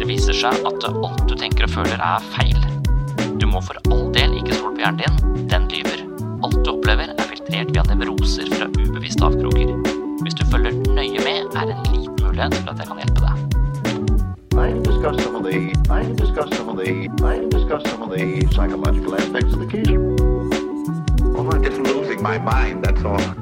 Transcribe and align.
Det 0.00 0.06
viser 0.08 0.32
seg 0.32 0.62
at 0.64 0.84
alt 0.88 1.26
du 1.28 1.34
tenker 1.36 1.66
og 1.66 1.74
føler 1.74 2.00
er 2.00 2.24
feil. 2.32 2.56
Du 3.36 3.44
må 3.50 3.60
for 3.64 3.76
all 3.92 4.06
del 4.16 4.38
ikke 4.38 4.56
stole 4.56 4.72
på 4.78 4.80
hjernen 4.80 5.02
din, 5.02 5.44
den 5.52 5.68
lyver. 5.68 6.04
Alt 6.48 6.56
du 6.64 6.70
opplever 6.72 7.12
er 7.12 7.28
filtrert 7.28 7.74
via 7.76 7.84
nevroser 7.90 8.48
fra 8.54 8.70
ubevisste 8.78 9.28
avkroker. 9.28 9.74
Hvis 10.24 10.38
du 10.40 10.46
følger 10.48 10.80
nøye 10.96 11.20
med, 11.20 11.52
er 11.52 11.68
det 11.68 11.76
en 11.76 11.92
liten 11.92 12.16
mulighet 12.16 12.58
for 12.62 12.72
at 12.72 12.80
jeg 12.80 12.88
kan 12.90 13.04
hjelpe 13.04 13.26
deg. 13.28 13.36
I 14.60 14.72
discuss 14.84 15.22
some 15.22 15.36
of 15.36 15.44
the 15.44 15.60
I 15.92 16.02
discuss 16.16 16.50
some 16.56 16.72
of 16.72 16.80
the 16.80 17.08
I 17.24 17.36
discuss 17.52 17.84
some 17.90 18.02
of 18.02 18.10
the 18.16 18.48
psychological 18.52 19.14
aspects 19.16 19.50
I'm. 23.10 23.39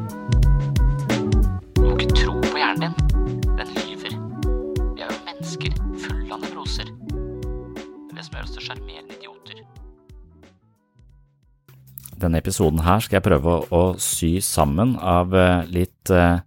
Episoden 12.38 12.84
her 12.86 13.02
skal 13.02 13.18
jeg 13.18 13.26
prøve 13.26 13.54
å 13.74 13.82
sy 14.02 14.38
sammen 14.44 14.94
av 15.02 15.34
eh, 15.34 15.66
litt 15.74 16.12
eh, 16.14 16.40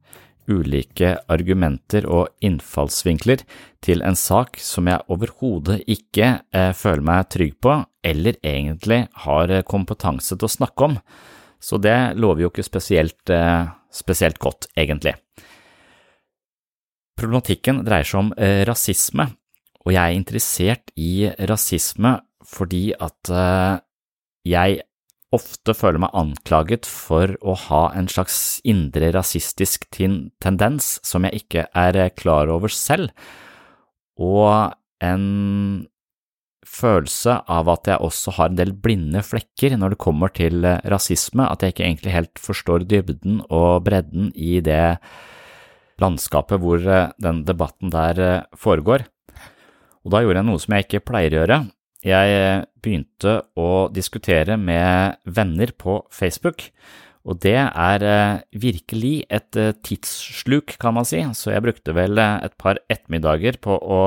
ulike 0.52 1.14
argumenter 1.32 2.08
og 2.10 2.32
innfallsvinkler 2.44 3.44
til 3.84 4.04
en 4.08 4.18
sak 4.18 4.60
som 4.62 4.88
jeg 4.90 5.04
overhodet 5.12 5.82
ikke 5.92 6.30
eh, 6.56 6.72
føler 6.78 7.04
meg 7.08 7.32
trygg 7.34 7.58
på, 7.64 7.76
eller 8.08 8.40
egentlig 8.40 9.04
har 9.26 9.56
kompetanse 9.68 10.38
til 10.38 10.48
å 10.48 10.54
snakke 10.56 10.88
om. 10.88 10.98
Så 11.62 11.78
det 11.78 12.16
lover 12.18 12.48
jo 12.48 12.50
ikke 12.50 12.66
spesielt, 12.66 13.30
spesielt 13.94 14.40
godt, 14.42 14.66
egentlig. 14.74 15.12
Problematikken 17.14 17.84
dreier 17.86 18.08
seg 18.10 18.18
om 18.24 18.32
rasisme, 18.66 19.28
og 19.86 19.94
jeg 19.94 20.02
er 20.02 20.18
interessert 20.18 20.90
i 20.98 21.30
rasisme 21.52 22.16
fordi 22.50 22.88
at 22.98 23.30
jeg 24.50 24.82
ofte 25.36 25.74
føler 25.78 26.02
meg 26.04 26.16
anklaget 26.18 26.88
for 26.90 27.34
å 27.40 27.56
ha 27.68 27.86
en 27.98 28.10
slags 28.12 28.60
indre 28.68 29.12
rasistisk 29.16 29.88
tendens 29.96 30.98
som 31.08 31.28
jeg 31.28 31.44
ikke 31.44 31.66
er 31.72 32.00
eh, 32.00 32.12
klar 32.12 32.52
over 32.52 32.72
selv, 32.74 33.14
og 34.20 34.76
en 35.02 35.88
følelse 36.72 37.40
av 37.52 37.70
at 37.74 37.90
jeg 37.90 38.06
også 38.06 38.36
har 38.38 38.52
en 38.52 38.60
del 38.60 38.72
blinde 38.78 39.24
flekker 39.26 39.74
når 39.80 39.96
det 39.96 40.02
kommer 40.04 40.34
til 40.36 40.66
eh, 40.68 40.82
rasisme, 40.92 41.48
at 41.48 41.64
jeg 41.64 41.76
ikke 41.76 41.88
egentlig 41.88 42.16
helt 42.16 42.42
forstår 42.42 42.86
dybden 42.88 43.42
og 43.50 43.86
bredden 43.88 44.30
i 44.36 44.60
det 44.64 45.00
landskapet 46.02 46.62
hvor 46.62 46.84
eh, 46.84 47.10
den 47.24 47.44
debatten 47.48 47.94
der 47.94 48.46
foregår. 48.58 49.08
Og 50.02 50.14
da 50.14 50.24
gjorde 50.24 50.42
jeg 50.42 50.50
noe 50.50 50.62
som 50.62 50.76
jeg 50.76 50.88
ikke 50.88 51.06
pleier 51.12 51.34
å 51.34 51.42
gjøre. 51.44 51.64
Jeg 52.02 52.66
begynte 52.82 53.36
å 53.60 53.88
diskutere 53.94 54.56
med 54.58 55.20
venner 55.30 55.74
på 55.78 56.00
Facebook, 56.10 56.70
og 57.22 57.38
det 57.44 57.60
er 57.62 58.06
virkelig 58.58 59.28
et 59.30 59.60
tidssluk, 59.86 60.74
kan 60.82 60.96
man 60.98 61.06
si, 61.06 61.22
så 61.38 61.54
jeg 61.54 61.62
brukte 61.68 61.94
vel 61.94 62.18
et 62.18 62.56
par 62.58 62.82
ettermiddager 62.90 63.60
på 63.62 63.78
å 63.78 64.02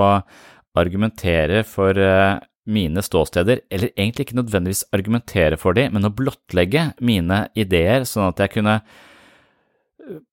argumentere 0.75 1.63
for 1.63 1.95
mine 2.65 3.03
ståsteder, 3.05 3.63
eller 3.71 3.93
egentlig 3.93 4.27
ikke 4.27 4.41
nødvendigvis 4.41 4.87
argumentere 4.97 5.59
for 5.61 5.79
de, 5.79 5.87
men 5.95 6.09
å 6.09 6.15
blottlegge 6.17 6.89
mine 7.05 7.45
ideer, 7.55 8.03
sånn 8.09 8.33
at 8.33 8.43
jeg 8.43 8.57
kunne 8.57 8.81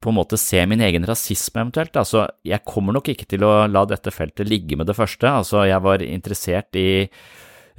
på 0.02 0.10
en 0.12 0.18
måte 0.18 0.40
se 0.40 0.66
min 0.68 0.82
egen 0.84 1.06
rasisme 1.08 1.62
eventuelt. 1.62 1.94
Altså, 2.00 2.26
jeg 2.44 2.66
kommer 2.68 2.98
nok 2.98 3.14
ikke 3.14 3.30
til 3.30 3.46
å 3.48 3.68
la 3.70 3.86
dette 3.88 4.12
feltet 4.12 4.50
ligge 4.50 4.76
med 4.80 4.90
det 4.90 4.98
første. 4.98 5.30
Altså, 5.30 5.62
jeg 5.70 5.80
var 5.86 6.04
interessert 6.04 6.76
i 6.80 7.08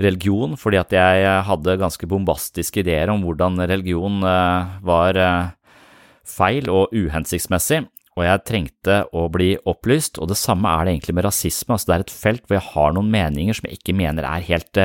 religion 0.01 0.57
fordi 0.61 0.79
at 0.81 0.93
jeg 0.97 1.43
hadde 1.49 1.81
ganske 1.81 2.07
bombastiske 2.09 2.81
ideer 2.85 3.13
om 3.13 3.25
hvordan 3.27 3.61
religion 3.69 4.23
var 4.23 5.19
feil 6.23 6.71
og 6.71 6.95
uhensiktsmessig, 6.95 7.83
og 8.13 8.27
jeg 8.27 8.43
trengte 8.45 8.97
å 9.17 9.25
bli 9.33 9.55
opplyst, 9.69 10.19
og 10.21 10.29
det 10.29 10.37
samme 10.37 10.69
er 10.69 10.85
det 10.85 10.93
egentlig 10.93 11.15
med 11.17 11.25
rasisme. 11.25 11.73
Altså, 11.73 11.89
det 11.89 11.95
er 11.95 12.03
et 12.05 12.13
felt 12.13 12.43
hvor 12.45 12.59
jeg 12.59 12.69
har 12.75 12.93
noen 12.93 13.09
meninger 13.13 13.57
som 13.57 13.65
jeg 13.69 13.79
ikke 13.81 13.95
mener 13.97 14.27
er 14.29 14.45
helt 14.45 14.81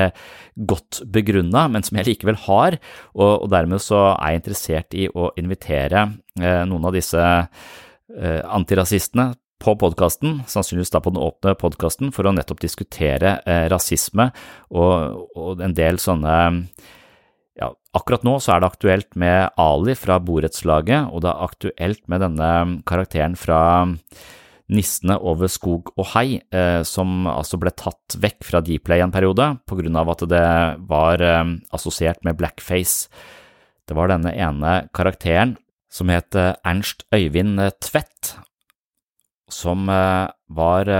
godt 0.56 1.02
begrunna, 1.12 1.66
men 1.68 1.84
som 1.84 2.00
jeg 2.00 2.08
likevel 2.08 2.40
har, 2.46 2.78
og 3.12 3.44
dermed 3.52 3.84
så 3.84 4.14
er 4.14 4.32
jeg 4.32 4.40
interessert 4.40 4.96
i 4.96 5.10
å 5.12 5.28
invitere 5.40 6.06
noen 6.38 6.88
av 6.88 6.96
disse 6.96 7.20
antirasistene 8.08 9.34
på 9.58 9.74
podkasten, 9.78 10.42
sannsynligvis 10.46 10.92
da 10.94 11.00
på 11.02 11.12
den 11.12 11.22
åpne 11.22 11.56
podkasten, 11.58 12.12
for 12.14 12.28
å 12.28 12.34
nettopp 12.34 12.62
diskutere 12.62 13.38
eh, 13.42 13.66
rasisme 13.72 14.30
og, 14.70 15.26
og, 15.34 15.62
en 15.64 15.74
del 15.76 15.98
sånne 16.02 16.34
ja, 17.58 17.72
akkurat 17.98 18.26
nå 18.26 18.36
så 18.42 18.54
er 18.54 18.62
det 18.62 18.70
aktuelt 18.70 19.18
med 19.18 19.58
Ali 19.58 19.96
fra 19.98 20.20
borettslaget, 20.22 21.10
og 21.10 21.24
det 21.24 21.32
er 21.32 21.46
aktuelt 21.48 22.04
med 22.10 22.22
denne 22.22 22.50
karakteren 22.88 23.34
fra 23.38 23.60
Nissene 24.68 25.16
over 25.24 25.48
skog 25.48 25.90
og 25.96 26.10
hei, 26.12 26.42
eh, 26.54 26.82
som 26.86 27.26
altså 27.30 27.58
ble 27.58 27.72
tatt 27.74 28.18
vekk 28.20 28.44
fra 28.46 28.60
Dplay 28.62 29.02
en 29.02 29.14
periode 29.14 29.54
på 29.66 29.78
grunn 29.80 29.96
av 29.98 30.12
at 30.12 30.26
det 30.30 30.48
var 30.90 31.24
eh, 31.24 31.54
assosiert 31.74 32.22
med 32.28 32.38
blackface. 32.38 33.08
Det 33.88 33.96
var 33.96 34.12
denne 34.12 34.34
ene 34.36 34.82
karakteren 34.94 35.56
som 35.90 36.12
het 36.12 36.36
Ernst 36.36 37.06
Øyvind 37.16 37.62
Tvedt, 37.80 38.36
som 39.48 39.86
var 39.88 40.90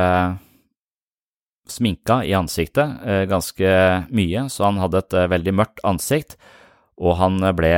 sminka 1.69 2.23
i 2.25 2.33
ansiktet 2.33 3.03
ganske 3.29 3.73
mye, 4.09 4.47
så 4.49 4.65
han 4.71 4.81
hadde 4.81 5.03
et 5.03 5.17
veldig 5.35 5.55
mørkt 5.59 5.83
ansikt, 5.85 6.39
og 6.99 7.15
han 7.21 7.39
ble 7.55 7.73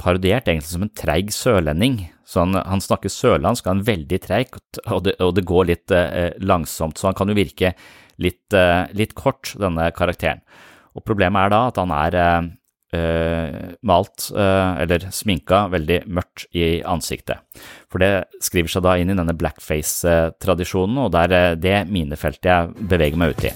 parodiert 0.00 0.48
egentlig 0.48 0.70
som 0.70 0.86
en 0.86 0.96
treig 0.96 1.32
sørlending, 1.34 2.08
Så 2.24 2.40
han, 2.40 2.56
han 2.56 2.80
snakker 2.80 3.12
sørlandsk, 3.12 3.66
han 3.68 3.82
er 3.82 3.90
veldig 3.90 4.18
treig, 4.24 4.54
og, 4.86 5.10
og, 5.18 5.34
det 5.36 5.44
går 5.44 5.66
litt 5.68 5.92
eh, 5.92 6.32
langsomt, 6.40 6.96
så 6.96 7.10
han 7.10 7.16
kan 7.18 7.28
jo 7.28 7.36
virke 7.36 7.74
litt, 8.22 8.54
eh, 8.56 8.88
litt, 8.96 9.12
kort, 9.18 9.52
denne 9.60 9.90
karakteren. 9.92 10.40
Og 10.96 11.04
problemet 11.04 11.44
er 11.44 11.52
da 11.52 11.60
at 11.68 11.80
han 11.82 11.92
er 11.92 12.16
eh, 12.96 13.72
malt, 13.82 14.28
eh, 14.36 14.82
eller 14.84 15.08
sminka, 15.14 15.66
veldig 15.72 16.02
mørkt 16.06 16.46
i 16.56 16.82
ansiktet. 16.84 17.42
For 17.92 18.02
det 18.02 18.26
skriver 18.44 18.72
seg 18.72 18.84
da 18.86 18.96
inn 19.00 19.12
i 19.12 19.16
denne 19.18 19.36
blackface-tradisjonen, 19.36 21.00
og 21.04 21.12
det 21.14 21.24
er 21.26 21.36
eh, 21.38 21.56
det 21.60 21.78
minefeltet 21.92 22.50
jeg 22.50 22.88
beveger 22.92 23.20
meg 23.20 23.34
ut 23.34 23.48
i. 23.48 23.54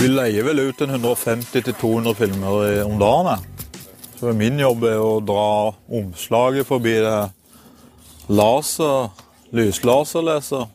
Vi 0.00 0.08
leier 0.08 0.46
vel 0.46 0.62
ut 0.70 0.84
en 0.84 0.96
150-200 0.96 2.16
filmer 2.16 2.84
om 2.86 2.96
dagen. 3.00 3.48
Så 4.20 4.32
min 4.36 4.58
jobb 4.60 4.84
er 4.88 5.00
å 5.00 5.20
dra 5.24 5.72
omslaget 5.96 6.68
forbi 6.68 6.98
det 7.00 7.18
laser, 8.28 9.10
lyslaserleser. 9.56 10.68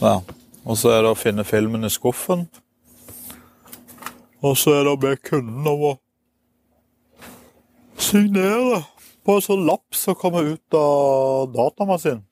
Ja. 0.00 0.20
Og 0.64 0.76
så 0.76 0.92
er 0.92 1.04
det 1.04 1.12
å 1.14 1.18
finne 1.18 1.46
filmen 1.46 1.86
i 1.86 1.90
skuffen. 1.92 2.44
Og 4.44 4.56
så 4.56 4.74
er 4.76 4.86
det 4.86 4.94
å 4.94 5.00
be 5.00 5.14
kunden 5.16 5.66
om 5.68 5.86
å 5.90 5.94
signere 8.02 8.82
på 9.26 9.36
en 9.36 9.44
sånn 9.44 9.66
lapp 9.68 9.96
som 9.96 10.16
kommer 10.18 10.46
ut 10.54 10.76
av 10.76 11.50
datamaskinen. 11.54 12.24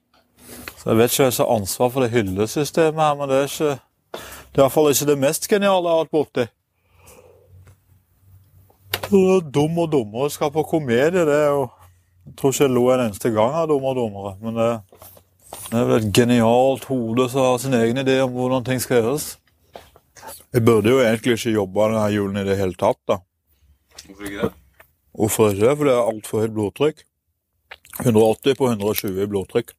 Så 0.79 0.91
Jeg 0.91 0.99
vet 0.99 1.12
ikke 1.12 1.25
hvem 1.25 1.32
som 1.35 1.47
har 1.47 1.56
ansvar 1.59 1.91
for 1.93 2.05
det 2.05 2.12
hyllesystemet 2.15 3.03
her, 3.03 3.17
men 3.19 3.29
det 3.29 3.38
er 3.38 3.49
ikke 3.50 3.75
det 4.49 4.56
er 4.56 4.62
i 4.62 4.65
hvert 4.65 4.75
fall 4.75 4.88
ikke 4.91 5.06
det 5.11 5.19
mest 5.20 5.49
geniale 5.50 5.85
jeg 5.85 5.94
har 5.94 6.05
hatt 6.05 6.15
borti. 6.15 6.44
Dum 9.09 9.76
og 9.79 9.91
dummere 9.93 10.31
skal 10.32 10.50
på 10.53 10.65
komedie, 10.69 11.25
det 11.25 11.35
er 11.35 11.50
jo 11.53 11.69
Jeg 12.29 12.37
tror 12.37 12.53
ikke 12.53 12.65
jeg 12.65 12.73
lo 12.75 12.82
en 12.93 13.00
eneste 13.06 13.31
gang 13.32 13.55
av 13.56 13.69
Dum 13.70 13.85
og 13.88 13.94
dummere, 13.97 14.35
men 14.43 14.56
det, 14.59 14.67
det 15.70 15.79
er 15.79 15.87
vel 15.88 16.03
et 16.03 16.11
genialt 16.12 16.85
hode 16.91 17.29
som 17.32 17.41
har 17.41 17.61
sin 17.62 17.76
egen 17.79 18.03
idé 18.03 18.19
om 18.20 18.35
hvordan 18.35 18.67
ting 18.67 18.82
skal 18.85 19.00
gjøres. 19.00 19.38
Jeg 20.53 20.65
burde 20.65 20.93
jo 20.93 21.00
egentlig 21.00 21.38
ikke 21.38 21.55
jobbe 21.55 21.88
denne 21.88 22.05
julen 22.12 22.37
i 22.43 22.44
det 22.44 22.59
hele 22.61 22.76
tatt, 22.76 23.00
da. 23.09 23.20
Hvorfor 24.05 24.29
ikke 24.29 24.43
det? 24.43 24.53
Hvorfor 25.19 25.50
ikke? 25.50 25.76
Fordi 25.76 25.91
det 25.91 25.97
er 25.97 26.11
altfor 26.12 26.44
høyt 26.44 26.55
blodtrykk. 26.55 27.05
180 28.05 28.55
på 28.59 28.69
120 28.70 29.26
blodtrykk. 29.26 29.73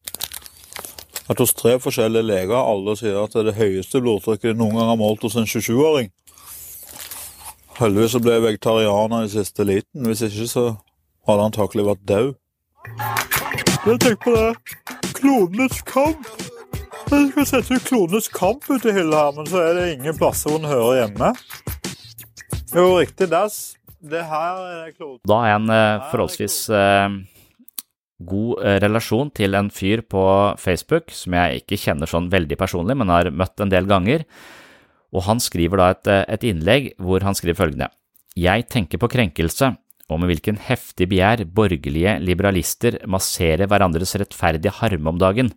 At 1.30 1.40
hos 1.40 1.54
tre 1.54 1.78
forskjellige 1.80 2.26
leger 2.26 2.58
alle 2.58 2.96
sier 2.98 3.22
at 3.22 3.34
det 3.34 3.44
er 3.44 3.52
det 3.52 3.60
høyeste 3.60 4.02
blodtrykket 4.04 4.52
de 4.52 4.60
noen 4.60 4.76
gang 4.76 4.92
har 4.92 5.00
målt 5.00 5.24
hos 5.24 5.38
en 5.40 5.48
27-åring. 5.48 6.10
Heldigvis 7.80 8.12
så 8.12 8.20
ble 8.20 8.36
jeg 8.36 8.44
vegetarianer 8.44 9.24
i 9.24 9.32
siste 9.32 9.64
liten. 9.64 10.08
Hvis 10.10 10.26
ikke 10.28 10.48
så 10.52 10.66
hadde 10.68 11.40
han 11.40 11.48
antakelig 11.48 11.86
vært 11.88 12.06
død. 12.12 12.34
Jeg 13.86 14.00
tenker 14.04 14.22
på 14.26 14.36
det. 14.36 14.78
Klonenes 15.16 15.82
kamp. 15.88 16.28
Jeg 17.10 17.32
skal 17.32 17.48
sette 17.48 17.78
ut 17.78 17.88
Klonenes 17.88 18.28
kamp 18.28 18.68
ut 18.68 18.86
i 18.86 18.92
hylla 18.94 19.24
her, 19.30 19.38
men 19.38 19.48
så 19.48 19.64
er 19.64 19.78
det 19.78 19.88
ingen 19.94 20.18
plasser 20.18 20.52
hvor 20.52 20.60
den 20.60 20.68
hører 20.68 21.00
hjemme. 21.00 21.32
Jo, 22.76 23.00
riktig. 23.00 23.32
Das. 23.32 23.79
Da 25.28 25.42
er 25.44 25.58
en 25.58 25.70
uh, 25.70 26.08
forholdsvis 26.12 26.62
uh 26.72 27.20
god 28.20 28.64
eh, 28.64 28.78
relasjon 28.84 29.32
til 29.36 29.56
en 29.56 29.70
fyr 29.72 30.04
på 30.08 30.24
Facebook 30.60 31.14
som 31.16 31.36
jeg 31.38 31.64
ikke 31.64 31.80
kjenner 31.80 32.10
sånn 32.10 32.30
veldig 32.32 32.58
personlig, 32.60 32.98
men 33.00 33.12
har 33.12 33.32
møtt 33.32 33.64
en 33.64 33.72
del 33.72 33.88
ganger, 33.90 34.26
og 35.16 35.26
han 35.26 35.42
skriver 35.42 35.82
da 35.82 35.92
et, 35.94 36.10
eh, 36.12 36.26
et 36.36 36.48
innlegg 36.52 36.92
hvor 37.00 37.24
han 37.26 37.38
skriver 37.38 37.60
følgende. 37.64 37.90
Jeg 38.36 38.68
tenker 38.70 39.00
på 39.00 39.10
krenkelse 39.12 39.76
og 40.10 40.20
med 40.20 40.32
hvilken 40.32 40.58
heftig 40.66 41.08
begjær 41.12 41.46
borgerlige 41.46 42.18
liberalister 42.24 42.98
masserer 43.08 43.70
hverandres 43.70 44.16
rettferdige 44.18 44.74
harme 44.82 45.14
om 45.14 45.20
dagen, 45.22 45.54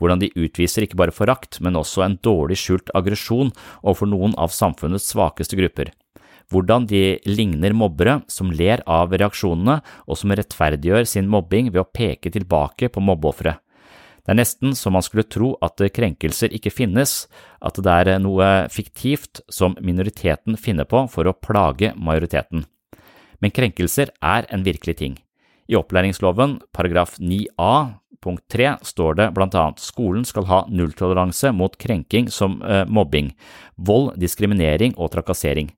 hvordan 0.00 0.22
de 0.22 0.32
utviser 0.32 0.86
ikke 0.86 0.96
bare 0.96 1.12
forakt, 1.12 1.60
men 1.60 1.76
også 1.76 2.06
en 2.06 2.16
dårlig 2.24 2.56
skjult 2.56 2.88
aggresjon 2.96 3.52
overfor 3.82 4.08
noen 4.08 4.32
av 4.40 4.54
samfunnets 4.56 5.12
svakeste 5.12 5.58
grupper 5.60 5.92
hvordan 6.50 6.86
de 6.90 7.18
ligner 7.28 7.74
mobbere 7.76 8.20
som 8.30 8.50
ler 8.50 8.82
av 8.90 9.14
reaksjonene 9.14 9.80
og 10.06 10.18
som 10.18 10.34
rettferdiggjør 10.34 11.06
sin 11.08 11.30
mobbing 11.30 11.70
ved 11.70 11.84
å 11.84 11.88
peke 11.88 12.32
tilbake 12.34 12.90
på 12.90 13.02
mobbeofferet. 13.04 13.62
Det 14.20 14.34
er 14.34 14.38
nesten 14.42 14.74
så 14.76 14.92
man 14.92 15.02
skulle 15.02 15.24
tro 15.24 15.54
at 15.64 15.80
krenkelser 15.94 16.52
ikke 16.54 16.72
finnes, 16.74 17.24
at 17.64 17.78
det 17.80 17.94
er 18.02 18.20
noe 18.20 18.68
fiktivt 18.70 19.40
som 19.50 19.78
minoriteten 19.80 20.58
finner 20.60 20.86
på 20.86 21.06
for 21.10 21.26
å 21.26 21.34
plage 21.34 21.94
majoriteten. 21.96 22.66
Men 23.40 23.54
krenkelser 23.56 24.12
er 24.20 24.46
en 24.52 24.66
virkelig 24.66 24.98
ting. 25.00 25.16
I 25.70 25.78
opplæringsloven 25.78 26.58
paragraf 26.74 27.16
9a 27.22 27.72
punkt 28.20 28.44
3 28.52 28.74
står 28.84 29.16
det 29.16 29.28
blant 29.36 29.54
annet 29.56 29.80
skolen 29.80 30.26
skal 30.28 30.46
ha 30.50 30.60
nulltoleranse 30.68 31.52
mot 31.56 31.76
krenking 31.80 32.28
som 32.28 32.58
eh, 32.62 32.84
mobbing, 32.84 33.32
vold, 33.76 34.12
diskriminering 34.20 34.92
og 34.98 35.14
trakassering. 35.14 35.70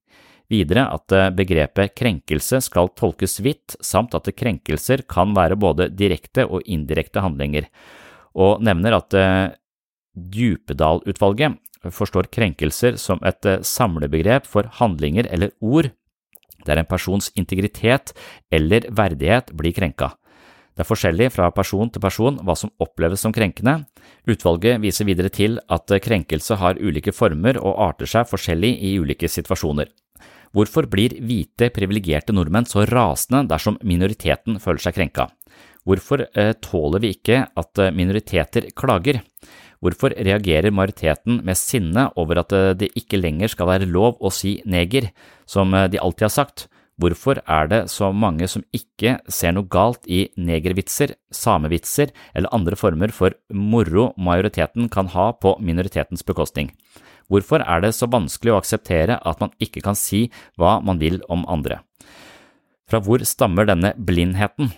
Videre 0.53 0.85
at 0.93 1.13
eh, 1.17 1.31
begrepet 1.33 1.95
krenkelse 1.97 2.61
skal 2.67 2.91
tolkes 2.99 3.39
vidt, 3.45 3.77
samt 3.81 4.15
at 4.19 4.29
krenkelser 4.37 5.05
kan 5.09 5.33
være 5.37 5.57
både 5.57 5.89
direkte 5.97 6.45
og 6.45 6.67
indirekte 6.69 7.23
handlinger, 7.25 7.69
og 8.37 8.63
nevner 8.65 8.99
at 8.99 9.17
eh, 9.17 9.51
Djupedal-utvalget 10.13 11.57
forstår 11.89 12.29
krenkelser 12.35 12.99
som 13.01 13.23
et 13.25 13.49
eh, 13.49 13.63
samlebegrep 13.65 14.49
for 14.49 14.69
handlinger 14.81 15.31
eller 15.33 15.55
ord 15.61 15.89
der 16.67 16.79
en 16.79 16.87
persons 16.87 17.33
integritet 17.35 18.13
eller 18.53 18.85
verdighet 18.93 19.51
blir 19.57 19.75
krenka. 19.75 20.13
Det 20.73 20.85
er 20.85 20.89
forskjellig 20.89 21.33
fra 21.35 21.49
person 21.53 21.91
til 21.93 22.01
person 22.01 22.39
hva 22.45 22.55
som 22.57 22.71
oppleves 22.81 23.25
som 23.25 23.35
krenkende. 23.35 23.83
Utvalget 24.31 24.79
viser 24.85 25.09
videre 25.09 25.33
til 25.33 25.59
at 25.69 25.91
krenkelse 26.05 26.61
har 26.61 26.79
ulike 26.81 27.13
former 27.13 27.59
og 27.59 27.81
arter 27.89 28.09
seg 28.09 28.31
forskjellig 28.31 28.77
i 28.79 28.95
ulike 29.03 29.29
situasjoner. 29.29 29.91
Hvorfor 30.53 30.85
blir 30.85 31.15
hvite, 31.25 31.71
privilegerte 31.73 32.35
nordmenn 32.37 32.67
så 32.69 32.85
rasende 32.89 33.47
dersom 33.49 33.79
minoriteten 33.89 34.59
føler 34.61 34.85
seg 34.85 34.99
krenka? 34.99 35.31
Hvorfor 35.89 36.27
eh, 36.29 36.53
tåler 36.63 37.03
vi 37.03 37.15
ikke 37.17 37.47
at 37.59 37.81
eh, 37.81 37.93
minoriteter 37.97 38.69
klager? 38.77 39.23
Hvorfor 39.83 40.13
reagerer 40.15 40.71
majoriteten 40.71 41.41
med 41.43 41.59
sinne 41.59 42.11
over 42.21 42.43
at 42.45 42.53
eh, 42.55 42.75
det 42.79 42.93
ikke 43.01 43.19
lenger 43.19 43.51
skal 43.51 43.71
være 43.71 43.89
lov 43.89 44.21
å 44.21 44.31
si 44.31 44.59
neger, 44.69 45.09
som 45.49 45.73
de 45.73 45.99
alltid 45.99 46.29
har 46.29 46.37
sagt? 46.37 46.67
Hvorfor 47.01 47.41
er 47.49 47.71
det 47.73 47.81
så 47.91 48.13
mange 48.13 48.47
som 48.47 48.63
ikke 48.77 49.17
ser 49.33 49.57
noe 49.57 49.67
galt 49.73 50.05
i 50.05 50.27
negervitser, 50.37 51.17
samevitser 51.33 52.13
eller 52.37 52.53
andre 52.53 52.77
former 52.79 53.11
for 53.17 53.35
moro 53.49 54.11
majoriteten 54.21 54.93
kan 54.93 55.09
ha 55.17 55.31
på 55.33 55.57
minoritetens 55.65 56.23
bekostning? 56.29 56.69
Hvorfor 57.33 57.65
er 57.65 57.81
det 57.81 57.95
så 57.97 58.11
vanskelig 58.13 58.53
å 58.53 58.61
akseptere 58.61 59.17
at 59.17 59.41
man 59.41 59.55
ikke 59.63 59.81
kan 59.85 59.97
si 59.97 60.27
hva 60.61 60.77
man 60.85 61.01
vil 61.01 61.23
om 61.33 61.47
andre? 61.49 61.81
Fra 62.91 63.01
hvor 63.01 63.25
stammer 63.25 63.65
denne 63.65 63.95
blindheten? 63.97 64.75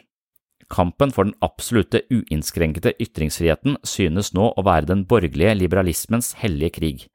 Kampen 0.71 1.11
for 1.13 1.27
den 1.27 1.35
absolutte 1.45 2.05
uinnskrenkede 2.15 2.95
ytringsfriheten 3.03 3.77
synes 3.87 4.33
nå 4.37 4.53
å 4.55 4.65
være 4.65 4.87
den 4.93 5.03
borgerlige 5.11 5.57
liberalismens 5.59 6.35
hellige 6.41 6.77
krig. 6.79 7.09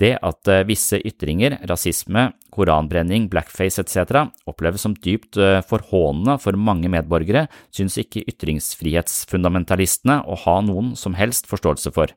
Det 0.00 0.14
at 0.24 0.48
eh, 0.48 0.64
visse 0.64 0.96
ytringer, 1.04 1.58
rasisme, 1.68 2.30
koranbrenning, 2.54 3.26
blackface 3.32 3.82
etc. 3.82 4.30
oppleves 4.48 4.80
som 4.86 4.94
dypt 4.96 5.36
eh, 5.36 5.60
forhånende 5.66 6.38
for 6.40 6.56
mange 6.56 6.88
medborgere, 6.92 7.48
synes 7.74 7.98
ikke 8.00 8.24
ytringsfrihetsfundamentalistene 8.32 10.22
å 10.24 10.38
ha 10.46 10.56
noen 10.64 10.94
som 10.96 11.14
helst 11.18 11.50
forståelse 11.50 11.92
for 11.92 12.08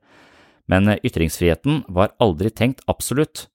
men 0.71 0.95
ytringsfriheten 1.03 1.83
var 1.91 2.13
aldri 2.23 2.51
tenkt 2.53 2.83
absolutt. 2.87 3.47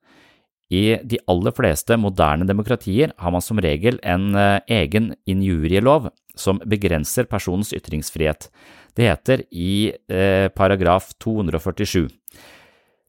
I 0.69 0.99
de 1.01 1.17
aller 1.31 1.55
fleste 1.57 1.97
moderne 1.97 2.45
demokratier 2.49 3.15
har 3.17 3.33
man 3.33 3.45
som 3.45 3.61
regel 3.61 3.97
en 4.05 4.35
eh, 4.37 4.61
egen 4.83 5.15
injurielov 5.29 6.11
som 6.37 6.61
begrenser 6.69 7.25
personens 7.31 7.73
ytringsfrihet. 7.73 8.51
Det 8.97 9.09
heter 9.09 9.47
i 9.49 9.95
eh, 10.13 10.49
paragraf 10.53 11.15
247. 11.25 12.09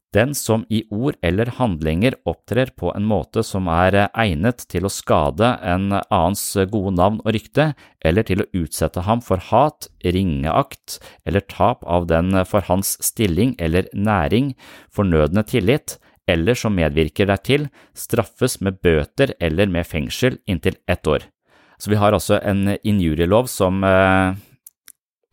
Den 0.09 0.31
som 0.33 0.63
i 0.73 0.81
ord 0.89 1.19
eller 1.21 1.51
handlinger 1.59 2.15
opptrer 2.25 2.71
på 2.73 2.89
en 2.95 3.05
måte 3.05 3.43
som 3.45 3.67
er 3.69 3.93
eh, 3.93 4.07
egnet 4.17 4.63
til 4.71 4.87
å 4.87 4.89
skade 4.89 5.51
en 5.61 5.91
annens 5.99 6.43
gode 6.71 6.95
navn 6.97 7.19
og 7.21 7.35
rykte, 7.35 7.73
eller 8.01 8.25
til 8.25 8.41
å 8.41 8.47
utsette 8.57 9.05
ham 9.05 9.21
for 9.21 9.37
hat, 9.51 9.85
ringeakt 10.01 10.97
eller 11.29 11.45
tap 11.45 11.85
av 11.85 12.09
den 12.09 12.33
for 12.49 12.65
hans 12.65 12.95
stilling 13.05 13.53
eller 13.61 13.91
næring 13.93 14.55
fornødne 14.89 15.45
tillit, 15.45 15.99
eller 16.29 16.57
som 16.57 16.73
medvirker 16.77 17.29
dertil, 17.29 17.69
straffes 17.93 18.59
med 18.65 18.81
bøter 18.81 19.35
eller 19.39 19.69
med 19.69 19.85
fengsel 19.85 20.41
inntil 20.49 20.81
ett 20.89 21.05
år. 21.05 21.29
Så 21.77 21.93
vi 21.93 22.01
har 22.01 22.17
altså 22.17 22.41
en 22.41 22.65
injurielov 22.81 23.45
som 23.47 23.83
eh, 23.85 24.33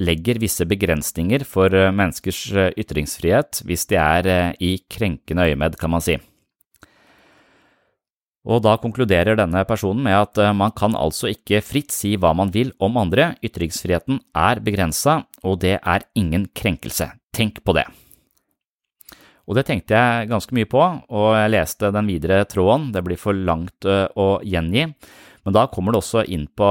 legger 0.02 0.40
visse 0.40 0.66
begrensninger 0.68 1.44
for 1.48 1.72
eh, 1.72 1.92
menneskers 1.94 2.40
eh, 2.52 2.72
ytringsfrihet 2.80 3.62
hvis 3.66 3.86
de 3.90 3.98
er 4.00 4.30
eh, 4.30 4.56
i 4.60 4.72
krenkende 4.92 5.46
øyemed, 5.48 5.78
kan 5.80 5.92
man 5.92 6.04
si. 6.04 6.18
Og 8.46 8.60
da 8.62 8.76
konkluderer 8.78 9.34
denne 9.34 9.64
personen 9.66 10.04
med 10.06 10.14
at 10.14 10.38
man 10.54 10.70
kan 10.70 10.94
altså 10.94 11.32
ikke 11.32 11.58
fritt 11.66 11.90
si 11.90 12.12
hva 12.14 12.30
man 12.36 12.52
vil 12.54 12.68
om 12.78 12.94
andre, 13.00 13.32
ytringsfriheten 13.42 14.20
er 14.38 14.60
begrensa, 14.62 15.24
og 15.42 15.64
det 15.64 15.80
er 15.80 16.04
ingen 16.14 16.44
krenkelse. 16.54 17.08
Tenk 17.34 17.58
på 17.66 17.74
det. 17.74 17.88
Og 19.50 19.58
det 19.58 19.64
tenkte 19.66 19.98
jeg 19.98 20.30
ganske 20.30 20.54
mye 20.54 20.68
på, 20.70 20.78
og 20.78 21.26
jeg 21.34 21.52
leste 21.56 21.90
den 21.90 22.06
videre 22.06 22.44
tråden, 22.46 22.92
det 22.94 23.02
blir 23.06 23.18
for 23.18 23.34
langt 23.34 23.82
å 23.86 24.28
gjengi, 24.46 24.92
men 25.42 25.58
da 25.58 25.66
kommer 25.66 25.94
det 25.94 26.04
også 26.04 26.22
inn 26.30 26.46
på 26.46 26.70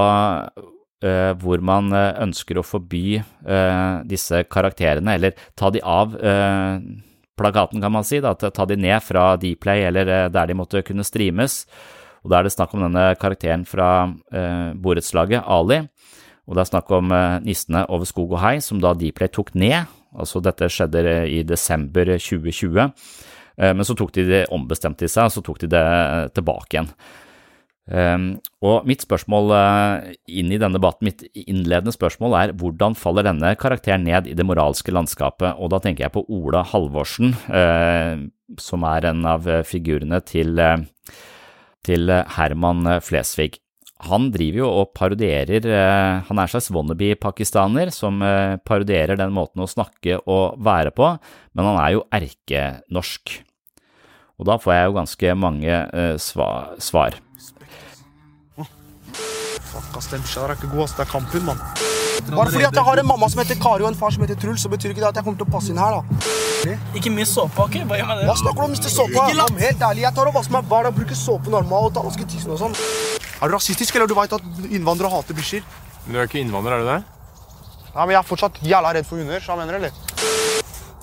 hvor 1.04 1.62
man 1.62 1.92
ønsker 1.94 2.58
å 2.58 2.64
forby 2.66 3.20
uh, 3.20 4.02
disse 4.08 4.40
karakterene, 4.50 5.18
eller 5.18 5.36
ta 5.60 5.70
de 5.70 5.82
av 5.84 6.16
plakaten, 7.36 7.82
kan 7.84 7.92
man 7.92 8.08
si, 8.08 8.22
da, 8.24 8.32
ta 8.34 8.66
de 8.66 8.78
ned 8.80 9.04
fra 9.04 9.36
Dplay 9.38 9.84
eller 9.90 10.30
der 10.32 10.48
de 10.48 10.56
måtte 10.56 10.82
kunne 10.88 11.04
streames. 11.04 11.66
Og 12.24 12.32
Da 12.32 12.40
er 12.40 12.48
det 12.48 12.56
snakk 12.56 12.74
om 12.74 12.86
denne 12.88 13.10
karakteren 13.22 13.66
fra 13.68 14.08
borettslaget, 14.82 15.44
Ali. 15.44 15.82
Og 16.48 16.56
det 16.56 16.64
er 16.64 16.72
snakk 16.72 16.90
om 16.96 17.12
nissene 17.44 17.84
over 17.92 18.08
skog 18.08 18.32
og 18.34 18.42
hei, 18.42 18.56
som 18.64 18.80
da 18.82 18.96
Dplay 18.98 19.30
tok 19.36 19.52
ned. 19.54 19.92
Altså 20.16 20.40
dette 20.40 20.72
skjedde 20.72 21.04
i 21.28 21.44
desember 21.44 22.16
2020. 22.16 22.96
Men 23.58 23.88
så 23.88 23.96
tok 23.96 24.16
de 24.16 24.26
det 24.28 24.42
ombestemte 24.54 25.08
seg, 25.12 25.30
og 25.30 25.36
så 25.36 25.44
tok 25.46 25.62
de 25.64 25.72
det 25.76 25.86
tilbake 26.36 26.78
igjen. 26.78 26.90
Um, 27.86 28.40
og 28.66 28.88
mitt 28.90 29.04
spørsmål 29.06 29.52
uh, 29.54 30.06
inn 30.26 30.50
i 30.50 30.58
denne 30.58 30.80
debatten, 30.80 31.06
mitt 31.06 31.22
innledende 31.38 31.94
spørsmål 31.94 32.34
er 32.40 32.54
hvordan 32.58 32.96
faller 32.98 33.28
denne 33.28 33.52
karakteren 33.62 34.08
ned 34.08 34.26
i 34.26 34.34
det 34.34 34.46
moralske 34.48 34.90
landskapet, 34.90 35.54
og 35.62 35.70
da 35.70 35.78
tenker 35.84 36.08
jeg 36.08 36.16
på 36.16 36.24
Ola 36.34 36.64
Halvorsen, 36.66 37.36
uh, 37.46 38.26
som 38.62 38.86
er 38.90 39.12
en 39.12 39.22
av 39.30 39.46
figurene 39.70 40.18
til, 40.26 40.58
uh, 40.58 40.82
til 41.86 42.10
Herman 42.10 42.98
Flesvig. 43.06 43.60
Han 44.10 44.28
driver 44.34 44.60
jo 44.60 44.70
og 44.82 44.90
parodierer 44.98 45.64
Han 46.28 46.40
er 46.42 46.50
slags 46.52 46.68
wannabe-pakistaner 46.76 47.90
som 47.96 48.20
parodierer 48.68 49.16
den 49.18 49.32
måten 49.34 49.64
å 49.64 49.70
snakke 49.72 50.18
og 50.20 50.60
være 50.60 50.92
på, 50.94 51.14
men 51.56 51.70
han 51.70 51.80
er 51.80 51.94
jo 51.96 52.04
erkenorsk. 52.14 53.38
Og 54.36 54.50
da 54.52 54.60
får 54.60 54.76
jeg 54.76 54.90
jo 54.90 54.98
ganske 55.00 55.38
mange 55.40 55.80
svar. 56.20 57.16
Fuck, 59.72 59.98
ass, 60.00 60.08
den 60.12 60.24
bikkja 60.24 60.44
der 60.44 60.54
er 60.54 60.60
ikke 60.60 60.72
god, 60.72 60.84
ass. 60.86 60.96
Det 60.98 61.06
er 61.06 61.12
kamphund, 61.12 61.46
mann. 61.48 61.62
Bare 62.32 62.52
fordi 62.52 62.66
at 62.68 62.78
jeg 62.80 62.86
har 62.88 63.02
en 63.02 63.08
mamma 63.08 63.30
som 63.30 63.42
heter 63.44 63.58
Kari 63.62 63.84
og 63.86 63.92
en 63.92 63.98
far 64.00 64.14
som 64.16 64.24
heter 64.24 64.38
Truls, 64.40 64.64
så 64.64 64.72
betyr 64.72 64.94
ikke 64.94 65.04
det 65.04 65.10
at 65.12 65.20
jeg 65.20 65.26
kommer 65.28 65.40
til 65.42 65.48
å 65.48 65.54
passe 65.56 65.74
inn 65.74 65.82
her, 65.82 65.98
da. 66.00 66.76
Ikke 66.98 67.12
mye 67.14 67.28
såpe, 67.30 67.66
ok? 67.68 67.82
Hva 67.90 68.00
gjør 68.00 68.08
med 68.10 68.22
det? 68.22 68.30
Hva 68.30 68.38
snakker 68.40 68.62
du 68.62 68.66
om 68.66 68.74
miste 68.74 68.92
såpe? 68.94 69.26
Helt 69.62 69.84
ærlig, 69.90 70.06
jeg 70.06 70.16
tar 70.18 70.32
og 70.32 70.38
vasker 70.38 70.56
meg 70.56 70.70
hver 70.72 70.88
dag, 70.88 70.96
bruker 70.96 71.20
såpe 71.20 71.54
normalt 71.54 71.92
og 71.92 71.98
tar 71.98 72.08
vasker 72.08 72.30
tissen 72.32 72.56
og 72.56 72.62
sånn. 72.62 72.78
Er 73.36 73.52
du 73.52 73.58
rasistisk, 73.58 73.98
eller 73.98 74.10
du 74.10 74.16
veit 74.18 74.34
at 74.34 74.48
innvandrere 74.70 75.12
hater 75.12 75.38
bikkjer? 75.38 75.66
Men 76.06 76.16
du 76.16 76.22
er 76.22 76.30
ikke 76.30 76.42
innvandrer, 76.42 76.80
er 76.80 76.86
du 76.86 76.90
det? 76.94 77.02
Nei, 77.96 78.06
men 78.06 78.16
jeg 78.16 78.22
er 78.22 78.28
fortsatt 78.28 78.62
jævla 78.66 78.94
redd 78.96 79.08
for 79.08 79.22
hunder, 79.22 79.44
så 79.44 79.54
jeg 79.54 79.62
mener 79.62 79.78
eller? 79.80 80.00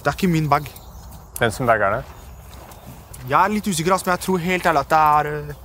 Det 0.03 0.11
er 0.11 0.17
ikke 0.17 0.33
min 0.33 0.49
bag. 0.51 0.67
Hvem 1.39 1.53
som 1.55 1.69
bag 1.69 1.85
er 1.87 1.99
det? 1.99 2.03
Jeg 3.29 3.39
er 3.39 3.53
litt 3.53 3.69
usikker, 3.69 3.95
ass, 3.95 4.05
men 4.07 4.17
jeg 4.17 4.25
tror 4.27 4.43
helt 4.43 4.67
ærlig 4.67 4.83
at 4.83 4.91
det 4.91 5.03
er 5.03 5.31
uh, 5.33 5.61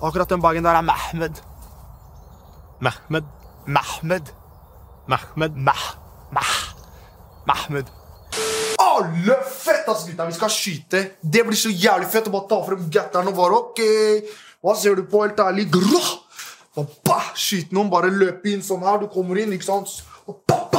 Akkurat 0.00 0.30
den 0.32 0.40
bagen 0.40 0.64
der 0.64 0.78
er 0.78 0.84
Mehmed. 0.84 1.40
Mehmed. 2.80 3.24
Mehmed. 3.66 4.32
Mehmed. 5.06 5.56
Meh. 5.56 5.86
Meh. 6.32 6.54
Mehmed. 7.46 7.90
Alle 8.80 9.36
fett, 9.44 9.88
ass, 9.88 10.06
gutta! 10.08 10.26
Vi 10.26 10.32
skal 10.32 10.50
skyte. 10.50 11.02
Det 11.20 11.44
blir 11.46 11.58
så 11.58 11.68
jævlig 11.68 12.08
fett 12.08 12.30
å 12.30 12.32
bare 12.32 12.48
ta 12.48 12.60
frem 12.64 12.86
gatteren 12.92 13.28
og 13.28 13.36
bare 13.36 13.58
OK, 13.58 13.82
hva 14.64 14.74
ser 14.78 14.96
du 14.96 15.04
på, 15.08 15.20
helt 15.24 15.40
ærlig? 15.44 15.66
Grå! 15.72 16.00
Skyte 17.36 17.76
noen, 17.76 17.90
bare 17.92 18.12
løpe 18.14 18.48
inn 18.48 18.64
sånn 18.64 18.84
her. 18.86 19.02
Du 19.02 19.10
kommer 19.12 19.40
inn, 19.42 19.52
ikke 19.56 19.68
sant? 19.68 19.92
Og 20.24 20.40
bah, 20.48 20.69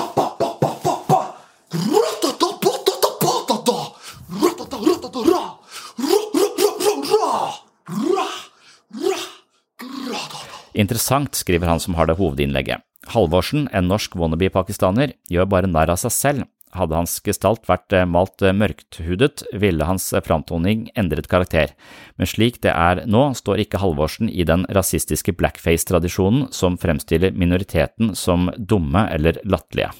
Interessant, 10.81 11.35
skriver 11.37 11.69
han 11.69 11.81
som 11.83 11.95
har 11.97 12.09
det 12.09 12.17
hovedinnlegget. 12.17 12.81
Halvorsen, 13.11 13.67
en 13.73 13.89
norsk 13.89 14.15
wannabe-pakistaner, 14.17 15.15
gjør 15.29 15.49
bare 15.49 15.69
narr 15.69 15.91
av 15.93 15.99
seg 16.01 16.13
selv. 16.15 16.49
Hadde 16.71 16.95
hans 16.95 17.17
gestalt 17.25 17.65
vært 17.67 17.91
malt 18.07 18.39
mørkthudet, 18.55 19.43
ville 19.59 19.87
hans 19.87 20.05
framtoning 20.23 20.85
endret 20.95 21.27
karakter, 21.31 21.73
men 22.15 22.29
slik 22.29 22.61
det 22.63 22.71
er 22.71 23.01
nå, 23.11 23.25
står 23.35 23.65
ikke 23.65 23.81
Halvorsen 23.81 24.29
i 24.31 24.45
den 24.47 24.63
rasistiske 24.71 25.35
blackface-tradisjonen 25.35 26.47
som 26.55 26.79
fremstiller 26.79 27.35
minoriteten 27.35 28.15
som 28.15 28.47
dumme 28.55 29.03
eller 29.11 29.41
latterlige. 29.43 29.91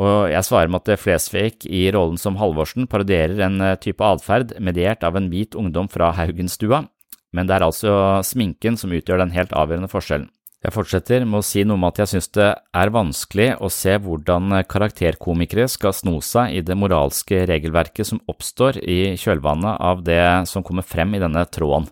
Og 0.00 0.32
jeg 0.32 0.48
svarer 0.48 0.72
med 0.72 0.88
at 0.88 1.02
Flesvig 1.02 1.66
i 1.68 1.84
rollen 1.92 2.16
som 2.16 2.38
Halvorsen 2.40 2.88
parodierer 2.88 3.44
en 3.44 3.60
type 3.84 4.00
atferd 4.00 4.56
mediert 4.56 5.04
av 5.04 5.20
en 5.20 5.28
hvit 5.28 5.52
ungdom 5.60 5.92
fra 5.92 6.14
Haugenstua, 6.16 6.86
men 7.32 7.48
det 7.48 7.56
er 7.56 7.66
altså 7.66 7.96
sminken 8.26 8.78
som 8.80 8.92
utgjør 8.92 9.24
den 9.24 9.34
helt 9.36 9.52
avgjørende 9.56 9.90
forskjellen. 9.92 10.30
Jeg 10.62 10.76
fortsetter 10.76 11.24
med 11.26 11.40
å 11.40 11.42
si 11.42 11.64
noe 11.66 11.74
om 11.74 11.84
at 11.88 11.98
jeg 11.98 12.12
synes 12.12 12.28
det 12.36 12.48
er 12.54 12.92
vanskelig 12.94 13.48
å 13.58 13.70
se 13.72 13.96
hvordan 13.98 14.60
karakterkomikere 14.70 15.66
skal 15.66 15.94
sno 15.96 16.20
seg 16.22 16.54
i 16.54 16.62
det 16.62 16.76
moralske 16.78 17.40
regelverket 17.50 18.06
som 18.06 18.22
oppstår 18.30 18.78
i 18.78 19.16
kjølvannet 19.18 19.82
av 19.82 20.04
det 20.06 20.22
som 20.46 20.62
kommer 20.62 20.86
frem 20.86 21.16
i 21.18 21.22
denne 21.22 21.42
tråden. 21.50 21.90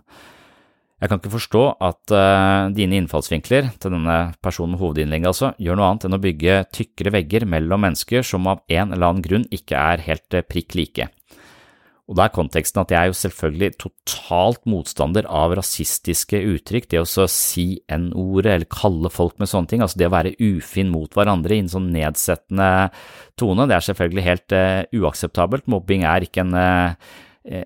Jeg 1.00 1.08
kan 1.08 1.18
ikke 1.18 1.32
forstå 1.32 1.62
at 1.82 2.12
uh, 2.12 2.70
dine 2.76 2.98
innfallsvinkler 3.00 3.72
til 3.80 3.94
denne 3.96 4.18
personen 4.44 4.76
med 4.76 4.82
hovedinnlegget 4.84 5.30
altså, 5.32 5.54
gjør 5.56 5.80
noe 5.80 5.86
annet 5.88 6.06
enn 6.06 6.16
å 6.18 6.22
bygge 6.22 6.58
tykkere 6.76 7.14
vegger 7.14 7.46
mellom 7.48 7.86
mennesker 7.88 8.26
som 8.26 8.46
av 8.52 8.60
en 8.68 8.92
eller 8.92 9.08
annen 9.08 9.24
grunn 9.24 9.46
ikke 9.50 9.80
er 9.80 10.04
helt 10.04 10.36
uh, 10.36 10.44
prikk 10.44 10.76
like. 10.76 11.08
Og 12.10 12.16
da 12.18 12.26
er 12.26 12.34
konteksten 12.34 12.80
at 12.82 12.90
jeg 12.90 12.98
er 12.98 13.12
jo 13.12 13.18
selvfølgelig 13.20 13.76
totalt 13.78 14.64
motstander 14.68 15.28
av 15.30 15.54
rasistiske 15.54 16.40
uttrykk, 16.56 16.88
det 16.90 17.04
å 17.04 17.26
si 17.30 17.66
n-ordet 17.86 18.56
eller 18.56 18.70
kalle 18.72 19.12
folk 19.14 19.36
med 19.38 19.50
sånne 19.52 19.70
ting, 19.70 19.84
altså 19.84 20.00
det 20.00 20.08
å 20.08 20.14
være 20.16 20.34
ufin 20.42 20.90
mot 20.90 21.14
hverandre 21.14 21.54
i 21.54 21.62
en 21.62 21.70
sånn 21.70 21.86
nedsettende 21.94 22.90
tone, 23.38 23.68
det 23.70 23.78
er 23.78 23.86
selvfølgelig 23.86 24.26
helt 24.26 24.56
uh, 24.58 24.82
uakseptabelt. 24.98 25.70
Mobbing 25.70 26.02
er 26.10 26.26
ikke 26.26 26.42
en, 26.42 26.58
uh, 26.58 27.14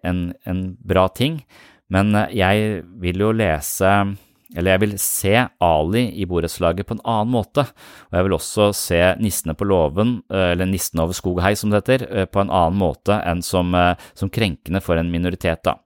en, 0.04 0.20
en 0.44 0.62
bra 0.92 1.06
ting, 1.16 1.40
men 1.88 2.12
uh, 2.12 2.28
jeg 2.28 2.84
vil 3.00 3.24
jo 3.24 3.32
lese 3.32 3.96
eller 4.54 4.74
jeg 4.74 4.82
vil 4.84 4.94
se 5.02 5.34
Ali 5.62 6.04
i 6.22 6.26
borettslaget 6.30 6.86
på 6.86 6.96
en 6.96 7.04
annen 7.04 7.32
måte, 7.34 7.66
og 8.08 8.18
jeg 8.18 8.26
vil 8.26 8.36
også 8.36 8.68
se 8.78 9.00
Nissene 9.22 9.56
på 9.58 9.66
låven, 9.68 10.16
eh, 10.30 10.52
eller 10.54 10.70
Nissene 10.70 11.04
over 11.04 11.16
skog 11.16 11.40
og 11.40 11.46
hei 11.46 11.54
som 11.58 11.72
det 11.72 11.82
heter, 11.82 12.06
eh, 12.10 12.26
på 12.26 12.40
en 12.42 12.50
annen 12.50 12.78
måte 12.78 13.18
enn 13.26 13.42
som, 13.42 13.74
eh, 13.74 13.96
som 14.14 14.30
krenkende 14.30 14.82
for 14.82 14.96
en 14.96 15.10
minoritet. 15.10 15.62
Da. 15.64 15.78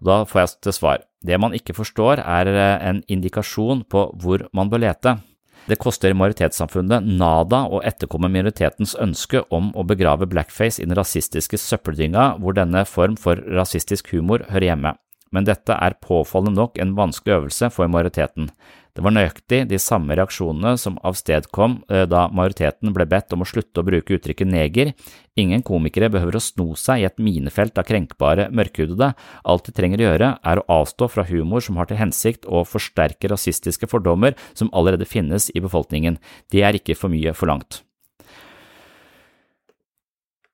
Og 0.00 0.04
da 0.04 0.24
får 0.24 0.40
jeg 0.40 0.60
til 0.62 0.72
svar. 0.72 0.98
Det 1.24 1.40
man 1.40 1.52
ikke 1.52 1.74
forstår 1.74 2.18
er 2.18 2.46
en 2.82 3.02
indikasjon 3.08 3.84
på 3.88 4.12
hvor 4.20 4.46
man 4.52 4.68
bør 4.68 4.80
lete. 4.80 5.20
Det 5.66 5.78
koster 5.78 6.12
majoritetssamfunnet 6.12 7.06
nada 7.06 7.64
å 7.70 7.80
etterkomme 7.82 8.28
minoritetens 8.28 8.94
ønske 9.00 9.46
om 9.50 9.72
å 9.72 9.86
begrave 9.86 10.28
blackface 10.28 10.82
i 10.82 10.84
den 10.84 10.94
rasistiske 10.94 11.56
søppeldynga 11.56 12.38
hvor 12.38 12.52
denne 12.52 12.84
form 12.84 13.16
for 13.16 13.36
rasistisk 13.36 14.12
humor 14.12 14.44
hører 14.50 14.74
hjemme 14.74 14.94
men 15.34 15.48
dette 15.48 15.74
er 15.74 15.98
påfallende 16.02 16.62
nok 16.62 16.80
en 16.80 16.94
vanskelig 16.96 17.40
øvelse 17.40 17.70
for 17.74 17.90
majoriteten. 17.90 18.52
Det 18.94 19.02
var 19.02 19.10
nøyaktig 19.10 19.64
de 19.66 19.78
samme 19.82 20.14
reaksjonene 20.14 20.76
som 20.78 21.00
avstedkom 21.02 21.80
eh, 21.90 22.04
da 22.06 22.28
majoriteten 22.30 22.92
ble 22.94 23.06
bedt 23.10 23.34
om 23.34 23.42
å 23.42 23.48
slutte 23.48 23.82
å 23.82 23.86
bruke 23.86 24.14
uttrykket 24.14 24.46
neger. 24.46 24.92
Ingen 25.34 25.64
komikere 25.66 26.12
behøver 26.14 26.38
å 26.38 26.42
sno 26.42 26.68
seg 26.78 27.02
i 27.02 27.06
et 27.08 27.18
minefelt 27.18 27.74
av 27.80 27.88
krenkbare 27.88 28.46
mørkhudede, 28.54 29.10
alt 29.42 29.66
de 29.66 29.74
trenger 29.74 29.98
å 29.98 30.06
gjøre 30.06 30.28
er 30.38 30.62
å 30.62 30.66
avstå 30.76 31.10
fra 31.10 31.26
humor 31.26 31.64
som 31.66 31.80
har 31.80 31.90
til 31.90 31.98
hensikt 31.98 32.46
å 32.46 32.62
forsterke 32.68 33.32
rasistiske 33.34 33.90
fordommer 33.90 34.38
som 34.54 34.70
allerede 34.70 35.10
finnes 35.10 35.50
i 35.50 35.64
befolkningen. 35.64 36.20
Det 36.54 36.62
er 36.62 36.78
ikke 36.78 36.94
for 36.98 37.10
mye 37.10 37.34
forlangt. 37.34 37.82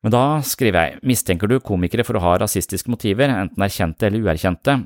Men 0.00 0.14
da 0.14 0.24
skriver 0.46 0.86
jeg, 0.86 1.00
mistenker 1.04 1.50
du 1.50 1.58
komikere 1.60 2.06
for 2.08 2.16
å 2.16 2.24
ha 2.24 2.38
rasistiske 2.40 2.90
motiver, 2.92 3.28
enten 3.28 3.64
erkjente 3.64 4.08
eller 4.08 4.24
uerkjente? 4.24 4.78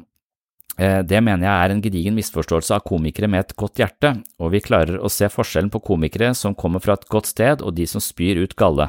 Eh, 0.75 1.01
det 1.07 1.21
mener 1.23 1.47
jeg 1.47 1.55
er 1.55 1.75
en 1.75 1.83
gedigen 1.85 2.17
misforståelse 2.19 2.75
av 2.75 2.83
komikere 2.89 3.29
med 3.31 3.45
et 3.45 3.55
godt 3.59 3.79
hjerte, 3.79 4.17
og 4.43 4.51
vi 4.57 4.63
klarer 4.65 4.99
å 4.99 5.11
se 5.13 5.29
forskjellen 5.31 5.71
på 5.71 5.85
komikere 5.87 6.33
som 6.35 6.57
kommer 6.59 6.83
fra 6.83 6.99
et 6.99 7.07
godt 7.11 7.31
sted 7.31 7.63
og 7.63 7.77
de 7.79 7.87
som 7.87 8.03
spyr 8.03 8.43
ut 8.43 8.57
galle. 8.59 8.89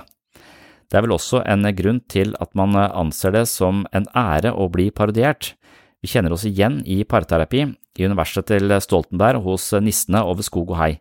Det 0.90 0.98
er 0.98 1.06
vel 1.06 1.16
også 1.16 1.44
en 1.46 1.66
grunn 1.78 2.02
til 2.10 2.34
at 2.42 2.54
man 2.58 2.74
anser 2.78 3.34
det 3.36 3.46
som 3.50 3.86
en 3.94 4.06
ære 4.18 4.54
å 4.54 4.68
bli 4.74 4.90
parodiert. 4.94 5.54
Vi 6.02 6.10
kjenner 6.10 6.34
oss 6.34 6.46
igjen 6.46 6.82
i 6.86 7.04
parterapi, 7.06 7.66
i 7.98 8.06
universet 8.06 8.50
til 8.50 8.74
Stoltenberg 8.82 9.42
hos 9.46 9.72
nissene 9.82 10.22
over 10.26 10.46
skog 10.46 10.74
og 10.74 10.80
hei. 10.82 10.92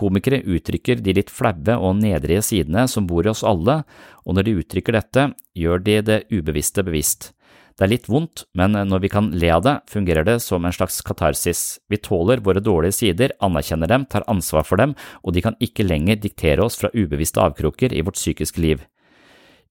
Komikere 0.00 0.40
uttrykker 0.48 1.02
de 1.04 1.14
litt 1.18 1.32
flaue 1.32 1.76
og 1.76 1.98
nedrige 2.00 2.40
sidene 2.46 2.86
som 2.88 3.08
bor 3.08 3.26
i 3.26 3.32
oss 3.32 3.44
alle, 3.44 3.82
og 4.24 4.36
når 4.36 4.46
de 4.46 4.56
uttrykker 4.62 4.96
dette, 4.96 5.26
gjør 5.58 5.84
de 5.84 5.98
det 6.06 6.18
ubevisste 6.32 6.84
bevisst. 6.86 7.34
Det 7.76 7.86
er 7.86 7.92
litt 7.94 8.10
vondt, 8.12 8.44
men 8.56 8.76
når 8.76 9.04
vi 9.04 9.10
kan 9.12 9.30
le 9.40 9.52
av 9.54 9.62
det, 9.64 9.76
fungerer 9.88 10.26
det 10.26 10.38
som 10.44 10.64
en 10.64 10.74
slags 10.74 10.98
katarsis. 11.04 11.78
Vi 11.88 12.00
tåler 12.00 12.42
våre 12.44 12.60
dårlige 12.64 12.96
sider, 12.98 13.32
anerkjenner 13.40 13.88
dem, 13.88 14.04
tar 14.08 14.26
ansvar 14.28 14.66
for 14.68 14.80
dem, 14.80 14.92
og 15.24 15.36
de 15.36 15.44
kan 15.44 15.56
ikke 15.64 15.86
lenger 15.86 16.20
diktere 16.20 16.64
oss 16.64 16.76
fra 16.80 16.92
ubevisste 16.92 17.40
avkroker 17.40 17.94
i 17.96 18.04
vårt 18.04 18.20
psykiske 18.20 18.60
liv. 18.60 18.84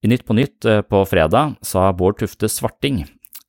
I 0.01 0.09
Nytt 0.09 0.25
på 0.25 0.37
Nytt 0.37 0.65
eh, 0.65 0.81
på 0.81 1.03
fredag 1.09 1.57
sa 1.65 1.89
Bård 1.93 2.21
Tufte 2.21 2.47
Svarting 2.49 3.03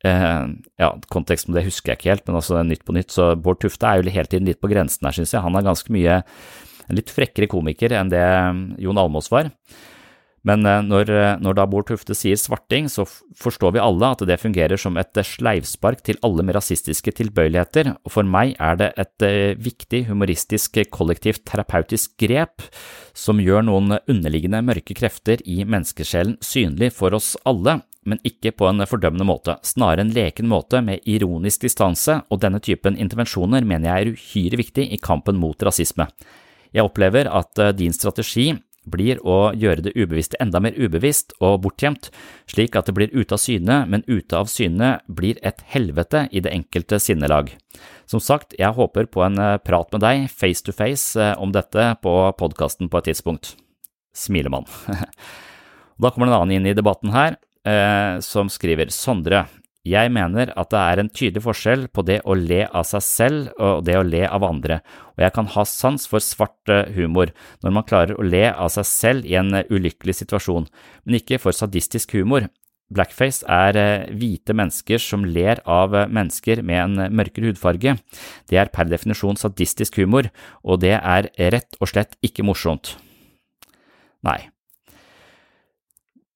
Eh, 0.04 0.44
ja, 0.80 0.88
konteksten 1.12 1.52
med 1.52 1.60
det 1.60 1.66
husker 1.68 1.92
jeg 1.92 2.00
ikke 2.00 2.12
helt, 2.14 2.26
men 2.28 2.38
altså 2.38 2.62
Nytt 2.64 2.86
på 2.88 2.94
Nytt, 2.96 3.12
så 3.12 3.34
Bård 3.36 3.60
Tufte 3.60 3.88
er 3.88 4.00
jo 4.00 4.08
hele 4.08 4.30
tiden 4.32 4.48
litt 4.48 4.60
på 4.62 4.70
grensen 4.72 5.04
her, 5.06 5.16
synes 5.16 5.34
jeg. 5.34 5.44
Han 5.44 5.58
er 5.58 5.66
ganske 5.66 5.92
mye 5.92 6.22
en 6.90 6.98
litt 6.98 7.12
frekkere 7.14 7.50
komiker 7.50 7.94
enn 7.96 8.12
det 8.12 8.26
Jon 8.82 9.00
Almås 9.00 9.30
var. 9.32 9.52
Men 10.46 10.64
eh, 10.64 10.80
når, 10.84 11.10
når, 11.42 11.56
da 11.58 11.66
Bård 11.68 11.90
Tufte 11.90 12.14
sier 12.16 12.38
svarting, 12.40 12.88
så 12.88 13.04
forstår 13.04 13.74
vi 13.76 13.82
alle 13.82 14.12
at 14.14 14.24
det 14.28 14.38
fungerer 14.40 14.80
som 14.80 14.96
et 15.00 15.20
sleivspark 15.26 16.00
til 16.06 16.20
alle 16.26 16.44
med 16.46 16.56
rasistiske 16.56 17.12
tilbøyeligheter, 17.18 17.92
og 18.00 18.14
for 18.14 18.28
meg 18.28 18.54
er 18.56 18.80
det 18.80 18.90
et 19.00 19.26
eh, 19.26 19.52
viktig 19.60 20.06
humoristisk 20.08 20.80
kollektivt 20.94 21.44
terapeutisk 21.50 22.16
grep 22.20 22.64
som 23.16 23.42
gjør 23.42 23.66
noen 23.68 23.98
underliggende 24.00 24.62
mørke 24.64 24.96
krefter 24.96 25.44
i 25.44 25.60
menneskesjelen 25.66 26.38
synlig 26.44 26.94
for 26.96 27.16
oss 27.16 27.34
alle, 27.48 27.80
men 28.08 28.20
ikke 28.24 28.54
på 28.56 28.64
en 28.64 28.80
fordømmende 28.88 29.26
måte, 29.28 29.58
snarere 29.66 30.06
en 30.06 30.14
leken 30.14 30.48
måte 30.48 30.80
med 30.84 31.04
ironisk 31.04 31.66
distanse, 31.66 32.22
og 32.32 32.40
denne 32.40 32.62
typen 32.64 32.96
intervensjoner 32.96 33.66
mener 33.66 33.90
jeg 33.90 34.06
er 34.06 34.14
uhyre 34.14 34.60
viktig 34.62 34.86
i 34.88 35.00
kampen 35.04 35.36
mot 35.40 35.68
rasisme. 35.68 36.08
Jeg 36.74 36.86
opplever 36.86 37.30
at 37.30 37.58
eh, 37.58 37.72
din 37.76 37.94
strategi 37.94 38.52
blir 38.90 39.20
å 39.28 39.52
gjøre 39.52 39.84
det 39.84 39.92
ubevisste 39.92 40.38
enda 40.40 40.58
mer 40.62 40.74
ubevisst 40.78 41.34
og 41.44 41.60
bortgjemt, 41.66 42.08
slik 42.48 42.78
at 42.78 42.88
det 42.88 42.94
blir 42.96 43.12
ute 43.12 43.36
av 43.36 43.42
syne, 43.42 43.82
men 43.90 44.06
ute 44.08 44.38
av 44.38 44.48
syne 44.50 44.94
blir 45.06 45.38
et 45.46 45.60
helvete 45.70 46.24
i 46.32 46.40
det 46.42 46.52
enkelte 46.54 46.98
sinnelag. 47.02 47.52
Som 48.08 48.22
sagt, 48.24 48.56
jeg 48.58 48.72
håper 48.74 49.10
på 49.12 49.22
en 49.26 49.38
eh, 49.38 49.58
prat 49.62 49.92
med 49.94 50.04
deg 50.06 50.26
face 50.32 50.64
to 50.66 50.74
face 50.74 51.18
eh, 51.20 51.36
om 51.38 51.52
dette 51.54 51.92
på 52.02 52.16
podkasten 52.40 52.90
på 52.90 53.02
et 53.02 53.12
tidspunkt. 53.12 53.54
Smilemann. 54.16 54.68
Da 56.00 56.08
kommer 56.08 56.30
en 56.30 56.32
annen 56.32 56.54
inn 56.54 56.64
i 56.70 56.72
debatten 56.72 57.10
her, 57.12 57.34
som 58.24 58.48
skriver 58.48 58.88
Sondre, 58.88 59.42
jeg 59.88 60.12
mener 60.12 60.50
at 60.60 60.68
det 60.74 60.80
er 60.80 61.00
en 61.00 61.08
tydelig 61.08 61.42
forskjell 61.46 61.86
på 61.88 62.04
det 62.04 62.18
å 62.28 62.34
le 62.36 62.66
av 62.66 62.84
seg 62.84 63.00
selv 63.04 63.50
og 63.56 63.84
det 63.86 63.96
å 63.96 64.04
le 64.04 64.26
av 64.28 64.44
andre, 64.44 64.80
og 65.16 65.24
jeg 65.24 65.32
kan 65.36 65.48
ha 65.54 65.64
sans 65.64 66.04
for 66.08 66.20
svart 66.20 66.72
eh, 66.72 66.90
humor 66.96 67.32
når 67.64 67.72
man 67.72 67.86
klarer 67.88 68.18
å 68.18 68.26
le 68.26 68.44
av 68.50 68.68
seg 68.74 68.88
selv 68.88 69.28
i 69.28 69.38
en 69.40 69.54
eh, 69.56 69.68
ulykkelig 69.72 70.18
situasjon, 70.18 70.66
men 71.04 71.20
ikke 71.20 71.40
for 71.40 71.56
sadistisk 71.56 72.12
humor. 72.18 72.50
Blackface 72.92 73.46
er 73.48 73.78
eh, 73.80 74.10
hvite 74.20 74.52
mennesker 74.58 75.00
som 75.00 75.24
ler 75.24 75.62
av 75.64 75.96
mennesker 76.12 76.60
med 76.60 76.82
en 76.82 77.16
mørkere 77.16 77.48
hudfarge. 77.48 77.94
Det 78.52 78.60
er 78.60 78.72
per 78.74 78.90
definisjon 78.90 79.40
sadistisk 79.40 79.96
humor, 80.02 80.28
og 80.60 80.82
det 80.84 80.98
er 80.98 81.30
rett 81.54 81.80
og 81.80 81.88
slett 81.88 82.18
ikke 82.26 82.44
morsomt. 82.44 82.98
Nei. 84.28 84.42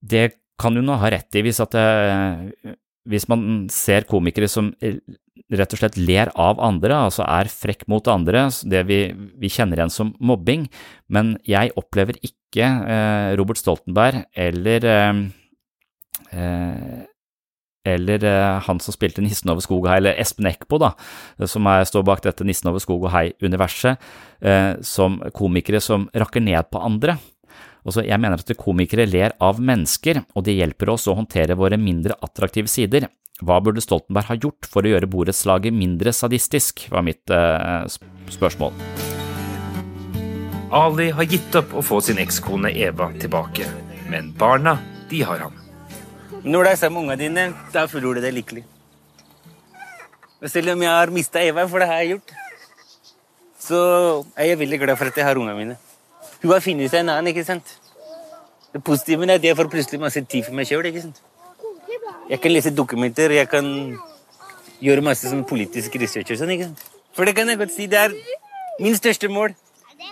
Det 0.01 0.31
kan 0.61 0.77
hun 0.79 0.89
ha 0.97 1.13
rett 1.13 1.37
i 1.37 1.43
hvis, 1.45 1.61
at, 1.61 1.75
hvis 3.09 3.29
man 3.29 3.67
ser 3.73 4.07
komikere 4.09 4.49
som 4.51 4.73
eh, 4.85 4.99
rett 5.53 5.75
og 5.75 5.81
slett 5.81 5.97
ler 6.01 6.31
av 6.41 6.61
andre, 6.63 6.97
altså 7.09 7.25
er 7.27 7.51
frekk 7.53 7.87
mot 7.91 8.07
andre, 8.11 8.47
det 8.71 8.85
vi, 8.89 8.99
vi 9.13 9.51
kjenner 9.53 9.81
igjen 9.81 9.93
som 9.93 10.13
mobbing, 10.25 10.69
men 11.13 11.35
jeg 11.49 11.75
opplever 11.81 12.19
ikke 12.25 12.65
eh, 12.65 13.33
Robert 13.39 13.61
Stoltenberg 13.61 14.25
eller 14.33 14.93
eh, 14.93 15.27
eh 16.37 17.03
eller 17.85 18.23
eh, 18.25 18.63
han 18.65 18.79
som 18.81 18.95
spilte 18.95 19.21
Nissen 19.21 19.51
over 19.53 19.61
skog 19.61 19.83
og 19.83 19.91
hei, 19.91 19.99
eller 20.01 20.17
Espen 20.17 20.47
Eckbo, 20.49 20.79
da, 20.81 20.95
som 21.45 21.67
er, 21.69 21.83
står 21.85 22.07
bak 22.09 22.23
dette 22.25 22.41
Nissen 22.49 22.71
over 22.71 22.81
skog 22.81 23.05
og 23.05 23.13
hei-universet, 23.13 24.01
som 24.89 25.19
komikere 25.37 25.83
som 25.85 26.07
rakker 26.17 26.41
ned 26.41 26.71
på 26.73 26.81
andre. 26.81 27.19
Også 27.85 28.05
jeg 28.07 28.21
mener 28.21 28.41
at 28.41 28.57
komikere 28.57 29.05
ler 29.09 29.35
av 29.45 29.61
mennesker, 29.61 30.23
og 30.33 30.47
det 30.47 30.57
hjelper 30.57 30.95
oss 30.95 31.05
å 31.09 31.17
håndtere 31.19 31.57
våre 31.59 31.77
mindre 31.81 32.17
attraktive 32.25 32.71
sider. 32.71 33.11
Hva 33.45 33.59
burde 33.61 33.83
Stoltenberg 33.85 34.31
ha 34.31 34.39
gjort 34.39 34.69
for 34.71 34.87
å 34.87 34.95
gjøre 34.95 35.11
borettslaget 35.11 35.75
mindre 35.75 36.15
sadistisk, 36.15 36.87
var 36.95 37.05
mitt 37.05 37.31
eh, 37.35 37.85
spørsmål. 38.33 38.73
Ali 40.75 41.11
har 41.15 41.29
gitt 41.29 41.55
opp 41.59 41.75
å 41.77 41.83
få 41.85 42.01
sin 42.03 42.19
ekskone 42.23 42.73
Eva 42.73 43.11
tilbake, 43.21 43.67
men 44.11 44.33
barna, 44.39 44.79
de 45.11 45.21
har 45.27 45.45
han. 45.45 45.61
Når 46.45 46.67
det 46.67 46.73
er 46.73 46.81
sammen 46.81 47.05
med 47.05 47.15
ungene 47.15 47.21
dine, 47.21 47.67
da 47.75 47.85
føler 47.91 48.17
du 48.17 48.25
deg 48.25 48.35
lykkelig. 48.39 48.65
Og 50.45 50.51
selv 50.53 50.75
om 50.75 50.83
jeg 50.85 50.93
har 50.93 51.13
mista 51.15 51.43
Eva, 51.45 51.67
for 51.69 51.81
det 51.81 51.89
har 51.89 52.03
jeg 52.03 52.17
gjort, 52.17 52.35
så 53.65 53.81
er 54.37 54.51
jeg 54.51 54.61
veldig 54.61 54.81
glad 54.83 55.01
for 55.01 55.09
at 55.09 55.21
jeg 55.21 55.27
har 55.29 55.41
ungene 55.41 55.57
mine. 55.57 55.77
Hun 56.45 56.53
har 56.53 56.61
funnet 56.61 56.93
seg 56.93 57.01
en 57.01 57.09
annen, 57.09 57.31
ikke 57.33 57.43
sant? 57.47 57.71
Det 58.75 58.83
positive 58.85 59.25
er 59.25 59.39
at 59.39 59.45
jeg 59.47 59.57
får 59.57 59.69
plutselig 59.73 60.01
masse 60.03 60.21
tid 60.29 60.45
for 60.45 60.53
meg 60.53 60.69
sjøl. 60.69 60.91
Jeg 62.29 62.41
kan 62.43 62.53
lese 62.53 62.73
dokumenter, 62.75 63.33
jeg 63.33 63.49
kan 63.49 63.65
gjøre 64.85 65.05
masse 65.07 65.31
sånn 65.31 65.45
politisk 65.49 65.97
research 66.03 66.35
og 66.35 66.43
sånn. 66.43 66.53
ikke 66.53 66.69
sant? 66.69 66.83
For 67.17 67.25
det 67.25 67.33
kan 67.39 67.49
jeg 67.49 67.63
godt 67.63 67.73
si, 67.73 67.87
det 67.89 67.97
er 67.97 68.13
min 68.77 68.97
største 68.99 69.31
mål. 69.33 69.57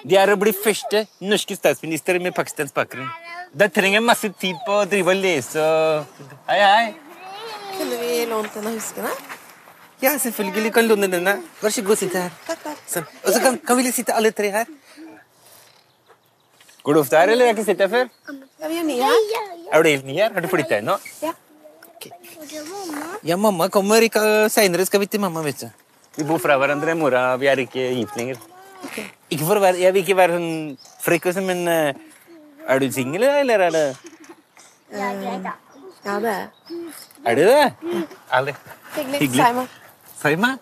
Det 0.08 0.16
er 0.16 0.32
å 0.32 0.38
bli 0.40 0.54
første 0.56 1.04
norske 1.20 1.58
statsminister 1.58 2.16
med 2.22 2.32
pakistansk 2.32 2.72
bakgrunn. 2.80 3.10
Da 3.52 3.68
trenger 3.68 4.00
jeg 4.00 4.08
masse 4.08 4.32
tid 4.40 4.56
på 4.64 4.80
å 4.80 4.88
drive 4.88 5.12
og 5.12 5.20
lese 5.20 5.60
og 5.60 6.28
Hei, 6.48 6.60
hei. 6.62 6.86
Kunne 7.76 7.98
vi 8.00 8.22
lånt 8.30 8.56
en 8.56 8.70
av 8.70 8.78
huskene? 8.78 9.12
Ja, 10.00 10.16
selvfølgelig 10.18 10.72
kan 10.72 10.88
låne 10.88 11.12
denne. 11.12 11.36
Vær 11.60 11.74
så 11.76 11.84
god, 11.84 12.00
sitte 12.00 12.24
her. 12.24 12.32
Takk, 12.46 12.64
takk. 12.64 12.80
Sånn. 12.88 13.04
Og 13.20 13.34
så 13.34 13.42
kan, 13.44 13.60
kan 13.60 13.78
vi 13.78 13.92
sitte 13.92 14.16
alle 14.16 14.32
tre 14.34 14.48
her. 14.54 14.72
Går 16.82 16.94
du 16.94 17.00
ofte 17.00 17.14
her, 17.14 17.30
eller? 17.30 17.46
Jeg 17.46 17.54
har 17.54 17.58
ikke 17.60 17.68
sett 17.68 17.78
deg 17.78 17.90
før. 17.92 18.08
Ja, 18.58 18.68
vi 18.68 18.78
er 18.80 18.86
nye 18.86 19.06
her. 19.06 19.50
Er 19.70 19.84
du 19.84 19.88
helt 19.88 20.06
ny 20.08 20.16
her? 20.18 20.32
Har 20.34 20.42
du 20.42 20.48
flytta 20.50 20.80
inn 20.82 20.88
nå? 20.90 20.96
Ja. 21.22 21.30
Okay. 21.94 22.10
Ja, 23.22 23.36
mamma 23.38 23.68
kommer. 23.70 24.02
Ikke 24.02 24.22
Seinere 24.50 24.86
skal 24.88 25.04
vi 25.04 25.06
til 25.12 25.22
mamma, 25.22 25.44
vet 25.46 25.62
du. 25.62 25.68
Vi 26.16 26.26
bor 26.26 26.42
fra 26.42 26.56
hverandre. 26.58 26.96
Mora 26.98 27.36
Vi 27.38 27.46
er 27.46 27.62
ikke 27.62 27.86
gift 28.00 28.18
lenger. 28.18 28.42
Okay. 28.88 29.06
Ikke 29.30 29.46
for 29.46 29.60
å 29.60 29.62
være, 29.62 29.78
Jeg 29.78 29.94
vil 29.94 30.02
ikke 30.02 30.18
være 30.18 30.40
sånn 30.40 30.50
frekk, 31.04 31.30
også, 31.30 31.46
men 31.46 31.62
uh, 31.70 31.94
er 32.66 32.82
du 32.82 32.88
singel, 32.90 33.28
eller 33.30 33.68
er 33.68 33.76
det 33.76 33.84
uh, 33.94 34.02
Ja, 34.98 35.14
det 35.14 35.30
er 35.30 35.38
jeg. 35.38 36.82
Er 37.22 37.38
du 37.38 37.44
det? 37.46 37.62
Ærlig. 38.34 38.56
Hyggelig. 38.96 39.20
hyggelig. 39.22 39.38
Saima. 39.38 39.66
Saima? 40.18 40.54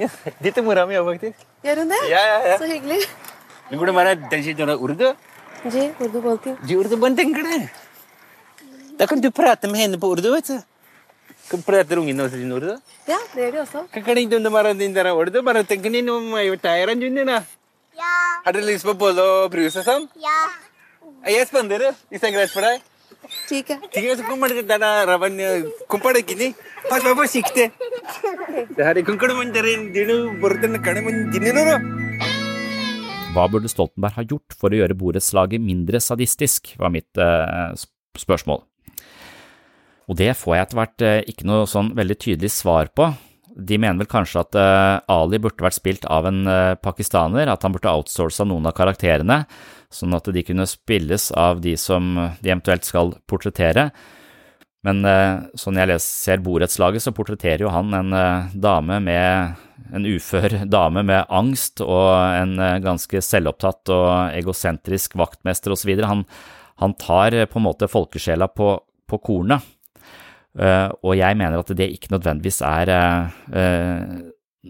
Ja, 0.00 0.08
Dit 0.40 0.56
er 0.56 0.64
mora 0.64 0.88
mi 0.88 0.96
òg, 0.96 1.12
faktisk. 1.12 1.44
Gjør 1.68 1.84
hun 1.84 1.92
det? 1.92 2.00
Ja, 2.08 2.24
ja, 2.32 2.40
ja. 2.54 2.56
Så 2.56 2.72
hyggelig. 2.72 3.02
जी 5.70 5.88
उर्दू 6.04 6.20
बोलती 6.20 6.50
हूँ 6.50 6.66
जी 6.66 6.74
उर्दू 6.74 6.96
बनते 6.96 7.22
हैं 7.22 7.68
Där 8.98 9.06
kan 9.06 9.20
du 9.20 9.30
prata 9.30 9.68
med 9.68 9.80
henne 9.80 9.98
på 9.98 10.08
urdu, 10.08 10.30
vet 10.32 10.46
du. 10.46 11.62
Pratar 11.62 11.98
ungen 11.98 12.20
också 12.20 12.36
din 12.36 12.52
urdu? 12.52 12.78
Ja, 13.06 13.18
det 13.34 13.40
gör 13.40 13.52
det 13.52 13.60
också. 13.60 13.86
Kan 13.92 14.18
inte 14.18 14.38
du 14.38 14.50
bara 14.50 14.74
din 14.74 14.94
där 14.94 15.06
urdu? 15.20 15.42
Bara 15.42 15.64
tänker 15.64 15.90
ni 15.90 16.10
om 16.10 16.30
jag 16.30 16.62
tar 16.62 16.88
en 16.88 17.00
juniorna? 17.00 17.42
Ja. 17.96 18.12
Har 18.44 18.52
du 18.52 18.60
lyst 18.60 18.84
på 18.84 18.94
boll 18.94 19.18
och 19.18 19.50
brus 19.50 19.76
och 19.76 19.84
sånt? 19.84 20.10
Ja. 20.14 20.38
Är 21.24 21.38
jag 21.38 21.48
spännande? 21.48 21.94
Är 22.10 22.18
det 22.18 22.30
grejt 22.30 22.50
för 22.50 22.60
dig? 22.60 22.80
ठीक 23.48 23.70
है 23.70 23.76
ठीक 23.92 24.04
है 24.04 24.14
तो 24.16 24.22
कुंपड़ 24.22 24.50
के 24.52 24.62
दादा 24.62 24.88
रवन 25.10 25.38
कुंपड़ 25.90 26.18
की 26.18 26.34
नहीं 26.34 26.52
पास 26.90 27.02
पापा 27.02 27.26
सीखते 27.34 27.64
हरे 28.86 29.02
कुंकड़ 29.02 29.32
मन 29.32 29.50
तेरे 29.56 29.76
दिनों 29.96 30.18
बर्तन 30.40 30.72
कड़े 30.86 31.00
मन 31.06 31.14
दिने 31.32 31.52
नो 31.56 32.05
Hva 33.36 33.50
burde 33.52 33.68
Stoltenberg 33.68 34.16
ha 34.16 34.24
gjort 34.24 34.54
for 34.56 34.72
å 34.72 34.78
gjøre 34.78 34.96
borettslaget 34.96 35.60
mindre 35.60 36.00
sadistisk, 36.00 36.72
var 36.80 36.92
mitt 36.94 37.20
eh, 37.20 37.76
spørsmål. 38.16 38.62
Og 40.06 40.16
det 40.16 40.30
får 40.38 40.54
jeg 40.54 40.64
etter 40.64 40.78
hvert 40.80 41.04
eh, 41.04 41.18
ikke 41.28 41.48
noe 41.50 41.66
sånn 41.68 41.92
veldig 41.98 42.16
tydelig 42.22 42.54
svar 42.54 42.88
på. 42.96 43.10
De 43.56 43.76
mener 43.80 44.00
vel 44.00 44.08
kanskje 44.08 44.40
at 44.40 44.56
eh, 44.60 45.12
Ali 45.12 45.40
burde 45.42 45.66
vært 45.66 45.76
spilt 45.76 46.08
av 46.08 46.30
en 46.30 46.48
pakistaner, 46.80 47.52
at 47.52 47.66
han 47.66 47.76
burde 47.76 47.92
outsourca 47.92 48.48
noen 48.48 48.70
av 48.70 48.76
karakterene, 48.78 49.42
sånn 49.92 50.16
at 50.16 50.32
de 50.32 50.44
kunne 50.46 50.68
spilles 50.70 51.28
av 51.36 51.60
de 51.64 51.76
som 51.80 52.14
de 52.16 52.54
eventuelt 52.54 52.88
skal 52.88 53.18
portrettere. 53.28 53.90
Men 54.86 55.02
sånn 55.58 55.80
jeg 55.80 55.98
ser 56.04 56.42
borettslaget, 56.44 57.02
så 57.02 57.14
portretterer 57.14 57.64
jo 57.64 57.72
han 57.74 57.94
en 57.96 58.12
eh, 58.14 58.52
dame 58.54 59.00
med 59.02 59.62
en 59.96 60.06
ufør 60.06 60.60
dame 60.76 61.02
med 61.06 61.26
angst 61.32 61.82
og 61.84 62.10
en 62.14 62.54
eh, 62.62 62.78
ganske 62.84 63.22
selvopptatt 63.24 63.92
og 63.94 64.36
egosentrisk 64.36 65.18
vaktmester 65.18 65.74
osv. 65.74 65.90
Han, 66.06 66.22
han 66.82 66.94
tar 67.02 67.40
på 67.50 67.60
en 67.60 67.66
måte 67.66 67.90
folkesjela 67.90 68.50
på, 68.52 68.76
på 69.10 69.22
kornet, 69.24 69.72
og 70.56 71.10
jeg 71.12 71.36
mener 71.36 71.60
at 71.60 71.70
det 71.76 71.90
ikke 71.92 72.14
nødvendigvis 72.14 72.62
er 72.64 72.88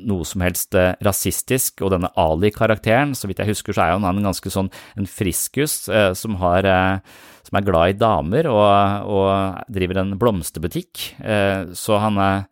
noe 0.06 0.26
som 0.28 0.42
helst 0.44 0.76
eh, 0.78 0.94
rasistisk, 1.04 1.82
og 1.84 1.92
denne 1.94 2.10
Ali-karakteren, 2.18 3.14
så 3.16 3.30
vidt 3.30 3.40
jeg 3.42 3.52
husker, 3.52 3.76
så 3.76 3.86
er 3.86 3.94
han 3.96 4.06
en 4.08 4.28
ganske 4.28 4.52
sånn 4.52 4.70
en 4.98 5.08
friskus 5.10 5.86
eh, 5.88 6.12
som, 6.18 6.36
har, 6.42 6.68
eh, 6.68 7.22
som 7.46 7.58
er 7.58 7.66
glad 7.66 7.94
i 7.94 7.98
damer 8.00 8.50
og, 8.52 9.08
og 9.16 9.70
driver 9.72 10.02
en 10.02 10.16
blomsterbutikk, 10.20 11.08
eh, 11.22 11.72
så 11.76 12.02
han 12.02 12.20
er 12.22 12.44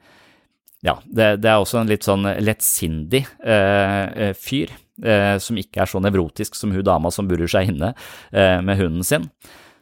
ja, 0.85 0.99
det, 1.05 1.39
det, 1.41 1.49
er 1.49 1.63
også 1.63 1.79
en 1.81 1.89
litt 1.89 2.05
sånn 2.05 2.27
lettsindig 2.45 3.23
eh, 3.41 4.35
fyr, 4.37 4.75
eh, 5.01 5.37
som 5.41 5.57
ikke 5.57 5.81
er 5.81 5.89
så 5.89 6.03
nevrotisk 6.05 6.59
som 6.59 6.75
hun 6.77 6.85
dama 6.85 7.13
som 7.15 7.29
burer 7.31 7.49
seg 7.49 7.73
inne 7.73 7.95
med 8.35 8.77
hunden 8.77 9.07
sin. 9.07 9.31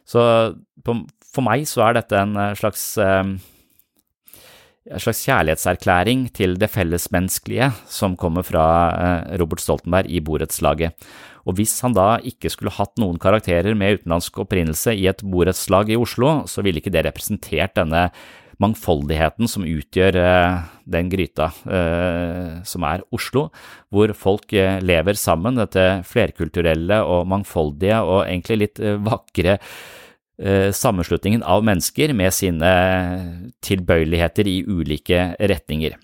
Så 0.07 0.23
på, 0.83 0.95
for 1.27 1.43
meg 1.43 1.67
så 1.67 1.83
er 1.89 1.97
dette 1.99 2.21
en 2.21 2.39
slags 2.55 2.85
en 4.83 4.99
slags 4.99 5.23
kjærlighetserklæring 5.23 6.25
til 6.35 6.57
det 6.59 6.67
fellesmenneskelige 6.73 7.69
som 7.87 8.17
kommer 8.19 8.43
fra 8.43 8.65
eh, 8.91 9.37
Robert 9.39 9.63
Stoltenberg 9.63 10.11
i 10.11 10.19
borettslaget. 10.19 10.91
Og 11.47 11.57
hvis 11.57 11.75
han 11.83 11.95
da 11.95 12.17
ikke 12.23 12.51
skulle 12.51 12.73
hatt 12.75 12.99
noen 12.99 13.19
karakterer 13.19 13.75
med 13.75 13.99
utenlandsk 13.99 14.43
opprinnelse 14.43 14.95
i 14.95 15.07
et 15.11 15.23
borettslag 15.23 15.91
i 15.91 15.99
Oslo, 15.99 16.43
så 16.47 16.63
ville 16.63 16.83
ikke 16.83 16.93
det 16.93 17.05
representert 17.07 17.75
denne 17.79 18.09
mangfoldigheten 18.63 19.49
som 19.49 19.65
utgjør 19.67 20.19
eh, 20.19 20.59
den 20.93 21.09
gryta 21.11 21.49
eh, 21.63 22.61
som 22.67 22.87
er 22.87 23.07
Oslo, 23.15 23.47
hvor 23.87 24.11
folk 24.19 24.51
lever 24.83 25.19
sammen, 25.19 25.59
dette 25.63 26.03
flerkulturelle 26.07 27.01
og 27.07 27.27
mangfoldige 27.31 28.03
og 28.03 28.25
egentlig 28.25 28.65
litt 28.65 28.83
vakre 29.03 29.61
sammenslutningen 30.75 31.43
av 31.47 31.63
mennesker 31.63 32.11
med 32.17 32.35
sine 32.35 32.71
tilbøyeligheter 33.63 34.49
i 34.51 34.57
ulike 34.67 35.29
retninger. 35.39 35.95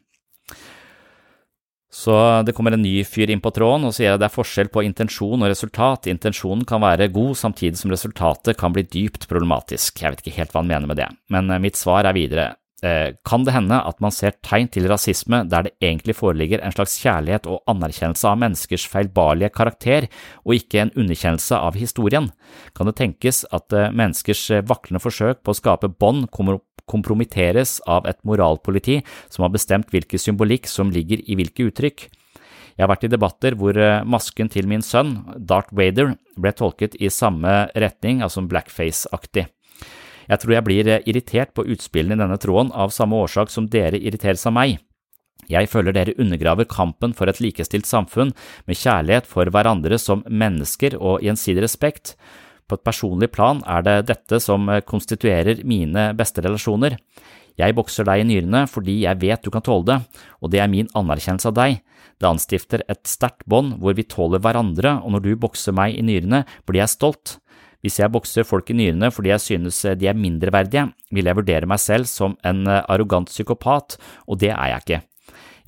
Så 1.90 2.14
det 2.46 2.54
kommer 2.54 2.76
en 2.76 2.84
ny 2.86 3.02
fyr 3.04 3.32
inn 3.34 3.42
på 3.42 3.52
tråden 3.52 3.88
og 3.90 3.96
sier 3.98 4.14
at 4.14 4.22
det 4.22 4.28
er 4.30 4.36
forskjell 4.36 4.70
på 4.70 4.84
intensjon 4.86 5.42
og 5.42 5.50
resultat. 5.50 6.08
Intensjonen 6.12 6.62
kan 6.70 6.84
være 6.84 7.10
god 7.12 7.34
samtidig 7.40 7.82
som 7.82 7.92
resultatet 7.92 8.60
kan 8.60 8.76
bli 8.76 8.86
dypt 8.86 9.26
problematisk. 9.32 10.04
Jeg 10.04 10.14
vet 10.14 10.22
ikke 10.24 10.38
helt 10.38 10.54
hva 10.54 10.62
han 10.62 10.70
mener 10.70 10.92
med 10.92 11.02
det, 11.02 11.10
men 11.34 11.50
eh, 11.50 11.62
mitt 11.64 11.80
svar 11.80 12.06
er 12.06 12.16
videre. 12.16 12.52
Eh, 12.84 13.12
kan 13.28 13.44
det 13.44 13.52
hende 13.52 13.76
at 13.76 13.98
man 14.00 14.14
ser 14.16 14.38
tegn 14.46 14.70
til 14.72 14.88
rasisme 14.88 15.42
der 15.52 15.66
det 15.68 15.74
egentlig 15.84 16.16
foreligger 16.16 16.62
en 16.64 16.72
slags 16.72 16.96
kjærlighet 17.02 17.50
og 17.52 17.60
anerkjennelse 17.68 18.28
av 18.30 18.40
menneskers 18.40 18.86
feilbarlige 18.88 19.52
karakter, 19.56 20.08
og 20.46 20.56
ikke 20.56 20.86
en 20.86 20.94
underkjennelse 20.96 21.60
av 21.60 21.76
historien? 21.80 22.30
Kan 22.78 22.88
det 22.88 22.96
tenkes 23.02 23.44
at 23.52 23.76
eh, 23.76 23.92
menneskers 23.92 24.46
eh, 24.56 24.64
vaklende 24.64 25.04
forsøk 25.04 25.44
på 25.44 25.52
å 25.56 25.60
skape 25.60 25.92
bånd 26.00 26.30
kompromitteres 26.90 27.80
av 27.86 28.08
et 28.10 28.22
moralpoliti 28.24 29.02
som 29.28 29.46
har 29.46 29.54
bestemt 29.54 29.92
hvilken 29.92 30.22
symbolikk 30.22 30.70
som 30.72 30.94
ligger 30.94 31.22
i 31.28 31.36
hvilke 31.36 31.68
uttrykk? 31.68 32.08
Jeg 32.80 32.86
har 32.86 32.94
vært 32.94 33.10
i 33.10 33.12
debatter 33.12 33.60
hvor 33.60 33.76
masken 34.08 34.48
til 34.48 34.70
min 34.72 34.80
sønn, 34.86 35.18
Darth 35.36 35.76
Vader, 35.76 36.14
ble 36.40 36.54
tolket 36.56 36.96
i 36.96 37.12
samme 37.12 37.66
retning, 37.76 38.24
altså 38.24 38.46
blackface-aktig. 38.48 39.50
Jeg 40.30 40.42
tror 40.42 40.54
jeg 40.56 40.66
blir 40.68 40.90
eh, 40.90 41.02
irritert 41.10 41.56
på 41.58 41.66
utspillene 41.66 42.18
i 42.18 42.22
denne 42.22 42.38
tråden 42.42 42.72
av 42.72 42.94
samme 42.94 43.18
årsak 43.26 43.52
som 43.54 43.70
dere 43.72 44.00
irriteres 44.00 44.46
av 44.50 44.56
meg. 44.58 44.78
Jeg 45.50 45.70
føler 45.72 45.96
dere 45.96 46.14
undergraver 46.22 46.68
kampen 46.70 47.16
for 47.18 47.30
et 47.32 47.40
likestilt 47.42 47.90
samfunn 47.90 48.36
med 48.70 48.78
kjærlighet 48.78 49.26
for 49.26 49.50
hverandre 49.50 49.98
som 49.98 50.22
mennesker 50.30 51.00
og 51.00 51.26
gjensidig 51.26 51.66
respekt. 51.66 52.14
På 52.70 52.78
et 52.78 52.86
personlig 52.86 53.32
plan 53.34 53.64
er 53.66 53.82
det 53.86 53.98
dette 54.12 54.42
som 54.44 54.70
eh, 54.70 54.84
konstituerer 54.86 55.64
mine 55.66 56.12
beste 56.18 56.46
relasjoner. 56.46 57.00
Jeg 57.60 57.76
bokser 57.76 58.06
deg 58.08 58.22
i 58.22 58.28
nyrene 58.30 58.64
fordi 58.72 59.02
jeg 59.02 59.20
vet 59.20 59.44
du 59.44 59.52
kan 59.52 59.66
tåle 59.66 59.88
det, 59.90 60.00
og 60.40 60.54
det 60.54 60.62
er 60.64 60.72
min 60.72 60.92
anerkjennelse 60.96 61.50
av 61.50 61.58
deg. 61.58 61.82
Det 62.20 62.28
anstifter 62.28 62.84
et 62.92 63.02
sterkt 63.08 63.46
bånd 63.50 63.80
hvor 63.82 63.96
vi 63.98 64.06
tåler 64.08 64.42
hverandre, 64.44 65.00
og 65.04 65.16
når 65.16 65.26
du 65.26 65.32
bokser 65.40 65.76
meg 65.76 65.98
i 65.98 66.06
nyrene, 66.06 66.44
blir 66.68 66.84
jeg 66.84 66.94
stolt. 66.94 67.40
Hvis 67.86 68.00
jeg 68.02 68.12
bokser 68.12 68.48
folk 68.48 68.72
i 68.72 68.78
nyrene 68.78 69.12
fordi 69.14 69.34
jeg 69.34 69.46
synes 69.46 69.84
eh, 69.88 69.98
de 70.00 70.10
er 70.12 70.18
mindreverdige, 70.18 70.90
vil 71.16 71.30
jeg 71.30 71.40
vurdere 71.40 71.70
meg 71.70 71.82
selv 71.84 72.10
som 72.12 72.36
en 72.46 72.66
eh, 72.68 72.84
arrogant 72.92 73.32
psykopat, 73.32 74.00
og 74.28 74.42
det 74.42 74.52
er 74.56 74.74
jeg 74.74 74.86
ikke. 74.86 75.06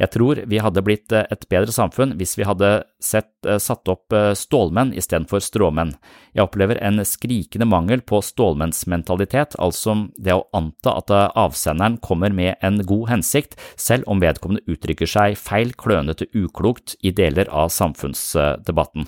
Jeg 0.01 0.09
tror 0.15 0.39
vi 0.49 0.57
hadde 0.59 0.81
blitt 0.83 1.13
eh, 1.15 1.27
et 1.31 1.45
bedre 1.51 1.71
samfunn 1.71 2.15
hvis 2.19 2.33
vi 2.39 2.47
hadde 2.47 2.71
sett, 2.99 3.29
satt 3.63 3.87
opp 3.91 4.13
stålmenn 4.37 4.91
istedenfor 4.97 5.43
stråmenn. 5.43 5.93
Jeg 6.35 6.43
opplever 6.43 6.81
en 6.83 6.99
skrikende 7.07 7.69
mangel 7.69 8.03
på 8.03 8.19
stålmennsmentalitet, 8.25 9.55
altså 9.61 9.95
det 10.17 10.35
å 10.35 10.43
anta 10.57 10.97
at 10.99 11.15
avsenderen 11.15 11.99
kommer 12.03 12.35
med 12.35 12.59
en 12.65 12.83
god 12.83 13.07
hensikt, 13.13 13.55
selv 13.79 14.09
om 14.11 14.21
vedkommende 14.23 14.65
uttrykker 14.67 15.09
seg 15.09 15.39
feil, 15.39 15.73
klønete, 15.79 16.27
uklokt 16.35 16.97
i 17.01 17.15
deler 17.15 17.49
av 17.49 17.71
samfunnsdebatten. 17.73 19.07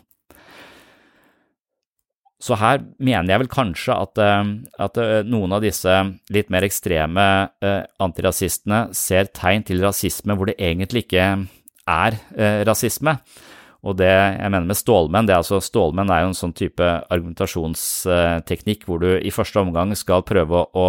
Så 2.43 2.57
her 2.59 2.81
mener 2.99 3.31
jeg 3.31 3.43
vel 3.45 3.51
kanskje 3.51 3.95
at, 3.95 4.19
eh, 4.19 4.51
at 4.83 4.99
eh, 4.99 5.21
noen 5.29 5.55
av 5.55 5.63
disse 5.63 5.93
litt 6.33 6.51
mer 6.51 6.65
ekstreme 6.67 7.25
eh, 7.63 7.83
antirasistene 8.03 8.89
ser 8.97 9.31
tegn 9.31 9.63
til 9.69 9.83
rasisme 9.83 10.35
hvor 10.35 10.51
det 10.51 10.59
egentlig 10.59 11.05
ikke 11.05 11.27
er 11.83 12.15
rasisme. 12.67 13.17
Og 13.83 13.97
det 13.99 14.07
jeg 14.07 14.47
mener 14.47 14.63
med 14.63 14.79
stålmenn, 14.79 15.27
det 15.27 15.33
er 15.35 15.41
altså 15.41 15.59
stålmenn 15.59 16.11
er 16.13 16.21
jo 16.23 16.29
en 16.31 16.37
sånn 16.37 16.53
type 16.55 16.85
argumentasjonsteknikk 17.11 18.85
hvor 18.87 19.01
du 19.03 19.09
i 19.19 19.33
første 19.33 19.59
omgang 19.59 19.91
skal 19.99 20.23
prøve 20.23 20.61
å 20.71 20.85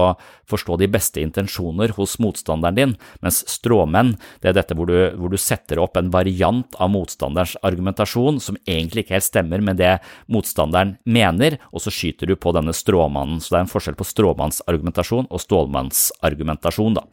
forstå 0.50 0.76
de 0.78 0.88
beste 0.94 1.18
intensjoner 1.24 1.90
hos 1.96 2.14
motstanderen 2.22 2.78
din, 2.78 2.92
mens 3.24 3.40
stråmenn, 3.50 4.14
det 4.44 4.52
er 4.52 4.58
dette 4.60 4.76
hvor 4.78 4.86
du, 4.86 4.94
hvor 5.18 5.32
du 5.32 5.38
setter 5.40 5.82
opp 5.82 5.98
en 5.98 6.12
variant 6.14 6.78
av 6.78 6.92
motstanderens 6.94 7.56
argumentasjon 7.66 8.38
som 8.42 8.60
egentlig 8.62 9.04
ikke 9.04 9.18
helt 9.18 9.26
stemmer 9.26 9.64
med 9.64 9.82
det 9.82 9.96
motstanderen 10.30 10.94
mener, 11.02 11.58
og 11.74 11.82
så 11.82 11.90
skyter 11.94 12.30
du 12.30 12.36
på 12.38 12.54
denne 12.54 12.76
stråmannen. 12.76 13.42
Så 13.42 13.56
det 13.56 13.58
er 13.58 13.66
en 13.66 13.74
forskjell 13.74 13.98
på 13.98 14.06
stråmannsargumentasjon 14.06 15.30
og 15.34 15.42
stålmannsargumentasjon, 15.42 17.00
da. 17.00 17.06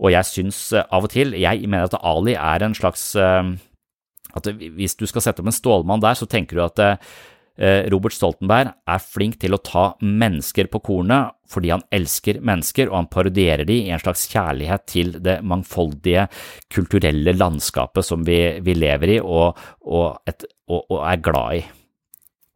Og 0.00 0.12
jeg 0.12 0.28
syns 0.28 0.58
av 0.76 1.04
og 1.04 1.12
til, 1.12 1.36
jeg 1.36 1.68
mener 1.68 1.88
at 1.88 2.00
Ali 2.00 2.34
er 2.36 2.64
en 2.64 2.76
slags 2.76 3.12
at 4.36 4.50
hvis 4.76 4.96
du 4.98 5.06
skal 5.08 5.24
sette 5.24 5.42
opp 5.42 5.50
en 5.50 5.56
stålmann 5.56 6.02
der, 6.04 6.18
så 6.18 6.28
tenker 6.30 6.58
du 6.58 6.64
at 6.64 6.82
eh, 6.82 7.86
Robert 7.92 8.12
Stoltenberg 8.12 8.74
er 8.84 9.02
flink 9.02 9.38
til 9.40 9.56
å 9.56 9.62
ta 9.64 9.86
mennesker 10.02 10.68
på 10.72 10.82
kornet 10.84 11.32
fordi 11.48 11.70
han 11.70 11.84
elsker 11.94 12.40
mennesker, 12.42 12.90
og 12.90 12.98
han 12.98 13.08
parodierer 13.12 13.64
de 13.68 13.78
i 13.84 13.92
en 13.94 14.02
slags 14.02 14.26
kjærlighet 14.32 14.86
til 14.90 15.12
det 15.22 15.38
mangfoldige 15.46 16.26
kulturelle 16.72 17.36
landskapet 17.36 18.04
som 18.04 18.26
vi, 18.26 18.58
vi 18.66 18.74
lever 18.74 19.16
i 19.16 19.18
og, 19.22 19.56
og, 19.86 20.20
et, 20.26 20.46
og, 20.66 20.82
og, 20.90 21.00
er 21.06 21.22
glad 21.22 21.60
i. 21.60 21.64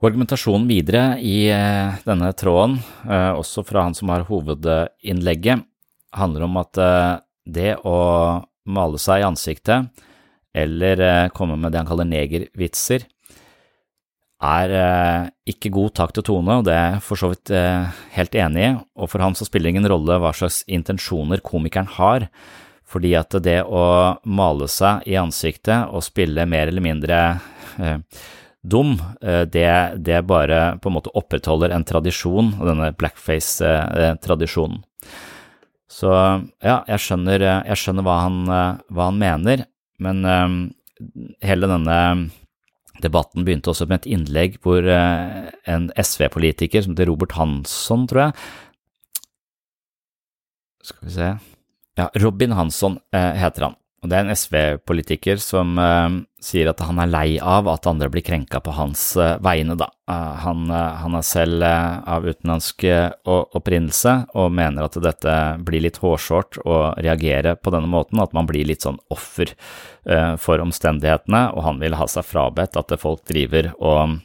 Argumentasjonen 0.01 0.69
videre 0.69 1.05
i 1.23 1.45
eh, 1.53 1.97
denne 2.07 2.33
tråden, 2.35 2.79
eh, 3.07 3.33
også 3.37 3.65
fra 3.69 3.87
han 3.87 3.97
som 3.97 4.13
har 4.13 4.27
hovedinnlegget, 4.29 5.67
handler 6.19 6.49
om 6.49 6.57
at 6.59 6.79
det 7.47 7.77
å 7.87 7.99
male 8.67 8.99
seg 8.99 9.23
i 9.23 9.27
ansiktet 9.29 10.03
eller 10.55 11.01
eh, 11.01 11.31
komme 11.35 11.57
med 11.59 11.73
det 11.73 11.83
han 11.83 11.89
kaller 11.89 12.09
negervitser, 12.09 13.07
er 14.41 14.73
eh, 14.73 15.29
ikke 15.53 15.73
god 15.75 15.95
takt 15.99 16.21
og 16.23 16.27
tone, 16.27 16.59
og 16.61 16.67
det 16.67 16.75
er 16.75 16.97
jeg 16.97 17.05
for 17.07 17.21
så 17.21 17.31
vidt 17.33 17.53
eh, 17.55 18.03
helt 18.17 18.37
enig 18.39 18.65
i, 18.67 18.73
og 18.97 19.13
for 19.13 19.23
ham 19.25 19.37
så 19.37 19.47
spiller 19.47 19.69
det 19.69 19.77
ingen 19.77 19.91
rolle 19.93 20.19
hva 20.23 20.33
slags 20.37 20.63
intensjoner 20.71 21.45
komikeren 21.45 21.91
har, 21.99 22.29
fordi 22.91 23.15
at 23.15 23.37
det 23.45 23.61
å 23.63 23.85
male 24.27 24.67
seg 24.71 25.07
i 25.07 25.15
ansiktet 25.21 25.93
og 25.95 26.03
spille 26.03 26.49
mer 26.51 26.73
eller 26.73 26.83
mindre 26.83 27.19
dum, 28.67 28.97
det, 29.23 29.69
det, 30.03 30.17
bare 30.27 30.59
på 30.83 30.91
en 30.91 30.97
måte 30.97 31.13
opprettholder 31.15 31.71
en 31.71 31.87
tradisjon, 31.87 32.51
denne 32.59 32.91
blackface-tradisjonen. 32.99 34.83
Så 35.87 36.11
ja, 36.11 36.81
jeg 36.91 37.05
skjønner, 37.07 37.47
jeg 37.71 37.79
skjønner 37.79 38.09
hva, 38.09 38.19
han, 38.27 38.43
hva 38.91 39.07
han 39.07 39.23
mener, 39.23 39.63
men 40.03 40.25
um, 40.25 40.61
hele 41.45 41.69
denne 41.71 41.99
debatten 43.01 43.47
begynte 43.47 43.73
også 43.73 43.87
med 43.89 44.03
et 44.03 44.11
innlegg 44.17 44.59
hvor 44.65 44.85
uh, 44.85 45.49
en 45.71 45.89
SV-politiker 45.97 46.85
som 46.85 46.95
heter 46.95 47.09
Robert 47.11 47.37
Hansson, 47.39 48.07
tror 48.11 48.27
jeg 48.27 48.35
Skal 50.91 51.09
vi 51.09 51.15
se 51.15 51.31
Ja, 52.01 52.09
Robin 52.23 52.57
Hansson 52.57 52.99
uh, 53.15 53.33
heter 53.37 53.71
han. 53.71 53.80
Og 54.01 54.09
Det 54.09 54.17
er 54.17 54.25
en 54.25 54.33
SV-politiker 54.33 55.41
som 55.45 55.75
uh, 55.77 56.23
sier 56.41 56.71
at 56.71 56.81
han 56.81 57.03
er 57.03 57.11
lei 57.11 57.27
av 57.37 57.67
at 57.69 57.85
andre 57.89 58.09
blir 58.09 58.25
krenka 58.25 58.63
på 58.65 58.73
hans 58.73 59.03
uh, 59.21 59.35
vegne. 59.45 59.77
Da. 59.77 59.91
Uh, 60.09 60.39
han, 60.41 60.63
han, 60.73 61.19
er 61.19 61.27
selv 61.27 61.67
av 61.67 62.25
utenlandsk 62.25 62.87
opprinnelse 63.29 64.15
og 64.33 64.57
mener 64.57 64.89
at 64.89 64.97
dette 65.05 65.37
blir 65.67 65.85
litt 65.85 66.01
hårsårt 66.01 66.63
å 66.65 66.79
reagere 66.97 67.59
på 67.61 67.75
denne 67.75 67.93
måten, 67.93 68.23
at 68.25 68.33
man 68.37 68.49
blir 68.49 68.65
litt 68.69 68.87
sånn 68.87 68.99
offer 69.13 69.53
for 70.41 70.63
omstendighetene, 70.63 71.43
og 71.53 71.65
han 71.67 71.81
vil 71.83 71.95
ha 71.99 72.07
seg 72.09 72.25
frabedt 72.25 72.79
at 72.81 72.95
folk 72.99 73.21
driver 73.29 73.69
og 73.77 74.17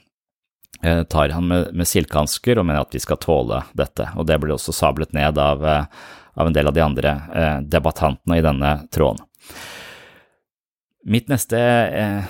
tar 1.11 1.33
han 1.35 1.49
med, 1.49 1.73
med 1.75 1.89
silkehansker 1.89 2.61
og 2.61 2.67
mener 2.69 2.85
at 2.85 2.95
vi 2.95 3.01
skal 3.03 3.19
tåle 3.19 3.59
dette. 3.75 4.07
Og 4.15 4.25
det 4.29 4.39
blir 4.39 4.55
også 4.55 4.73
sablet 4.75 5.11
ned 5.17 5.37
av, 5.41 5.67
av 5.67 6.47
en 6.47 6.55
del 6.55 6.71
av 6.71 6.77
de 6.77 6.85
andre 6.85 7.15
debattantene 7.67 8.39
i 8.39 8.45
denne 8.45 8.77
tråden. 8.95 9.25
Mitt 11.05 11.29
neste 11.29 11.59
eh, 11.59 12.23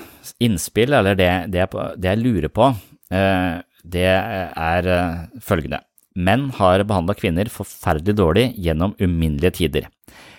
innspill, 0.44 0.94
eller 0.94 1.16
det, 1.16 1.32
det, 1.54 1.68
det 1.96 2.10
jeg 2.12 2.20
lurer 2.20 2.52
på, 2.52 2.74
eh, 3.16 3.62
det 3.88 4.08
er 4.12 4.90
eh, 4.92 5.22
følgende. 5.40 5.80
Menn 6.16 6.50
har 6.58 6.84
behandla 6.88 7.16
kvinner 7.16 7.52
forferdelig 7.52 8.16
dårlig 8.20 8.46
gjennom 8.60 8.96
uminnelige 9.00 9.56
tider. 9.62 9.88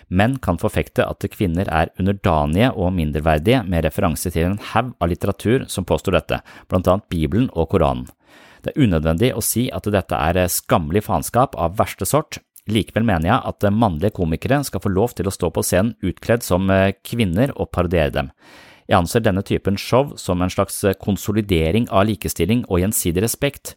Menn 0.08 0.36
kan 0.38 0.60
forfekte 0.60 1.04
at 1.08 1.24
kvinner 1.32 1.68
er 1.72 1.90
underdanige 1.98 2.70
og 2.76 2.92
mindreverdige 2.96 3.64
med 3.66 3.84
referanse 3.88 4.30
til 4.32 4.52
en 4.52 4.60
haug 4.72 4.92
av 5.00 5.10
litteratur 5.10 5.64
som 5.72 5.88
påstår 5.88 6.18
dette, 6.18 6.40
blant 6.70 6.88
annet 6.88 7.08
Bibelen 7.12 7.48
og 7.52 7.72
Koranen. 7.72 8.06
Det 8.62 8.72
er 8.74 8.84
unødvendig 8.86 9.32
å 9.36 9.42
si 9.44 9.66
at 9.72 9.88
dette 9.92 10.16
er 10.16 10.44
skammelig 10.52 11.04
faenskap 11.08 11.56
av 11.60 11.76
verste 11.80 12.08
sort, 12.08 12.40
Likevel 12.66 13.06
mener 13.06 13.30
jeg 13.30 13.42
at 13.50 13.66
mannlige 13.70 14.16
komikere 14.16 14.62
skal 14.66 14.82
få 14.82 14.90
lov 14.90 15.14
til 15.14 15.28
å 15.28 15.34
stå 15.34 15.52
på 15.54 15.62
scenen 15.62 15.94
utkledd 16.02 16.42
som 16.46 16.70
eh, 16.72 16.94
kvinner 17.06 17.52
og 17.54 17.70
parodiere 17.74 18.14
dem. 18.14 18.32
Jeg 18.86 19.00
anser 19.00 19.22
denne 19.22 19.42
typen 19.42 19.74
show 19.78 20.12
som 20.18 20.42
en 20.42 20.50
slags 20.52 20.78
konsolidering 21.02 21.88
av 21.90 22.06
likestilling 22.06 22.62
og 22.68 22.84
gjensidig 22.84 23.24
respekt. 23.24 23.74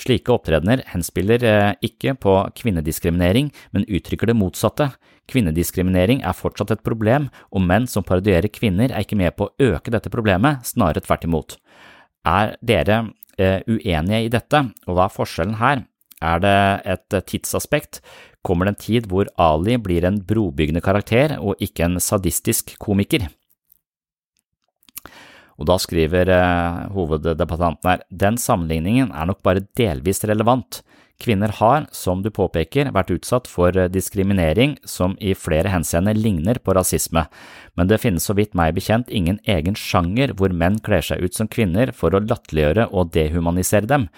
Slike 0.00 0.32
opptredener 0.32 0.82
henspiller 0.92 1.44
eh, 1.44 1.70
ikke 1.84 2.14
på 2.20 2.34
kvinnediskriminering, 2.56 3.50
men 3.72 3.88
uttrykker 3.88 4.28
det 4.28 4.36
motsatte. 4.36 4.90
Kvinnediskriminering 5.30 6.24
er 6.26 6.36
fortsatt 6.36 6.72
et 6.74 6.84
problem, 6.84 7.28
og 7.52 7.64
menn 7.64 7.88
som 7.88 8.04
parodierer 8.06 8.52
kvinner 8.52 8.92
er 8.92 9.04
ikke 9.04 9.20
med 9.20 9.36
på 9.36 9.48
å 9.48 9.70
øke 9.70 9.92
dette 9.92 10.12
problemet, 10.12 10.64
snarere 10.68 11.04
tvert 11.04 11.28
imot. 11.28 11.56
Er 12.28 12.56
dere 12.60 13.02
eh, 13.38 13.60
uenige 13.68 14.24
i 14.26 14.32
dette, 14.32 14.64
og 14.86 14.96
hva 14.96 15.08
er 15.08 15.16
forskjellen 15.16 15.60
her? 15.60 15.84
Er 16.20 16.40
det 16.44 16.56
et 16.84 17.16
tidsaspekt, 17.26 18.00
kommer 18.44 18.68
det 18.68 18.74
en 18.74 18.84
tid 18.84 19.08
hvor 19.08 19.28
Ali 19.40 19.76
blir 19.80 20.04
en 20.04 20.20
brobyggende 20.24 20.82
karakter 20.84 21.38
og 21.40 21.60
ikke 21.60 21.86
en 21.86 22.00
sadistisk 22.00 22.76
komiker. 22.80 23.28
Og 25.60 25.68
da 25.68 25.76
skriver 25.80 26.30
eh, 26.32 26.84
hoveddebattanten 26.94 27.90
her, 27.90 28.04
den 28.08 28.38
sammenligningen 28.40 29.12
er 29.12 29.28
nok 29.28 29.42
bare 29.44 29.66
delvis 29.76 30.24
relevant. 30.24 30.80
Kvinner 31.20 31.52
har, 31.58 31.84
som 31.92 32.22
du 32.24 32.30
påpeker, 32.32 32.88
vært 32.96 33.12
utsatt 33.12 33.48
for 33.50 33.76
eh, 33.76 33.90
diskriminering 33.92 34.78
som 34.88 35.18
i 35.20 35.34
flere 35.36 35.68
henseender 35.68 36.16
ligner 36.16 36.62
på 36.64 36.72
rasisme, 36.76 37.26
men 37.76 37.90
det 37.90 38.00
finnes 38.00 38.24
så 38.24 38.36
vidt 38.38 38.56
meg 38.56 38.72
bekjent 38.78 39.12
ingen 39.12 39.36
egen 39.44 39.76
sjanger 39.76 40.32
hvor 40.38 40.54
menn 40.56 40.80
kler 40.80 41.04
seg 41.04 41.20
ut 41.20 41.36
som 41.36 41.50
kvinner 41.52 41.92
for 41.92 42.16
å 42.16 42.24
latterliggjøre 42.24 42.88
og 42.88 43.12
dehumanisere 43.12 43.90
dem, 43.90 44.08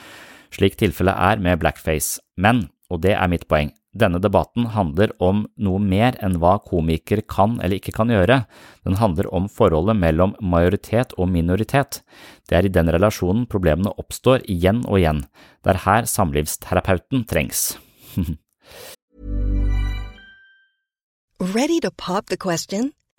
slik 0.53 0.77
tilfellet 0.81 1.17
er 1.17 1.43
med 1.43 1.61
blackface. 1.63 2.21
Men, 2.37 2.69
og 2.93 3.03
det 3.05 3.15
er 3.17 3.31
mitt 3.33 3.49
poeng, 3.51 3.73
denne 3.93 4.17
debatten 4.25 4.71
handler 4.73 5.11
om 5.21 5.43
noe 5.61 5.77
mer 5.81 6.17
enn 6.25 6.39
hva 6.41 6.55
komikere 6.65 7.21
kan 7.29 7.59
eller 7.61 7.77
ikke 7.77 7.93
kan 7.99 8.09
gjøre, 8.13 8.39
den 8.89 8.97
handler 8.97 9.29
om 9.37 9.49
forholdet 9.53 9.99
mellom 10.01 10.33
majoritet 10.41 11.13
og 11.21 11.29
minoritet. 11.29 12.01
Det 12.49 12.57
er 12.57 12.65
i 12.69 12.73
den 12.73 12.89
relasjonen 12.93 13.45
problemene 13.53 13.93
oppstår 14.01 14.41
igjen 14.49 14.81
og 14.87 14.97
igjen. 15.03 15.21
Det 15.61 15.71
er 15.75 15.85
her 15.85 16.09
samlivsterapeuten 16.09 17.27
trengs. 17.29 17.77
Ready 21.43 21.81
to 21.81 21.91
pop 21.91 22.27
the 22.27 22.37
question? 22.37 22.93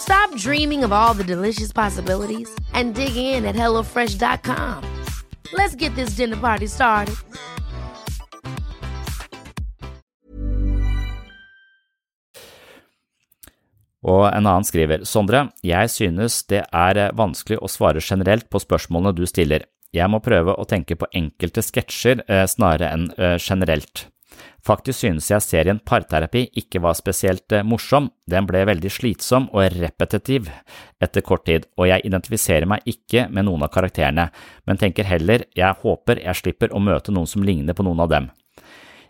Stop 0.00 0.34
dreaming 0.36 0.84
of 0.84 0.92
all 0.92 1.14
the 1.14 1.24
delicious 1.24 1.72
possibilities 1.72 2.48
and 2.72 2.94
dig 2.94 3.16
in 3.16 3.44
at 3.44 3.54
HelloFresh.com. 3.54 4.84
Let's 5.52 5.74
get 5.74 5.94
this 5.94 6.16
dinner 6.16 6.36
party 6.36 6.66
started. 6.66 7.14
Og 14.00 14.24
en 14.32 14.46
annen 14.46 14.64
skriver, 14.64 15.04
Sondre, 15.04 15.50
jeg 15.62 15.90
synes 15.92 16.40
det 16.48 16.62
er 16.72 17.00
vanskelig 17.16 17.58
å 17.60 17.68
svare 17.68 18.00
generelt 18.00 18.48
på 18.48 18.62
spørsmålene 18.62 19.12
du 19.16 19.26
stiller. 19.28 19.66
Jeg 19.92 20.08
må 20.08 20.22
prøve 20.24 20.54
å 20.54 20.64
tenke 20.70 20.96
på 20.96 21.08
enkelte 21.12 21.64
sketsjer 21.66 22.22
eh, 22.24 22.46
snarere 22.48 22.94
enn 22.94 23.10
eh, 23.18 23.36
generelt. 23.36 24.06
Faktisk 24.66 25.00
synes 25.00 25.30
jeg 25.30 25.40
serien 25.44 25.78
Parterapi 25.80 26.42
ikke 26.60 26.82
var 26.84 26.96
spesielt 26.98 27.52
eh, 27.56 27.64
morsom, 27.64 28.10
den 28.28 28.46
ble 28.48 28.66
veldig 28.68 28.90
slitsom 28.92 29.48
og 29.54 29.72
repetitiv 29.80 30.50
etter 31.00 31.24
kort 31.24 31.46
tid, 31.48 31.64
og 31.80 31.88
jeg 31.88 32.04
identifiserer 32.04 32.68
meg 32.68 32.84
ikke 32.88 33.26
med 33.32 33.48
noen 33.48 33.64
av 33.64 33.72
karakterene, 33.72 34.28
men 34.68 34.80
tenker 34.80 35.08
heller 35.08 35.46
jeg 35.56 35.80
håper 35.80 36.20
jeg 36.26 36.42
slipper 36.42 36.74
å 36.76 36.82
møte 36.82 37.14
noen 37.14 37.30
som 37.30 37.44
ligner 37.46 37.76
på 37.76 37.86
noen 37.86 38.04
av 38.04 38.12
dem. 38.12 38.28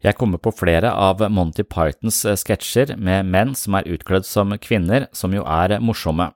Jeg 0.00 0.16
kommer 0.16 0.40
på 0.40 0.52
flere 0.54 0.94
av 0.96 1.20
Monty 1.28 1.66
Pythons 1.66 2.22
eh, 2.24 2.38
sketsjer 2.38 2.94
med 2.96 3.26
menn 3.28 3.56
som 3.58 3.74
er 3.76 3.90
utkledd 3.90 4.28
som 4.28 4.54
kvinner, 4.62 5.08
som 5.12 5.34
jo 5.34 5.42
er 5.44 5.80
morsomme. 5.82 6.30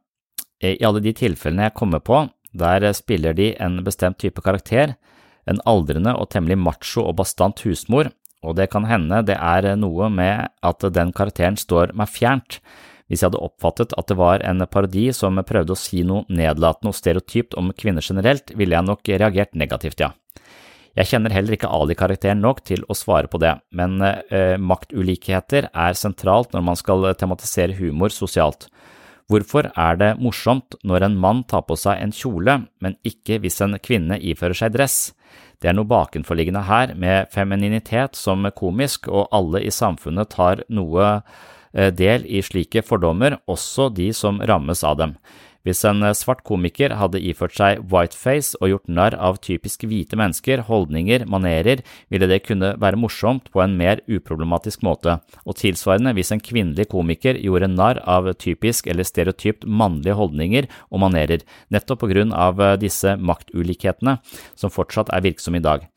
I 0.64 0.81
alle 0.85 1.03
de 1.05 1.14
tilfellene 1.14 1.68
jeg 1.68 1.79
kommer 1.79 2.03
på, 2.03 2.27
der 2.55 2.87
spiller 2.96 3.35
de 3.37 3.53
en 3.62 3.81
bestemt 3.87 4.18
type 4.22 4.42
karakter, 4.42 4.94
en 5.46 5.61
aldrende 5.68 6.14
og 6.16 6.31
temmelig 6.33 6.59
macho 6.59 7.05
og 7.05 7.18
bastant 7.20 7.62
husmor, 7.66 8.11
og 8.44 8.59
det 8.59 8.70
kan 8.72 8.87
hende 8.88 9.22
det 9.26 9.37
er 9.40 9.74
noe 9.80 10.11
med 10.12 10.50
at 10.64 10.87
den 10.94 11.12
karakteren 11.16 11.57
står 11.61 11.94
meg 11.96 12.12
fjernt. 12.12 12.61
Hvis 13.09 13.20
jeg 13.20 13.28
hadde 13.28 13.42
oppfattet 13.44 13.92
at 13.98 14.09
det 14.09 14.16
var 14.16 14.44
en 14.46 14.64
parodi 14.70 15.11
som 15.12 15.37
prøvde 15.44 15.74
å 15.74 15.78
si 15.78 16.02
noe 16.07 16.24
nedlatende 16.33 16.92
og 16.92 16.96
stereotypt 16.96 17.57
om 17.61 17.72
kvinner 17.76 18.04
generelt, 18.04 18.54
ville 18.57 18.76
jeg 18.76 18.88
nok 18.88 19.11
reagert 19.12 19.57
negativt, 19.59 20.00
ja. 20.00 20.12
Jeg 20.94 21.11
kjenner 21.11 21.35
heller 21.35 21.57
ikke 21.57 21.68
Ali-karakteren 21.74 22.38
nok 22.38 22.61
til 22.70 22.85
å 22.87 22.94
svare 22.94 23.26
på 23.26 23.40
det, 23.42 23.57
men 23.74 23.98
eh, 24.04 24.54
maktulikheter 24.62 25.66
er 25.74 25.96
sentralt 25.98 26.54
når 26.54 26.62
man 26.68 26.78
skal 26.78 27.09
tematisere 27.18 27.74
humor 27.80 28.14
sosialt. 28.14 28.68
Hvorfor 29.26 29.70
er 29.72 29.98
det 29.98 30.11
morsomt 30.20 30.76
når 30.85 31.09
en 31.09 31.18
mann 31.18 31.42
tar 31.48 31.64
på 31.66 31.76
seg 31.80 31.98
en 31.98 32.12
kjole, 32.14 32.59
men 32.85 32.96
ikke 33.09 33.40
hvis 33.42 33.59
en 33.64 33.78
kvinne 33.83 34.20
ifører 34.20 34.59
seg 34.59 34.74
dress? 34.76 34.98
Det 35.64 35.70
er 35.70 35.77
noe 35.79 35.88
bakenforliggende 35.88 36.61
her 36.68 36.90
med 37.00 37.31
femininitet 37.33 38.18
som 38.20 38.44
komisk, 38.53 39.09
og 39.09 39.31
alle 39.33 39.62
i 39.64 39.70
samfunnet 39.72 40.29
tar 40.35 40.61
noe 40.68 41.07
eh, 41.72 41.88
del 41.88 42.27
i 42.29 42.42
slike 42.44 42.83
fordommer, 42.85 43.38
også 43.48 43.87
de 43.96 44.11
som 44.12 44.42
rammes 44.44 44.85
av 44.85 44.98
dem. 45.00 45.14
Hvis 45.64 45.81
en 45.88 46.05
svart 46.12 46.42
komiker 46.44 46.92
hadde 47.00 47.22
iført 47.24 47.55
seg 47.57 47.81
whiteface 47.88 48.59
og 48.61 48.68
gjort 48.68 48.90
narr 48.98 49.14
av 49.16 49.38
typisk 49.44 49.87
hvite 49.88 50.18
mennesker, 50.20 50.61
holdninger, 50.68 51.24
manerer, 51.31 51.81
ville 52.12 52.29
det 52.29 52.42
kunne 52.44 52.74
være 52.81 53.00
morsomt 53.00 53.48
på 53.55 53.62
en 53.64 53.79
mer 53.79 54.03
uproblematisk 54.05 54.85
måte, 54.85 55.16
og 55.48 55.57
tilsvarende 55.57 56.12
hvis 56.18 56.35
en 56.37 56.44
kvinnelig 56.44 56.90
komiker 56.92 57.40
gjorde 57.40 57.72
narr 57.72 58.03
av 58.05 58.29
typisk 58.37 58.90
eller 58.92 59.09
stereotypt 59.09 59.64
mannlige 59.64 60.18
holdninger 60.20 60.68
og 60.90 61.00
manerer, 61.07 61.46
nettopp 61.72 62.05
på 62.05 62.12
grunn 62.12 62.37
av 62.37 62.61
disse 62.83 63.16
maktulikhetene 63.16 64.18
som 64.53 64.72
fortsatt 64.72 65.12
er 65.16 65.24
virksomme 65.24 65.62
i 65.62 65.64
dag. 65.64 65.88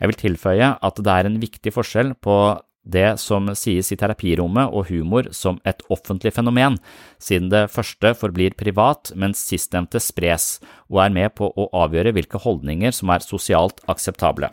Jeg 0.00 0.10
vil 0.10 0.20
tilføye 0.24 0.72
at 0.80 1.04
det 1.04 1.12
er 1.12 1.28
en 1.28 1.38
viktig 1.42 1.76
forskjell 1.76 2.16
på 2.24 2.36
det 2.82 3.18
som 3.20 3.50
sies 3.58 3.90
i 3.92 3.98
terapirommet 4.00 4.72
og 4.72 4.88
humor 4.88 5.28
som 5.36 5.60
et 5.68 5.82
offentlig 5.92 6.32
fenomen, 6.36 6.78
siden 7.20 7.50
det 7.52 7.68
første 7.72 8.14
forblir 8.16 8.56
privat, 8.58 9.12
mens 9.14 9.42
sistnevnte 9.50 10.00
spres 10.02 10.58
og 10.88 11.04
er 11.04 11.14
med 11.14 11.36
på 11.36 11.50
å 11.50 11.68
avgjøre 11.84 12.14
hvilke 12.16 12.40
holdninger 12.40 12.94
som 12.96 13.12
er 13.12 13.26
sosialt 13.26 13.84
akseptable. 13.90 14.50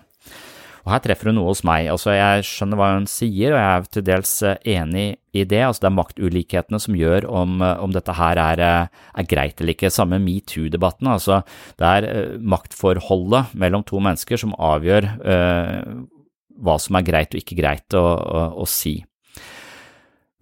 Og 0.88 0.94
her 0.94 1.02
treffer 1.04 1.28
hun 1.28 1.36
noe 1.36 1.52
hos 1.52 1.66
meg, 1.68 1.90
altså 1.92 2.14
jeg 2.16 2.46
skjønner 2.48 2.80
hva 2.80 2.94
hun 2.94 3.08
sier, 3.12 3.52
og 3.52 3.60
jeg 3.60 3.72
er 3.72 3.88
til 3.92 4.04
dels 4.08 4.34
enig 4.48 5.08
i 5.36 5.44
det, 5.44 5.60
altså 5.66 5.84
det 5.84 5.90
er 5.90 5.98
maktulikhetene 5.98 6.80
som 6.80 6.96
gjør 6.96 7.28
om, 7.28 7.58
om 7.60 7.92
dette 7.92 8.16
her 8.16 8.40
er, 8.40 8.62
er, 8.88 9.28
greit 9.28 9.60
eller 9.60 9.76
ikke, 9.76 9.92
samme 9.92 10.22
metoo-debatten, 10.24 11.10
altså. 11.12 11.42
Det 11.76 11.92
er 11.92 12.38
maktforholdet 12.40 13.52
mellom 13.60 13.84
to 13.84 14.00
mennesker 14.00 14.40
som 14.40 14.56
avgjør 14.56 15.10
øh, 15.20 16.08
hva 16.64 16.78
som 16.82 16.98
er 16.98 17.06
greit 17.08 17.36
og 17.36 17.42
ikke 17.42 17.60
greit 17.60 17.98
å, 17.98 18.04
å, 18.04 18.42
å, 18.64 18.66
si. 18.70 19.00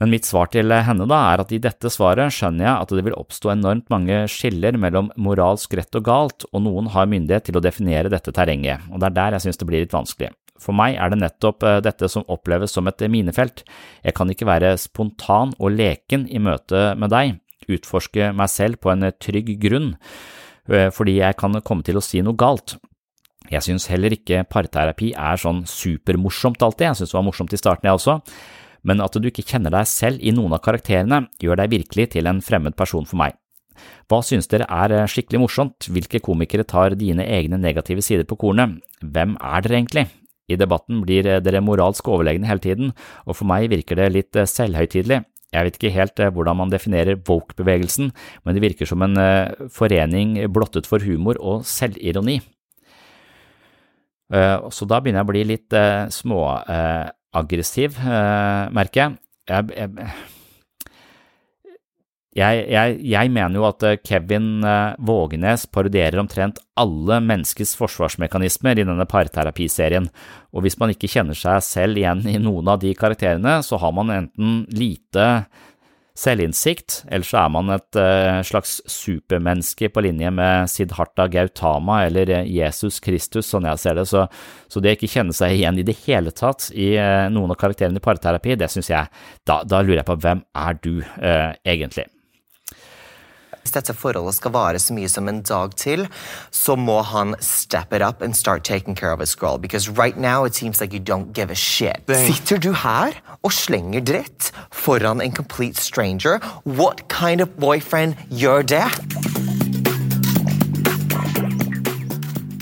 Men 0.02 0.12
mitt 0.12 0.28
svar 0.28 0.50
til 0.52 0.74
henne 0.74 1.08
da 1.08 1.20
er 1.32 1.44
at 1.44 1.54
i 1.56 1.62
dette 1.64 1.92
svaret 1.92 2.34
skjønner 2.36 2.68
jeg 2.68 2.76
at 2.76 2.96
det 2.98 3.04
vil 3.06 3.16
oppstå 3.16 3.54
enormt 3.54 3.88
mange 3.94 4.26
skiller 4.32 4.76
mellom 4.80 5.12
moralsk 5.16 5.78
rett 5.80 5.96
og 5.96 6.08
galt, 6.08 6.48
og 6.52 6.66
noen 6.66 6.90
har 6.92 7.08
myndighet 7.12 7.48
til 7.48 7.60
å 7.60 7.64
definere 7.64 8.12
dette 8.12 8.34
terrenget, 8.36 8.84
og 8.92 9.00
det 9.00 9.12
er 9.12 9.20
der 9.22 9.38
jeg 9.38 9.48
synes 9.48 9.62
det 9.62 9.70
blir 9.70 9.86
litt 9.86 9.96
vanskelig. 9.96 10.34
For 10.62 10.76
meg 10.76 10.96
er 11.00 11.12
det 11.12 11.20
nettopp 11.20 11.64
eh, 11.68 11.82
dette 11.84 12.08
som 12.12 12.28
oppleves 12.32 12.76
som 12.76 12.88
et 12.88 13.04
minefelt. 13.12 13.66
Jeg 14.06 14.16
kan 14.16 14.30
ikke 14.32 14.48
være 14.48 14.76
spontan 14.80 15.52
og 15.60 15.76
leken 15.76 16.30
i 16.32 16.40
møte 16.40 16.94
med 17.00 17.12
deg, 17.12 17.38
utforske 17.72 18.32
meg 18.36 18.52
selv 18.52 18.80
på 18.84 18.94
en 18.94 19.10
trygg 19.20 19.52
grunn, 19.62 19.94
eh, 20.72 20.90
fordi 20.96 21.20
jeg 21.20 21.40
kan 21.40 21.60
komme 21.62 21.88
til 21.88 22.00
å 22.00 22.04
si 22.04 22.24
noe 22.24 22.40
galt. 22.40 22.78
Jeg 23.52 23.66
synes 23.66 23.88
heller 23.92 24.14
ikke 24.16 24.44
parterapi 24.50 25.14
er 25.14 25.40
sånn 25.42 25.64
supermorsomt 25.70 26.64
alltid, 26.66 26.90
jeg 26.90 27.00
synes 27.02 27.14
det 27.14 27.20
var 27.20 27.28
morsomt 27.28 27.54
i 27.54 27.62
starten 27.62 27.90
jeg 27.90 28.00
også, 28.00 28.20
men 28.86 29.02
at 29.02 29.18
du 29.18 29.30
ikke 29.30 29.46
kjenner 29.46 29.74
deg 29.74 29.90
selv 29.90 30.22
i 30.22 30.34
noen 30.36 30.54
av 30.56 30.64
karakterene 30.66 31.26
gjør 31.42 31.62
deg 31.62 31.74
virkelig 31.74 32.12
til 32.16 32.30
en 32.30 32.42
fremmed 32.46 32.78
person 32.78 33.08
for 33.10 33.22
meg. 33.22 33.36
Hva 34.10 34.22
synes 34.26 34.48
dere 34.52 34.68
er 34.72 34.94
eh, 34.94 35.08
skikkelig 35.10 35.42
morsomt, 35.42 35.90
hvilke 35.92 36.22
komikere 36.24 36.66
tar 36.68 36.96
dine 37.00 37.26
egne 37.26 37.60
negative 37.60 38.04
sider 38.06 38.28
på 38.30 38.38
kornet, 38.46 38.80
hvem 39.02 39.36
er 39.42 39.66
dere 39.66 39.80
egentlig? 39.82 40.08
I 40.46 40.58
debatten 40.62 41.02
blir 41.04 41.28
eh, 41.28 41.42
dere 41.44 41.64
moralsk 41.66 42.08
overlegne 42.08 42.48
hele 42.50 42.64
tiden, 42.64 42.94
og 43.26 43.40
for 43.40 43.50
meg 43.50 43.72
virker 43.74 44.00
det 44.00 44.12
litt 44.14 44.40
eh, 44.40 44.50
selvhøytidelig. 44.50 45.24
Jeg 45.56 45.68
vet 45.68 45.78
ikke 45.78 45.94
helt 45.96 46.20
hvordan 46.36 46.58
man 46.60 46.72
definerer 46.72 47.20
woke-bevegelsen, 47.30 48.10
men 48.44 48.56
det 48.56 48.64
virker 48.64 48.90
som 48.90 49.06
en 49.06 49.16
forening 49.72 50.34
blottet 50.52 50.90
for 50.90 51.00
humor 51.00 51.40
og 51.40 51.62
selvironi. 51.70 52.42
Eh, 54.34 54.70
så 54.74 54.88
da 54.90 55.02
begynner 55.02 55.22
jeg 55.22 55.28
å 55.28 55.34
bli 55.34 55.44
litt 55.46 55.76
uh, 55.78 56.08
småaggressiv, 56.14 58.00
uh, 58.02 58.72
merker 58.74 59.04
jeg. 59.04 59.20
Jeg, 59.46 59.92
jeg, 62.36 62.64
jeg. 62.74 62.96
jeg, 63.12 63.32
mener 63.32 63.60
jo 63.60 63.68
at 63.68 63.86
Kevin 64.02 64.66
Vågenes 65.06 65.68
parodierer 65.70 66.18
omtrent 66.24 66.58
alle 66.82 67.20
menneskets 67.22 67.76
forsvarsmekanismer 67.78 68.82
i 68.82 68.88
denne 68.88 69.06
parterapiserien, 69.08 70.10
og 70.50 70.66
hvis 70.66 70.80
man 70.82 70.96
ikke 70.96 71.12
kjenner 71.12 71.38
seg 71.38 71.62
selv 71.68 72.02
igjen 72.02 72.26
i 72.26 72.40
noen 72.42 72.74
av 72.74 72.82
de 72.82 72.96
karakterene, 72.98 73.60
så 73.62 73.78
har 73.84 73.94
man 73.94 74.10
enten 74.18 74.64
lite 74.74 75.46
selvinnsikt, 76.16 77.02
eller 77.12 77.28
så 77.28 77.42
er 77.42 77.52
man 77.52 77.72
et 77.76 78.00
uh, 78.00 78.40
slags 78.48 78.78
supermenneske 78.90 79.90
på 79.92 80.04
linje 80.06 80.32
med 80.32 80.72
Siddharta 80.72 81.28
Gautama 81.32 82.02
eller 82.06 82.32
eh, 82.32 82.48
Jesus 82.56 83.02
Kristus, 83.04 83.50
sånn 83.52 83.68
jeg 83.68 83.82
ser 83.84 84.00
det. 84.00 84.08
Så, 84.08 84.24
så 84.72 84.84
det 84.84 84.94
å 84.94 85.00
ikke 85.00 85.12
kjenne 85.12 85.36
seg 85.36 85.58
igjen 85.58 85.82
i 85.82 85.88
det 85.88 85.98
hele 86.06 86.32
tatt 86.36 86.70
i 86.72 86.94
uh, 86.96 87.28
noen 87.34 87.52
av 87.52 87.60
karakterene 87.60 88.00
i 88.00 88.06
parterapi, 88.06 88.56
det 88.60 88.72
synes 88.72 88.92
jeg 88.94 89.12
da, 89.44 89.60
da, 89.68 89.84
lurer 89.84 90.06
jeg 90.06 90.10
på 90.10 90.20
hvem 90.24 90.46
er 90.56 90.80
du 90.82 90.94
eh, 91.04 91.52
egentlig? 91.68 92.08
Hvis 93.66 93.74
dette 93.74 93.96
forholdet 93.98 94.36
skal 94.38 94.54
vare 94.54 94.78
så 94.78 94.94
mye 94.94 95.10
som 95.10 95.26
en 95.26 95.40
dag 95.42 95.72
til, 95.82 96.04
så 96.54 96.76
må 96.78 97.00
han 97.10 97.34
step 97.42 97.96
it 97.98 98.04
up 98.06 98.22
and 98.22 98.38
start 98.38 98.62
taking 98.64 98.94
care 98.94 99.10
of 99.12 99.20
his 99.20 99.34
girl. 99.34 99.58
Because 99.58 99.90
right 99.90 100.18
now 100.22 100.46
it 100.46 100.54
seems 100.54 100.80
like 100.80 100.94
you 100.94 101.02
don't 101.02 101.34
give 101.34 101.50
a 101.50 101.58
shit. 101.58 102.06
Dang. 102.06 102.28
Sitter 102.30 102.62
du 102.62 102.76
her 102.78 103.18
og 103.42 103.56
slenger 103.58 104.06
dritt 104.06 104.52
foran 104.70 105.18
en 105.18 105.34
complete 105.34 105.82
stranger? 105.82 106.38
What 106.64 107.08
kind 107.10 107.42
of 107.42 107.58
boyfriend 107.58 108.14
gjør 108.30 108.62
det? 108.70 108.86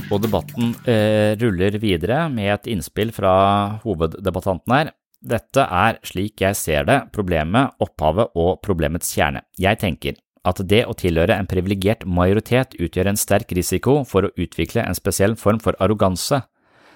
Og 0.08 0.24
debatten 0.24 0.72
eh, 0.88 1.36
ruller 1.36 1.82
videre 1.84 2.30
med 2.32 2.54
et 2.62 2.76
innspill 2.78 3.12
fra 3.12 3.36
hoveddebattanten 3.84 4.80
her. 4.80 4.96
Dette 5.24 5.64
er, 5.64 6.00
slik 6.04 6.42
jeg 6.44 6.56
ser 6.60 6.88
det, 6.88 6.98
problemet, 7.16 7.76
opphavet 7.84 8.36
og 8.40 8.60
problemets 8.64 9.12
kjerne. 9.16 9.44
Jeg 9.60 9.80
tenker, 9.84 10.23
at 10.44 10.60
det 10.68 10.84
å 10.88 10.96
tilhøre 10.98 11.36
en 11.40 11.48
privilegert 11.50 12.04
majoritet 12.06 12.76
utgjør 12.80 13.12
en 13.12 13.20
sterk 13.20 13.54
risiko 13.56 14.02
for 14.08 14.28
å 14.28 14.34
utvikle 14.36 14.84
en 14.84 14.98
spesiell 14.98 15.38
form 15.40 15.62
for 15.64 15.78
arroganse. 15.84 16.42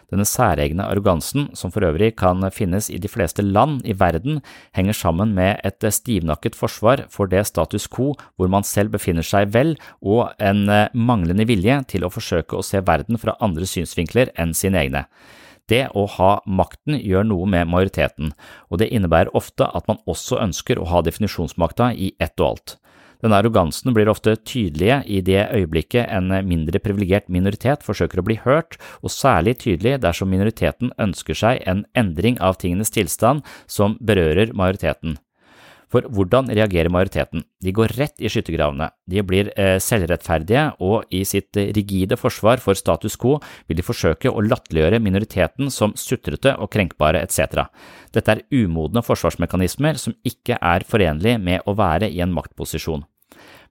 Denne 0.07 0.23
særegne 0.23 0.85
arrogansen, 0.87 1.49
som 1.51 1.71
for 1.71 1.83
øvrig 1.83 2.13
kan 2.15 2.45
finnes 2.55 2.87
i 2.87 2.99
de 3.03 3.09
fleste 3.11 3.43
land 3.43 3.81
i 3.83 3.95
verden, 3.97 4.39
henger 4.75 4.95
sammen 4.95 5.33
med 5.35 5.59
et 5.67 5.83
stivnakket 5.83 6.55
forsvar 6.55 7.03
for 7.11 7.27
det 7.27 7.43
status 7.49 7.89
quo 7.91 8.13
hvor 8.39 8.51
man 8.51 8.63
selv 8.63 8.95
befinner 8.95 9.27
seg 9.27 9.51
vel, 9.51 9.75
og 9.99 10.31
en 10.39 10.63
manglende 10.95 11.47
vilje 11.47 11.81
til 11.91 12.07
å 12.07 12.11
forsøke 12.13 12.55
å 12.55 12.63
se 12.63 12.79
verden 12.87 13.19
fra 13.19 13.35
andre 13.43 13.67
synsvinkler 13.67 14.31
enn 14.39 14.55
sine 14.55 14.79
egne. 14.85 15.03
Det 15.67 15.89
å 15.91 16.05
ha 16.15 16.37
makten 16.47 16.95
gjør 16.95 17.27
noe 17.27 17.47
med 17.51 17.67
majoriteten, 17.67 18.31
og 18.71 18.79
det 18.79 18.87
innebærer 18.95 19.35
ofte 19.35 19.67
at 19.67 19.87
man 19.91 19.99
også 20.07 20.39
ønsker 20.39 20.79
å 20.79 20.87
ha 20.87 21.03
definisjonsmakta 21.03 21.91
i 21.91 22.13
ett 22.23 22.39
og 22.39 22.53
alt. 22.53 22.77
Denne 23.23 23.39
arrogansen 23.41 23.95
blir 23.95 24.09
ofte 24.11 24.35
tydelige 24.37 25.01
i 25.09 25.21
det 25.25 25.47
øyeblikket 25.55 26.09
en 26.13 26.31
mindre 26.47 26.81
privilegert 26.83 27.29
minoritet 27.33 27.85
forsøker 27.85 28.21
å 28.21 28.27
bli 28.27 28.39
hørt, 28.43 28.77
og 29.01 29.13
særlig 29.13 29.57
tydelig 29.63 29.97
dersom 30.05 30.29
minoriteten 30.33 30.93
ønsker 31.01 31.37
seg 31.37 31.63
en 31.65 31.85
endring 31.97 32.37
av 32.43 32.59
tingenes 32.61 32.93
tilstand 32.93 33.45
som 33.65 33.97
berører 34.01 34.53
majoriteten. 34.53 35.17
For 35.87 36.03
hvordan 36.11 36.49
reagerer 36.51 36.91
majoriteten? 36.91 37.45
De 37.63 37.71
går 37.71 37.93
rett 37.95 38.19
i 38.19 38.27
skyttergravene, 38.31 38.89
de 39.07 39.23
blir 39.23 39.51
eh, 39.55 39.77
selvrettferdige, 39.83 40.65
og 40.83 41.07
i 41.15 41.23
sitt 41.27 41.55
rigide 41.55 42.17
forsvar 42.19 42.59
for 42.63 42.75
status 42.75 43.15
quo 43.19 43.37
vil 43.69 43.79
de 43.79 43.85
forsøke 43.87 44.31
å 44.31 44.43
latterliggjøre 44.43 44.99
minoriteten 45.03 45.71
som 45.71 45.95
sutrete 45.95 46.57
og 46.59 46.71
krenkbare 46.75 47.23
etc. 47.23 47.69
Dette 48.11 48.35
er 48.35 48.43
umodne 48.51 49.03
forsvarsmekanismer 49.05 49.99
som 50.01 50.17
ikke 50.27 50.59
er 50.59 50.87
forenlig 50.87 51.37
med 51.39 51.63
å 51.63 51.77
være 51.77 52.11
i 52.11 52.19
en 52.23 52.35
maktposisjon. 52.35 53.07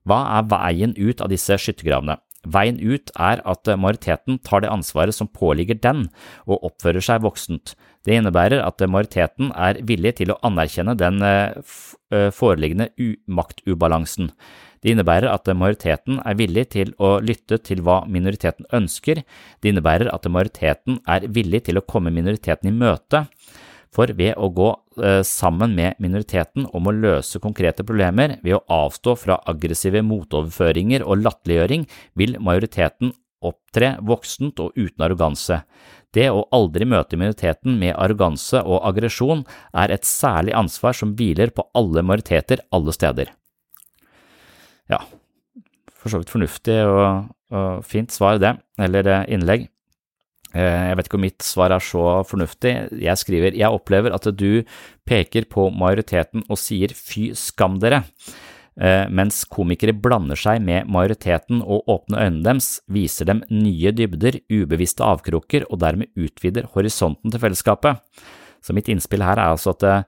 Hva 0.07 0.23
er 0.39 0.49
veien 0.49 0.93
ut 0.97 1.21
av 1.21 1.33
disse 1.33 1.57
skyttergravene? 1.59 2.17
Veien 2.47 2.79
ut 2.79 3.11
er 3.19 3.43
at 3.49 3.67
majoriteten 3.67 4.39
tar 4.47 4.63
det 4.63 4.71
ansvaret 4.71 5.17
som 5.17 5.31
påligger 5.31 5.81
den, 5.83 6.07
og 6.47 6.63
oppfører 6.71 7.05
seg 7.05 7.25
voksent. 7.27 7.75
Det 8.07 8.15
innebærer 8.15 8.63
at 8.63 8.83
majoriteten 8.87 9.51
er 9.59 9.81
villig 9.87 10.15
til 10.21 10.31
å 10.31 10.39
anerkjenne 10.47 10.95
den 10.99 11.19
eh, 11.27 11.59
eh, 12.15 12.31
foreliggende 12.35 12.91
maktubalansen. 13.27 14.31
Det 14.83 14.93
innebærer 14.95 15.33
at 15.33 15.49
majoriteten 15.51 16.21
er 16.23 16.37
villig 16.39 16.69
til 16.77 16.93
å 17.03 17.17
lytte 17.19 17.59
til 17.67 17.83
hva 17.83 18.05
minoriteten 18.07 18.69
ønsker, 18.77 19.25
det 19.61 19.73
innebærer 19.73 20.13
at 20.13 20.29
majoriteten 20.31 21.01
er 21.11 21.27
villig 21.35 21.65
til 21.67 21.81
å 21.81 21.87
komme 21.89 22.15
minoriteten 22.15 22.71
i 22.71 22.77
møte, 22.77 23.25
for 23.97 24.13
ved 24.19 24.37
å 24.37 24.51
gå 24.53 24.71
eh, 25.01 25.23
sammen 25.25 25.75
med 25.77 25.97
minoriteten 26.03 26.69
om 26.77 26.89
å 26.89 26.95
løse 26.95 27.41
konkrete 27.43 27.85
problemer 27.87 28.37
ved 28.45 28.59
å 28.59 28.65
avstå 28.85 29.17
fra 29.23 29.39
aggressive 29.49 30.03
motoverføringer 30.05 31.05
og 31.07 31.23
latterliggjøring, 31.25 31.87
vil 32.21 32.37
majoriteten 32.45 33.15
opptre 33.47 33.95
voksent 34.05 34.61
og 34.61 34.77
uten 34.77 35.05
arroganse. 35.07 35.61
Det 36.13 36.29
å 36.33 36.47
aldri 36.57 36.87
møte 36.89 37.19
minoriteten 37.19 37.77
med 37.81 37.97
arroganse 37.97 38.63
og 38.65 38.85
aggresjon 38.89 39.45
er 39.77 39.93
et 39.93 40.09
særlig 40.09 40.55
ansvar 40.57 40.97
som 40.97 41.13
hviler 41.17 41.53
på 41.53 41.67
alle 41.77 42.05
majoriteter 42.07 42.65
alle 42.77 42.95
steder. 42.97 43.33
Ja, 44.93 45.03
for 45.97 46.13
så 46.13 46.21
vidt 46.23 46.33
fornuftig 46.33 46.79
og, 46.87 47.33
og 47.53 47.87
fint 47.87 48.15
svar, 48.15 48.39
det, 48.43 48.55
eller 48.81 49.09
eh, 49.11 49.27
innlegg. 49.37 49.67
Eh, 50.57 50.83
jeg 50.91 50.97
vet 50.97 51.09
ikke 51.11 51.19
om 51.19 51.25
mitt 51.27 51.45
svar 51.45 51.75
er 51.75 51.85
så 51.85 52.05
fornuftig. 52.29 52.75
Jeg 53.03 53.21
skriver 53.21 53.57
jeg 53.57 53.79
opplever 53.79 54.15
at 54.17 54.29
du 54.33 54.63
peker 55.09 55.49
på 55.53 55.69
majoriteten 55.75 56.47
og 56.49 56.61
sier 56.61 56.95
fy 56.97 57.31
skam 57.37 57.81
dere. 57.83 58.05
Eh, 58.77 59.07
mens 59.09 59.43
komikere 59.49 59.95
blander 59.97 60.37
seg 60.37 60.61
med 60.65 60.89
majoriteten 60.93 61.63
og 61.65 61.89
åpner 61.89 62.27
øynene 62.27 62.45
deres, 62.45 62.71
viser 62.93 63.29
dem 63.29 63.43
nye 63.49 63.93
dybder, 63.97 64.41
ubevisste 64.53 65.05
avkroker 65.05 65.65
og 65.71 65.81
dermed 65.81 66.13
utvider 66.13 66.69
horisonten 66.75 67.33
til 67.33 67.43
fellesskapet. 67.43 68.03
Så 68.61 68.77
mitt 68.77 68.91
innspill 68.93 69.25
her 69.25 69.39
er 69.39 69.55
altså 69.55 69.73
at 69.77 69.87
eh, 69.87 70.03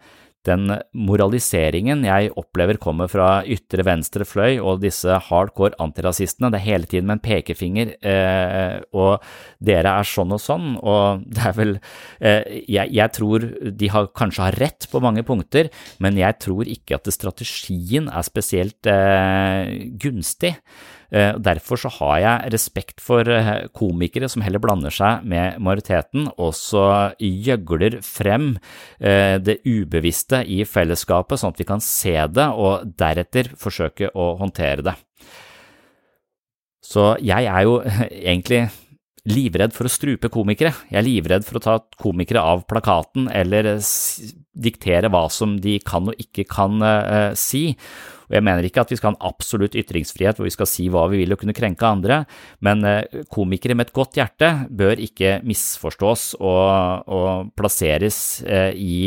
den 0.49 0.73
moraliseringen 0.97 2.05
jeg 2.07 2.33
opplever 2.39 2.79
kommer 2.81 3.11
fra 3.11 3.29
ytre 3.49 3.85
venstre 3.87 4.27
fløy 4.29 4.59
og 4.59 4.83
disse 4.83 5.21
hardcore 5.29 5.77
antirasistene, 5.83 6.51
det 6.53 6.61
er 6.61 6.67
hele 6.67 6.91
tiden 6.91 7.09
med 7.09 7.19
en 7.19 7.25
pekefinger, 7.25 7.95
eh, 8.01 8.79
og 8.97 9.25
dere 9.65 9.95
er 10.01 10.09
sånn 10.09 10.35
og 10.37 10.43
sånn, 10.43 10.75
og 10.81 11.25
det 11.35 11.47
er 11.51 11.57
vel 11.59 11.75
eh, 11.79 12.61
jeg, 12.67 12.95
jeg, 12.97 13.15
tror 13.19 13.49
de 13.83 13.93
har, 13.95 14.11
kanskje 14.17 14.47
har 14.49 14.61
rett 14.65 14.89
på 14.91 15.03
mange 15.05 15.25
punkter, 15.27 15.73
men 16.03 16.19
jeg 16.21 16.41
tror 16.45 16.69
ikke 16.69 16.99
at 16.99 17.13
strategien 17.15 18.09
er 18.09 18.27
spesielt 18.27 18.89
eh, 18.91 19.75
gunstig. 20.01 20.57
Eh, 21.09 21.37
derfor 21.41 21.81
så 21.81 21.89
har 21.97 22.17
jeg 22.21 22.53
respekt 22.53 23.01
for 23.01 23.29
eh, 23.33 23.65
komikere 23.73 24.29
som 24.29 24.43
heller 24.45 24.61
blander 24.61 24.93
seg 24.93 25.25
med 25.29 25.57
majoriteten, 25.65 26.27
og 26.37 26.53
så 26.57 27.15
gjøgler 27.17 28.01
frem 28.05 28.51
eh, 29.01 29.39
det 29.41 29.63
ubevisste 29.65 30.43
i 30.45 30.61
fellesskapet, 30.69 31.41
sånn 31.41 31.55
at 31.55 31.63
vi 31.63 31.69
kan 31.69 31.85
se 31.85 32.13
det 32.13 32.49
og 32.53 32.93
deretter 33.01 33.55
forsøke 33.57 34.13
å 34.13 34.35
håndtere 34.41 34.85
det. 34.91 34.95
Så 36.85 37.15
jeg 37.25 37.49
er 37.49 37.65
jo 37.65 37.81
egentlig 38.35 38.67
livredd 39.29 39.73
for 39.77 39.89
å 39.89 39.93
strupe 39.93 40.29
komikere. 40.33 40.75
Jeg 40.93 41.01
er 41.01 41.09
livredd 41.09 41.49
for 41.49 41.57
å 41.57 41.65
ta 41.65 41.79
komikere 42.01 42.45
av 42.45 42.67
plakaten 42.69 43.31
eller 43.33 43.75
diktere 44.57 45.09
hva 45.13 45.25
som 45.33 45.57
de 45.61 45.77
kan 45.85 46.09
og 46.09 46.21
ikke 46.21 46.47
kan 46.49 46.81
si. 47.37 47.75
Og 48.29 48.39
jeg 48.39 48.45
mener 48.45 48.67
ikke 48.67 48.85
at 48.85 48.93
vi 48.93 48.99
skal 49.01 49.13
ha 49.13 49.17
en 49.17 49.29
absolutt 49.31 49.77
ytringsfrihet 49.79 50.39
hvor 50.39 50.49
vi 50.49 50.55
skal 50.55 50.71
si 50.71 50.89
hva 50.93 51.07
vi 51.13 51.23
vil 51.23 51.35
og 51.35 51.43
kunne 51.43 51.57
krenke 51.57 51.89
andre, 51.89 52.23
men 52.65 52.85
eh, 52.87 53.23
komikere 53.33 53.77
med 53.79 53.89
et 53.89 53.97
godt 53.97 54.19
hjerte 54.21 54.53
bør 54.69 55.01
ikke 55.03 55.39
misforstås 55.49 56.35
og, 56.41 57.09
og 57.09 57.55
plasseres 57.59 58.43
eh, 58.47 58.73
i 58.77 58.99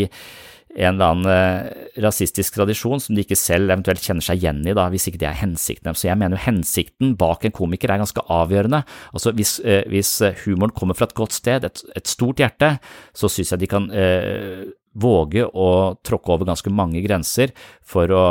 en 0.72 0.96
eller 0.96 1.10
annen 1.12 1.28
eh, 1.28 1.88
rasistisk 2.04 2.56
tradisjon 2.56 3.02
som 3.04 3.16
de 3.16 3.26
ikke 3.26 3.36
selv 3.36 3.74
eventuelt 3.74 4.04
kjenner 4.06 4.24
seg 4.24 4.40
igjen 4.40 4.62
i, 4.64 4.76
da, 4.78 4.88
hvis 4.92 5.10
ikke 5.10 5.20
det 5.20 5.28
er 5.28 5.42
hensikten. 5.42 5.92
Så 5.92 6.08
jeg 6.08 6.16
mener 6.20 6.40
jo 6.40 6.46
hensikten 6.46 7.18
bak 7.20 7.44
en 7.44 7.56
komiker 7.56 7.92
er 7.92 8.00
ganske 8.00 8.24
avgjørende. 8.32 8.86
Altså 9.12 9.36
Hvis, 9.36 9.58
hvis 9.92 10.14
humoren 10.46 10.72
kommer 10.76 10.96
fra 10.96 11.10
et 11.10 11.18
godt 11.18 11.36
sted, 11.36 11.68
et, 11.68 11.84
et 12.00 12.08
stort 12.08 12.40
hjerte, 12.40 12.78
så 13.12 13.28
synes 13.28 13.52
jeg 13.52 13.66
de 13.66 13.72
kan 13.74 13.90
eh, 13.92 14.64
våge 14.94 15.46
å 15.48 15.68
tråkke 16.04 16.34
over 16.34 16.50
ganske 16.50 16.72
mange 16.74 17.02
grenser 17.04 17.54
for 17.88 18.12
å, 18.12 18.24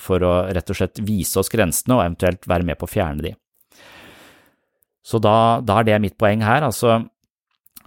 for 0.00 0.24
å 0.24 0.32
rett 0.54 0.72
og 0.72 0.80
slett 0.80 1.02
vise 1.04 1.38
oss 1.40 1.52
grensene 1.52 1.96
og 1.96 2.04
eventuelt 2.04 2.48
være 2.50 2.66
med 2.66 2.78
på 2.80 2.88
å 2.88 2.92
fjerne 2.92 3.24
de. 3.24 3.34
Så 5.08 5.20
da, 5.24 5.60
da 5.64 5.80
er 5.80 5.88
det 5.88 6.02
mitt 6.04 6.18
poeng 6.20 6.42
her, 6.44 6.66
altså, 6.66 6.98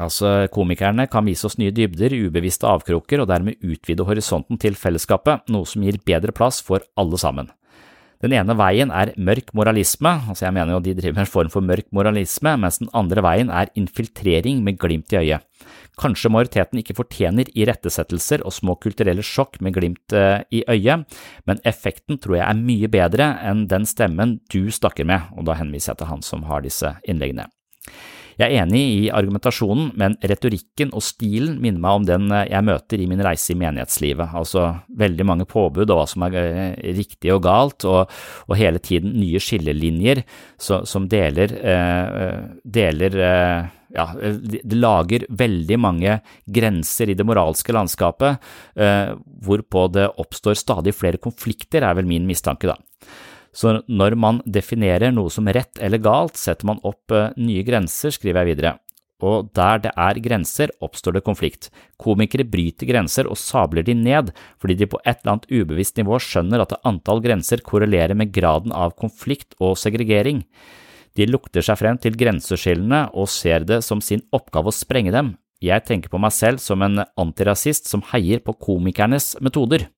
altså 0.01 0.47
komikerne 0.53 1.05
kan 1.11 1.27
vise 1.27 1.45
oss 1.45 1.59
nye 1.61 1.73
dybder, 1.75 2.15
ubevisste 2.27 2.69
avkroker 2.69 3.21
og 3.21 3.29
dermed 3.29 3.61
utvide 3.61 4.07
horisonten 4.07 4.57
til 4.61 4.77
fellesskapet, 4.79 5.45
noe 5.53 5.67
som 5.69 5.85
gir 5.85 6.01
bedre 6.07 6.33
plass 6.33 6.63
for 6.65 6.81
alle 6.97 7.19
sammen. 7.21 7.51
Den 8.21 8.35
ene 8.37 8.53
veien 8.53 8.91
er 8.93 9.15
mørk 9.17 9.49
moralisme, 9.57 10.11
altså 10.29 10.45
jeg 10.45 10.53
mener 10.53 10.75
jo 10.75 10.81
de 10.85 10.93
driver 10.97 11.17
med 11.17 11.25
en 11.25 11.31
form 11.31 11.49
for 11.53 11.65
mørk 11.65 11.87
moralisme, 11.93 12.53
mens 12.61 12.77
den 12.81 12.91
andre 12.97 13.23
veien 13.25 13.49
er 13.49 13.71
infiltrering 13.77 14.61
med 14.65 14.77
glimt 14.81 15.13
i 15.15 15.21
øyet. 15.23 15.47
Kanskje 15.99 16.31
majoriteten 16.31 16.79
ikke 16.79 16.95
fortjener 16.95 17.49
irettesettelser 17.51 18.45
og 18.47 18.55
små 18.55 18.77
kulturelle 18.81 19.25
sjokk 19.25 19.59
med 19.61 19.75
glimt 19.75 20.15
eh, 20.15 20.39
i 20.53 20.63
øyet, 20.71 21.03
men 21.49 21.59
effekten 21.67 22.21
tror 22.21 22.39
jeg 22.39 22.47
er 22.47 22.61
mye 22.61 22.91
bedre 22.91 23.27
enn 23.43 23.67
den 23.71 23.87
stemmen 23.89 24.39
du 24.53 24.71
snakker 24.71 25.07
med, 25.07 25.27
og 25.35 25.49
da 25.49 25.59
henviser 25.59 25.91
jeg 25.91 26.01
til 26.01 26.11
han 26.13 26.25
som 26.25 26.47
har 26.47 26.63
disse 26.65 26.95
innleggene. 27.03 27.49
Jeg 28.39 28.55
er 28.55 28.63
enig 28.63 28.81
i 28.81 29.09
argumentasjonen, 29.13 29.91
men 29.99 30.15
retorikken 30.25 30.93
og 30.95 31.03
stilen 31.05 31.57
minner 31.61 31.83
meg 31.83 31.99
om 31.99 32.07
den 32.07 32.31
eh, 32.33 32.47
jeg 32.53 32.65
møter 32.65 33.03
i 33.03 33.09
min 33.09 33.21
reise 33.25 33.51
i 33.53 33.57
menighetslivet, 33.59 34.31
altså 34.37 34.69
veldig 34.97 35.27
mange 35.27 35.47
påbud 35.49 35.89
og 35.89 35.99
hva 35.99 36.07
som 36.09 36.25
er 36.29 36.39
eh, 36.39 36.79
riktig 36.97 37.33
og 37.35 37.43
galt, 37.45 37.85
og, 37.85 38.09
og 38.47 38.57
hele 38.57 38.81
tiden 38.81 39.13
nye 39.19 39.41
skillelinjer 39.43 40.23
som 40.57 41.11
deler, 41.11 41.53
eh, 41.59 42.41
deler 42.79 43.21
eh, 43.27 43.69
ja, 43.95 44.07
det 44.15 44.77
lager 44.77 45.25
veldig 45.29 45.79
mange 45.81 46.19
grenser 46.45 47.11
i 47.11 47.17
det 47.17 47.25
moralske 47.27 47.75
landskapet, 47.75 48.51
eh, 48.75 49.11
hvorpå 49.45 49.87
det 49.95 50.09
oppstår 50.21 50.57
stadig 50.59 50.95
flere 50.97 51.21
konflikter, 51.21 51.83
er 51.83 51.97
vel 51.99 52.09
min 52.09 52.27
mistanke, 52.29 52.71
da. 52.71 52.77
Så 53.51 53.81
når 53.91 54.15
man 54.15 54.39
definerer 54.47 55.11
noe 55.11 55.31
som 55.33 55.49
rett 55.51 55.79
eller 55.83 55.99
galt, 55.99 56.39
setter 56.39 56.69
man 56.69 56.79
opp 56.87 57.11
eh, 57.11 57.33
nye 57.41 57.65
grenser, 57.67 58.13
skriver 58.15 58.41
jeg 58.41 58.55
videre. 58.55 58.77
Og 59.21 59.51
der 59.53 59.83
det 59.83 59.91
er 59.93 60.19
grenser, 60.23 60.71
oppstår 60.81 61.17
det 61.17 61.25
konflikt. 61.27 61.69
Komikere 62.01 62.47
bryter 62.47 62.89
grenser 62.89 63.29
og 63.29 63.37
sabler 63.37 63.85
de 63.85 63.93
ned, 63.97 64.31
fordi 64.61 64.79
de 64.79 64.89
på 64.89 65.01
et 65.03 65.19
eller 65.21 65.35
annet 65.35 65.51
ubevisst 65.51 65.99
nivå 65.99 66.17
skjønner 66.23 66.63
at 66.63 66.73
antall 66.87 67.21
grenser 67.21 67.61
korrelerer 67.65 68.17
med 68.17 68.33
graden 68.33 68.73
av 68.73 68.95
konflikt 68.97 69.53
og 69.61 69.77
segregering. 69.77 70.41
De 71.17 71.27
lukter 71.27 71.65
seg 71.65 71.79
frem 71.81 71.99
til 72.01 72.15
grenseskillene 72.19 73.07
og 73.11 73.29
ser 73.31 73.65
det 73.67 73.81
som 73.85 74.03
sin 74.03 74.23
oppgave 74.35 74.71
å 74.71 74.75
sprenge 74.75 75.13
dem. 75.13 75.35
Jeg 75.61 75.85
tenker 75.85 76.09
på 76.09 76.19
meg 76.21 76.33
selv 76.33 76.61
som 76.63 76.81
en 76.81 77.03
antirasist 77.19 77.89
som 77.89 78.01
heier 78.13 78.41
på 78.41 78.55
komikernes 78.57 79.35
metoder. 79.45 79.89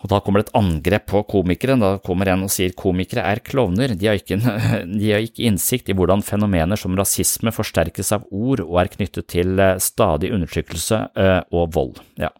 Og 0.00 0.08
da 0.08 0.20
kommer 0.24 0.40
det 0.40 0.48
et 0.48 0.56
angrep 0.56 1.06
på 1.12 1.22
komikere. 1.28 1.76
Da 1.80 1.90
kommer 2.04 2.30
en 2.32 2.46
og 2.46 2.52
sier 2.52 2.72
komikere 2.78 3.26
er 3.28 3.42
klovner, 3.44 3.92
de 3.98 4.08
har, 4.08 4.20
ikke, 4.20 4.38
de 5.00 5.12
har 5.12 5.24
ikke 5.24 5.44
innsikt 5.48 5.90
i 5.92 5.96
hvordan 5.96 6.24
fenomener 6.24 6.80
som 6.80 6.96
rasisme 6.96 7.52
forsterkes 7.52 8.14
av 8.16 8.24
ord 8.30 8.64
og 8.64 8.78
er 8.80 8.92
knyttet 8.94 9.28
til 9.34 9.60
eh, 9.60 9.76
stadig 9.82 10.32
undertrykkelse 10.36 11.02
eh, 11.20 11.40
og 11.52 11.74
vold. 11.76 12.00
Ja, 12.20 12.32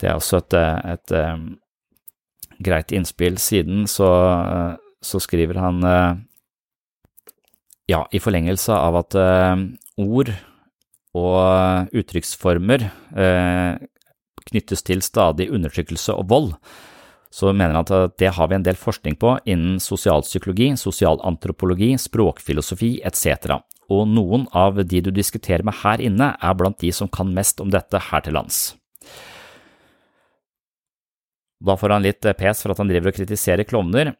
det 0.00 0.10
er 0.10 0.18
også 0.18 0.42
et, 0.42 0.58
eh, 0.60 0.96
et, 0.98 2.64
greit 2.64 2.92
innspill. 2.94 3.40
Siden 3.40 3.88
så, 3.90 4.10
så, 5.04 5.20
skriver 5.22 5.60
han 5.60 5.84
ja, 7.90 8.00
i 8.10 8.20
forlengelse 8.22 8.72
av 8.72 8.96
at 9.02 9.16
ord 10.00 10.32
og 11.14 11.94
uttrykksformer 11.94 12.88
knyttes 14.48 14.84
til 14.86 15.04
stadig 15.04 15.50
undertrykkelse 15.52 16.16
og 16.16 16.28
vold, 16.32 16.50
så 17.34 17.50
mener 17.52 17.74
han 17.74 17.84
at 17.84 18.16
det 18.20 18.30
har 18.36 18.48
vi 18.50 18.58
en 18.58 18.66
del 18.66 18.78
forskning 18.78 19.16
på 19.18 19.36
innen 19.50 19.80
sosialpsykologi, 19.82 20.72
sosialantropologi, 20.78 21.94
språkfilosofi 21.98 22.96
etc., 23.04 23.58
og 23.92 24.06
noen 24.08 24.46
av 24.56 24.78
de 24.88 25.02
du 25.04 25.10
diskuterer 25.12 25.60
med 25.66 25.76
her 25.82 26.00
inne 26.00 26.30
er 26.40 26.54
blant 26.56 26.78
de 26.80 26.88
som 26.94 27.10
kan 27.12 27.28
mest 27.36 27.58
om 27.60 27.68
dette 27.68 28.00
her 28.00 28.22
til 28.24 28.32
lands. 28.32 28.60
Da 31.60 31.76
får 31.76 31.92
han 31.92 32.06
litt 32.06 32.24
pes 32.38 32.62
for 32.64 32.72
at 32.72 32.80
han 32.80 32.88
driver 32.88 33.12
og 33.12 33.18
kritiserer 33.18 33.68
klovner, 33.68 34.14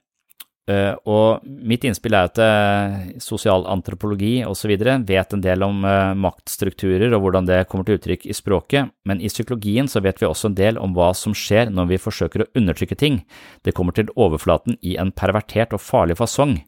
Uh, 0.65 0.97
og 1.05 1.45
mitt 1.45 1.83
innspill 1.85 2.15
er 2.17 2.31
at 2.31 2.39
uh, 2.41 2.95
sosialantropologi 3.21 4.39
osv. 4.49 4.71
vet 5.05 5.35
en 5.37 5.43
del 5.45 5.65
om 5.67 5.83
uh, 5.85 6.17
maktstrukturer 6.17 7.12
og 7.12 7.21
hvordan 7.21 7.51
det 7.51 7.59
kommer 7.69 7.85
til 7.85 7.99
uttrykk 7.99 8.25
i 8.25 8.37
språket, 8.37 8.95
men 9.05 9.21
i 9.21 9.29
psykologien 9.29 9.91
så 9.93 10.01
vet 10.01 10.23
vi 10.23 10.29
også 10.29 10.49
en 10.49 10.57
del 10.57 10.81
om 10.81 10.97
hva 10.97 11.11
som 11.12 11.37
skjer 11.37 11.69
når 11.69 11.91
vi 11.91 12.01
forsøker 12.01 12.47
å 12.47 12.49
undertrykke 12.57 12.97
ting. 12.97 13.21
Det 13.61 13.75
kommer 13.77 13.93
til 13.93 14.09
overflaten 14.17 14.79
i 14.81 14.97
en 14.97 15.12
pervertert 15.12 15.77
og 15.77 15.85
farlig 15.85 16.17
fasong. 16.23 16.62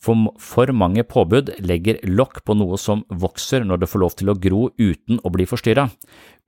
For, 0.00 0.16
for 0.40 0.72
mange 0.76 1.04
påbud 1.04 1.52
legger 1.64 2.00
lokk 2.08 2.42
på 2.48 2.56
noe 2.56 2.80
som 2.80 3.04
vokser 3.08 3.64
når 3.68 3.84
det 3.84 3.90
får 3.92 4.02
lov 4.02 4.16
til 4.18 4.32
å 4.32 4.38
gro 4.40 4.62
uten 4.80 5.20
å 5.20 5.32
bli 5.36 5.44
forstyrra. 5.48 5.90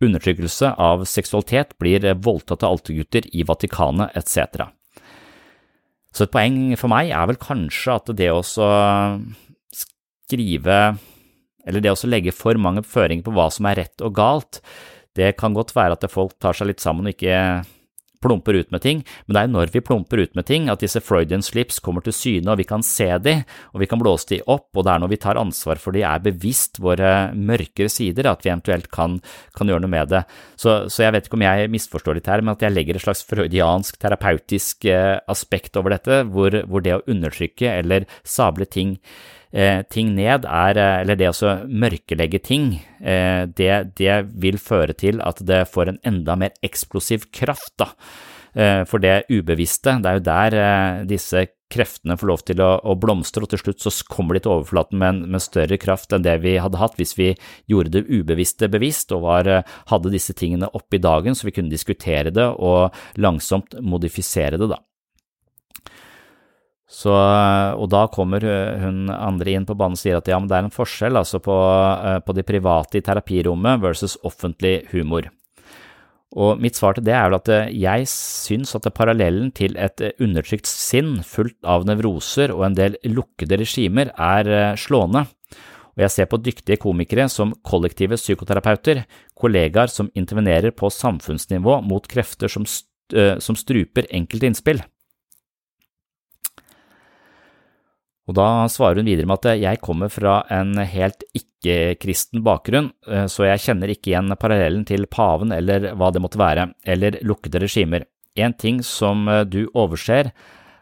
Undertrykkelse 0.05 0.73
av 0.81 1.05
seksualitet 1.09 1.77
blir 1.81 2.09
voldtatt 2.25 2.65
av 2.65 2.77
altergutter 2.77 3.29
i 3.37 3.45
Vatikanet 3.49 4.17
etc. 4.17 4.76
Så 6.17 6.25
et 6.25 6.33
poeng 6.33 6.73
for 6.81 6.89
meg 6.89 7.11
er 7.13 7.29
vel 7.29 7.37
kanskje 7.41 7.99
at 7.99 8.13
det 8.17 8.31
å 8.33 8.41
skrive 9.77 10.79
eller 11.67 11.83
det 11.83 11.93
å 11.93 12.09
legge 12.09 12.33
for 12.33 12.57
mange 12.63 12.85
føringer 12.87 13.27
på 13.27 13.35
hva 13.37 13.49
som 13.53 13.67
er 13.69 13.83
rett 13.83 14.05
og 14.07 14.15
galt, 14.17 14.61
det 15.19 15.35
kan 15.41 15.57
godt 15.57 15.75
være 15.77 15.97
at 15.97 16.07
folk 16.13 16.37
tar 16.41 16.57
seg 16.57 16.71
litt 16.71 16.85
sammen 16.85 17.09
og 17.09 17.17
ikke 17.17 17.41
plumper 18.27 18.59
ut 18.59 18.73
med 18.75 18.83
ting, 18.85 19.03
men 19.27 19.37
det 19.37 19.43
er 19.43 19.53
når 19.53 19.73
vi 19.75 19.83
plumper 19.85 20.23
ut 20.23 20.35
med 20.39 20.49
ting 20.49 20.71
at 20.73 20.83
disse 20.83 21.01
Freudian 21.05 21.45
slips 21.45 21.81
kommer 21.85 22.05
til 22.05 22.17
syne, 22.17 22.51
og 22.53 22.61
vi 22.61 22.69
kan 22.69 22.85
se 22.87 23.09
de, 23.23 23.39
og 23.73 23.83
vi 23.83 23.89
kan 23.91 24.03
blåse 24.03 24.29
de 24.33 24.41
opp, 24.45 24.69
og 24.75 24.87
det 24.87 24.95
er 24.95 25.03
når 25.03 25.13
vi 25.13 25.21
tar 25.23 25.41
ansvar 25.41 25.81
for 25.83 25.97
de 25.97 26.05
er 26.07 26.25
bevisst 26.25 26.81
våre 26.83 27.31
mørkere 27.37 27.93
sider, 27.93 28.29
at 28.31 28.45
vi 28.45 28.53
eventuelt 28.53 28.91
kan, 28.93 29.21
kan 29.57 29.71
gjøre 29.71 29.85
noe 29.85 29.93
med 29.93 30.13
det. 30.13 30.25
Så, 30.59 30.79
så, 30.91 31.07
jeg 31.07 31.17
vet 31.17 31.29
ikke 31.29 31.39
om 31.39 31.47
jeg 31.47 31.73
misforstår 31.73 32.19
litt 32.19 32.31
her, 32.31 32.43
men 32.43 32.57
at 32.57 32.67
jeg 32.67 32.75
legger 32.75 32.99
et 32.99 33.07
slags 33.07 33.25
freudiansk, 33.29 34.01
terapeutisk 34.03 34.89
eh, 34.91 35.17
aspekt 35.31 35.79
over 35.79 35.97
dette, 35.97 36.23
hvor, 36.33 36.61
hvor 36.67 36.85
det 36.85 36.99
å 36.99 37.05
undertrykke 37.07 37.79
eller 37.81 38.09
sable 38.27 38.69
ting 38.69 38.97
ting 39.89 40.13
ned, 40.17 40.45
er, 40.45 40.77
eh, 40.77 41.01
eller 41.03 41.17
det 41.17 41.33
å 41.33 41.57
mørkelegge 41.65 42.43
ting, 42.45 42.71
eh, 43.01 43.47
det, 43.49 43.97
det, 43.97 44.17
vil 44.37 44.59
føre 44.61 44.93
til 44.93 45.23
at 45.25 45.41
det 45.41 45.65
får 45.73 45.93
en 45.93 46.01
enda 46.05 46.37
mer 46.37 46.57
eksplosiv 46.67 47.31
kraft, 47.33 47.77
da. 47.81 47.93
for 48.89 49.03
det 49.05 49.27
ubevisste, 49.29 49.99
det 50.01 50.09
er 50.09 50.17
jo 50.17 50.23
der 50.25 50.55
disse 51.05 51.43
kreftene 51.69 52.17
får 52.17 52.29
lov 52.31 52.45
til 52.49 52.63
å, 52.65 52.69
å, 52.89 52.95
blomstre, 52.97 53.43
og 53.45 53.51
til 53.53 53.61
slutt 53.61 53.85
så 53.85 53.93
kommer 54.09 54.33
de 54.33 54.41
til 54.47 54.55
overflaten 54.55 54.97
med, 54.97 55.27
med 55.29 55.45
større 55.45 55.77
kraft 55.77 56.15
enn 56.17 56.25
det 56.25 56.39
vi 56.41 56.55
hadde 56.57 56.81
hatt 56.81 56.97
hvis 56.97 57.13
vi 57.19 57.35
gjorde 57.69 57.99
det 57.99 58.07
ubevisste 58.09 58.71
bevisst 58.73 59.13
og 59.13 59.27
var, 59.27 59.51
hadde 59.93 60.15
disse 60.15 60.33
tingene 60.33 60.73
oppe 60.73 60.97
i 60.97 61.03
dagen 61.05 61.37
så 61.37 61.51
vi 61.51 61.57
kunne 61.59 61.75
diskutere 61.75 62.33
det 62.33 62.49
og 62.49 62.97
langsomt 63.21 63.77
modifisere 63.85 64.57
det, 64.57 64.71
da. 64.73 64.81
Så, 66.97 67.13
og 67.13 67.91
da 67.93 68.07
kommer 68.09 68.41
hun 68.81 69.11
andre 69.13 69.53
inn 69.53 69.67
på 69.69 69.77
banen 69.77 69.99
og 69.99 70.01
sier 70.01 70.17
at 70.17 70.29
ja, 70.31 70.39
men 70.41 70.49
det 70.49 70.57
er 70.57 70.65
en 70.65 70.73
forskjell 70.73 71.19
altså 71.21 71.43
på, 71.45 71.57
på 72.25 72.37
de 72.37 72.45
private 72.47 72.97
i 72.97 73.05
terapirommet 73.05 73.83
versus 73.83 74.17
offentlig 74.25 74.79
humor. 74.95 75.29
Og 76.37 76.61
mitt 76.61 76.77
svar 76.77 76.97
til 76.97 77.05
det 77.05 77.13
er 77.17 77.29
vel 77.29 77.39
at 77.39 77.51
jeg 77.73 78.09
syns 78.11 78.75
at 78.77 78.89
parallellen 78.97 79.53
til 79.57 79.77
et 79.81 80.03
undertrykt 80.25 80.69
sinn 80.69 81.21
fullt 81.25 81.57
av 81.69 81.85
nevroser 81.89 82.53
og 82.57 82.65
en 82.67 82.77
del 82.77 82.99
lukkede 83.09 83.61
regimer 83.61 84.11
er 84.17 84.77
slående. 84.81 85.27
Og 85.97 86.05
jeg 86.05 86.13
ser 86.13 86.29
på 86.29 86.41
dyktige 86.41 86.81
komikere 86.81 87.29
som 87.33 87.55
kollektive 87.65 88.17
psykoterapeuter, 88.21 89.05
kollegaer 89.37 89.93
som 89.93 90.11
intervenerer 90.17 90.73
på 90.77 90.93
samfunnsnivå 90.93 91.79
mot 91.85 92.09
krefter 92.09 92.53
som, 92.53 92.67
som 92.69 93.57
struper 93.57 94.09
enkelte 94.13 94.49
innspill. 94.49 94.85
Og 98.27 98.35
da 98.35 98.67
svarer 98.71 98.99
hun 98.99 99.07
videre 99.07 99.29
med 99.31 99.39
at 99.39 99.61
jeg 99.63 99.83
kommer 99.85 100.11
fra 100.11 100.41
en 100.51 100.75
helt 100.83 101.23
ikke-kristen 101.37 102.43
bakgrunn, 102.47 102.91
eh, 103.07 103.27
så 103.31 103.47
jeg 103.47 103.63
kjenner 103.69 103.93
ikke 103.93 104.11
igjen 104.11 104.35
parallellen 104.35 104.83
til 104.87 105.07
paven 105.07 105.55
eller 105.55 105.93
hva 105.95 106.11
det 106.11 106.23
måtte 106.25 106.41
være, 106.43 106.73
eller 106.83 107.21
lukkede 107.23 107.63
regimer. 107.63 108.07
En 108.37 108.55
ting 108.59 108.83
som 108.83 109.29
eh, 109.31 109.45
du 109.47 109.69
overser, 109.75 110.33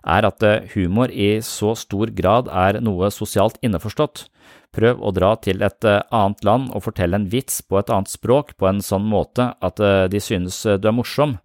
er 0.04 0.28
at 0.28 0.44
eh, 0.44 0.64
humor 0.72 1.12
i 1.12 1.36
så 1.44 1.74
stor 1.76 2.12
grad 2.16 2.48
er 2.48 2.80
noe 2.80 3.12
sosialt 3.12 3.60
innforstått. 3.64 4.26
Prøv 4.74 5.04
å 5.04 5.12
dra 5.14 5.36
til 5.38 5.60
et 5.62 5.84
annet 5.86 6.40
land 6.44 6.72
og 6.74 6.82
fortelle 6.88 7.20
en 7.20 7.28
vits 7.30 7.60
på 7.62 7.78
et 7.78 7.92
annet 7.94 8.10
språk 8.10 8.56
på 8.58 8.66
en 8.66 8.80
sånn 8.82 9.04
måte 9.06 9.52
at 9.62 9.78
de 10.10 10.20
synes 10.20 10.56
du 10.82 10.88
er 10.90 10.96
morsom. 10.96 11.36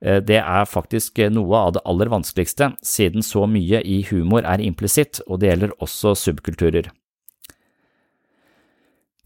Eh, 0.00 0.20
det 0.24 0.40
er 0.40 0.68
faktisk 0.68 1.20
noe 1.32 1.64
av 1.66 1.74
det 1.76 1.84
aller 1.88 2.10
vanskeligste, 2.12 2.72
siden 2.82 3.24
så 3.26 3.46
mye 3.50 3.82
i 3.84 4.00
humor 4.10 4.46
er 4.48 4.62
implisitt, 4.64 5.20
og 5.26 5.42
det 5.42 5.52
gjelder 5.52 5.76
også 5.84 6.14
subkulturer. 6.16 6.90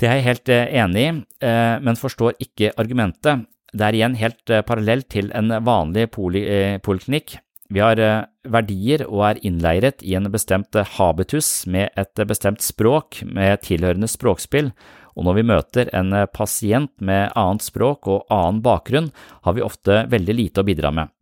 Det 0.01 0.11
er 0.11 0.19
jeg 0.19 0.29
helt 0.29 0.53
eh, 0.53 0.75
enig 0.83 1.07
i, 1.07 1.15
eh, 1.47 1.77
men 1.85 2.01
forstår 2.01 2.39
ikke 2.43 2.75
argumentet. 2.81 3.47
Det 3.75 3.87
er 3.87 3.97
igjen 3.99 4.19
helt 4.19 4.51
parallelt 4.69 5.09
til 5.11 5.33
en 5.35 5.51
vanlig 5.67 6.07
poliklinikk. 6.15 7.41
Vi 7.75 7.81
har 7.83 7.99
verdier 8.47 9.03
og 9.09 9.23
er 9.27 9.41
innleiret 9.43 10.05
i 10.07 10.13
en 10.15 10.29
bestemt 10.31 10.77
habitus 10.95 11.65
med 11.67 11.91
et 11.99 12.23
bestemt 12.29 12.63
språk 12.63 13.25
med 13.27 13.65
tilhørende 13.67 14.07
språkspill, 14.07 14.71
og 15.15 15.27
når 15.27 15.39
vi 15.39 15.47
møter 15.51 15.91
en 15.97 16.13
eh, 16.15 16.29
pasient 16.31 16.93
med 16.99 17.33
annet 17.39 17.65
språk 17.65 18.09
og 18.11 18.27
annen 18.33 18.63
bakgrunn, 18.65 19.11
har 19.47 19.57
vi 19.57 19.65
ofte 19.65 20.05
veldig 20.11 20.39
lite 20.41 20.63
å 20.63 20.67
bidra 20.67 20.91
med. 20.95 21.13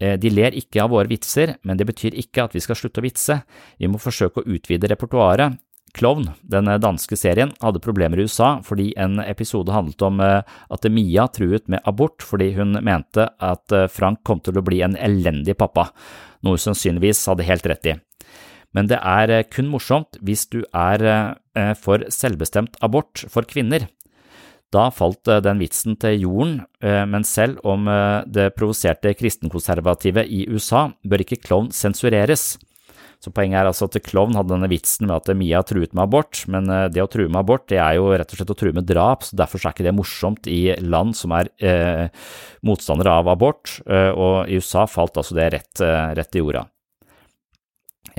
Eh, 0.00 0.16
de 0.20 0.32
ler 0.32 0.56
ikke 0.58 0.84
av 0.84 0.94
våre 0.94 1.10
vitser, 1.10 1.56
men 1.62 1.78
det 1.80 1.88
betyr 1.88 2.16
ikke 2.20 2.46
at 2.46 2.56
vi 2.56 2.64
skal 2.64 2.78
slutte 2.78 3.02
å 3.02 3.06
vitse, 3.06 3.40
vi 3.78 3.90
må 3.90 4.00
forsøke 4.02 4.42
å 4.42 4.56
utvide 4.56 4.90
repertoaret. 4.92 5.60
Klovn, 5.94 6.26
den 6.42 6.72
eh, 6.72 6.80
danske 6.82 7.18
serien, 7.20 7.52
hadde 7.62 7.84
problemer 7.84 8.18
i 8.18 8.26
USA 8.26 8.56
fordi 8.66 8.90
en 9.00 9.20
episode 9.22 9.74
handlet 9.74 10.02
om 10.08 10.24
at 10.24 10.88
Mia 10.90 11.28
truet 11.30 11.68
med 11.70 11.84
abort 11.86 12.24
fordi 12.24 12.52
hun 12.56 12.80
mente 12.82 13.28
at 13.38 13.76
Frank 13.92 14.24
kom 14.26 14.42
til 14.42 14.58
å 14.58 14.64
bli 14.64 14.82
en 14.86 14.98
elendig 14.98 15.58
pappa, 15.60 15.90
noe 16.42 16.58
hun 16.58 16.66
sannsynligvis 16.66 17.22
hadde 17.30 17.46
helt 17.46 17.70
rett 17.70 17.92
i 17.92 17.98
men 18.74 18.90
det 18.90 19.00
er 19.00 19.32
eh, 19.32 19.46
kun 19.48 19.70
morsomt 19.72 20.18
hvis 20.24 20.48
du 20.52 20.62
er 20.74 21.06
eh, 21.08 21.74
for 21.80 22.04
selvbestemt 22.12 22.76
abort 22.84 23.24
for 23.30 23.46
kvinner. 23.48 23.86
Da 24.74 24.88
falt 24.94 25.30
eh, 25.30 25.42
den 25.44 25.62
vitsen 25.62 25.96
til 26.02 26.26
jorden, 26.26 26.60
men 26.82 27.24
selv 27.24 27.62
om 27.64 27.86
det 28.28 28.50
provoserte 28.58 29.14
kristenkonservative 29.16 30.26
i 30.26 30.44
USA, 30.50 30.90
bør 31.06 31.22
ikke 31.24 31.40
klovn 31.46 31.70
sensureres. 31.72 32.58
Så 33.22 33.30
Poenget 33.32 33.62
er 33.62 33.70
altså 33.70 33.86
at 33.88 33.96
klovn 34.04 34.36
hadde 34.36 34.52
denne 34.52 34.68
vitsen 34.68 35.06
med 35.08 35.14
at 35.16 35.30
Mia 35.38 35.62
truet 35.64 35.94
med 35.96 36.02
abort, 36.02 36.42
men 36.50 36.68
det 36.92 37.00
å 37.00 37.08
true 37.08 37.30
med 37.30 37.40
abort 37.40 37.64
det 37.72 37.78
er 37.80 37.94
jo 37.96 38.10
rett 38.12 38.34
og 38.34 38.36
slett 38.36 38.52
å 38.52 38.58
true 38.58 38.76
med 38.76 38.84
drap, 38.90 39.24
så 39.24 39.38
derfor 39.40 39.62
er 39.62 39.72
ikke 39.72 39.86
det 39.86 39.94
morsomt 39.96 40.50
i 40.50 40.60
land 40.84 41.16
som 41.16 41.32
er 41.38 41.48
eh, 41.64 42.12
motstandere 42.68 43.16
av 43.22 43.32
abort, 43.32 43.78
og 43.86 44.50
i 44.50 44.60
USA 44.60 44.84
falt 44.90 45.16
altså 45.22 45.38
det 45.40 45.52
rett, 45.56 45.86
rett 46.18 46.36
i 46.36 46.44
jorda. 46.44 46.66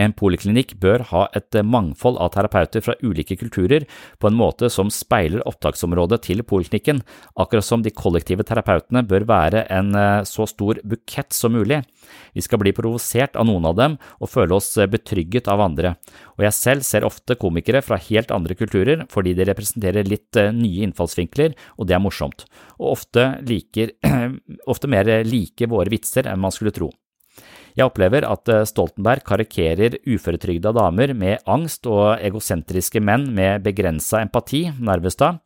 En 0.02 0.14
poliklinikk 0.16 0.76
bør 0.82 1.06
ha 1.12 1.26
et 1.38 1.56
mangfold 1.64 2.20
av 2.22 2.34
terapeuter 2.36 2.84
fra 2.84 2.96
ulike 3.04 3.38
kulturer 3.39 3.86
på 4.20 4.30
en 4.30 4.38
måte 4.38 4.70
som 4.74 4.91
speiler 4.93 5.43
opptaksområdet 5.48 6.22
til 6.28 6.43
poliklinikken, 6.48 7.02
akkurat 7.39 7.66
som 7.66 7.84
de 7.86 7.93
kollektive 7.96 8.46
terapeutene 8.48 9.06
bør 9.08 9.28
være 9.30 9.66
en 9.74 9.93
eh, 9.96 10.24
så 10.28 10.48
stor 10.50 10.82
bukett 10.84 11.34
som 11.36 11.56
mulig. 11.56 11.82
Vi 12.36 12.43
skal 12.43 12.62
bli 12.62 12.74
provosert 12.76 13.38
av 13.39 13.48
noen 13.48 13.68
av 13.70 13.78
dem 13.80 13.98
og 14.20 14.32
føle 14.32 14.58
oss 14.58 14.74
betrygget 14.91 15.50
av 15.52 15.64
andre, 15.64 15.96
og 16.36 16.46
jeg 16.46 16.58
selv 16.58 16.88
ser 16.88 17.08
ofte 17.08 17.38
komikere 17.39 17.82
fra 17.86 18.00
helt 18.10 18.34
andre 18.36 18.58
kulturer 18.58 19.06
fordi 19.12 19.36
de 19.38 19.48
representerer 19.48 20.08
litt 20.08 20.39
eh, 20.39 20.52
nye 20.56 20.86
innfallsvinkler, 20.89 21.56
og 21.80 21.89
det 21.89 21.98
er 21.98 22.04
morsomt, 22.04 22.48
og 22.80 22.96
ofte, 22.98 23.30
liker, 23.48 23.96
ofte 24.72 24.91
mer 24.91 25.10
like 25.28 25.72
våre 25.72 25.91
vitser 25.93 26.30
enn 26.30 26.43
man 26.43 26.54
skulle 26.54 26.76
tro. 26.76 26.91
Jeg 27.76 27.89
opplever 27.89 28.23
at 28.23 28.47
eh, 28.51 28.63
Stoltenberg 28.67 29.26
karikerer 29.28 29.97
uføretrygda 30.07 30.71
damer 30.78 31.11
med 31.17 31.43
angst 31.43 31.88
og 31.91 32.21
egosentriske 32.23 33.01
menn 33.03 33.28
med 33.36 33.65
begrensa 33.65 34.21
empati, 34.23 34.69
Narvestad, 34.80 35.41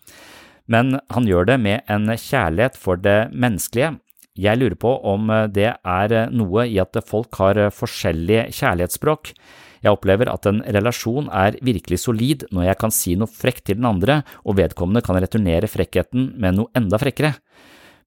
men 0.69 0.99
han 1.09 1.25
gjør 1.25 1.49
det 1.49 1.57
med 1.63 1.89
en 1.89 2.05
kjærlighet 2.13 2.77
for 2.77 3.01
det 3.01 3.32
menneskelige. 3.34 3.95
Jeg 4.39 4.61
lurer 4.61 4.77
på 4.77 4.93
om 5.09 5.34
eh, 5.34 5.47
det 5.49 5.71
er 5.73 6.19
noe 6.30 6.67
i 6.69 6.77
at 6.82 7.01
folk 7.09 7.41
har 7.41 7.65
forskjellige 7.73 8.51
kjærlighetsspråk. 8.59 9.34
Jeg 9.82 9.95
opplever 9.95 10.30
at 10.30 10.45
en 10.45 10.61
relasjon 10.75 11.32
er 11.34 11.57
virkelig 11.65 12.01
solid 12.03 12.45
når 12.53 12.67
jeg 12.67 12.80
kan 12.82 12.93
si 12.93 13.15
noe 13.17 13.32
frekt 13.32 13.65
til 13.65 13.80
den 13.80 13.89
andre, 13.89 14.21
og 14.45 14.59
vedkommende 14.59 15.01
kan 15.01 15.17
returnere 15.17 15.71
frekkheten 15.71 16.36
med 16.38 16.59
noe 16.59 16.69
enda 16.77 16.99
frekkere. 17.01 17.39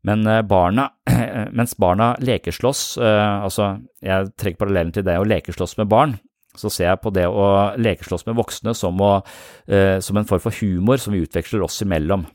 Men 0.06 0.26
eh, 0.26 0.42
barna, 0.42 0.90
mens 1.58 1.76
barna 1.78 2.12
lekeslåss, 2.18 2.98
eh, 2.98 3.44
altså 3.46 3.76
jeg 4.02 4.32
trekker 4.34 4.64
parallellen 4.64 4.92
til 4.94 5.06
det 5.06 5.18
å 5.20 5.26
lekeslåss 5.28 5.76
med 5.78 5.90
barn, 5.92 6.16
så 6.58 6.68
ser 6.70 6.90
jeg 6.90 7.00
på 7.04 7.12
det 7.14 7.24
å 7.30 7.46
lekeslåss 7.80 8.26
med 8.28 8.36
voksne 8.36 8.74
som, 8.76 8.98
å, 9.00 9.14
eh, 9.70 9.98
som 10.04 10.18
en 10.18 10.28
form 10.28 10.42
for 10.42 10.58
humor 10.60 11.00
som 11.00 11.14
vi 11.14 11.22
utveksler 11.24 11.64
oss 11.64 11.80
imellom. 11.84 12.26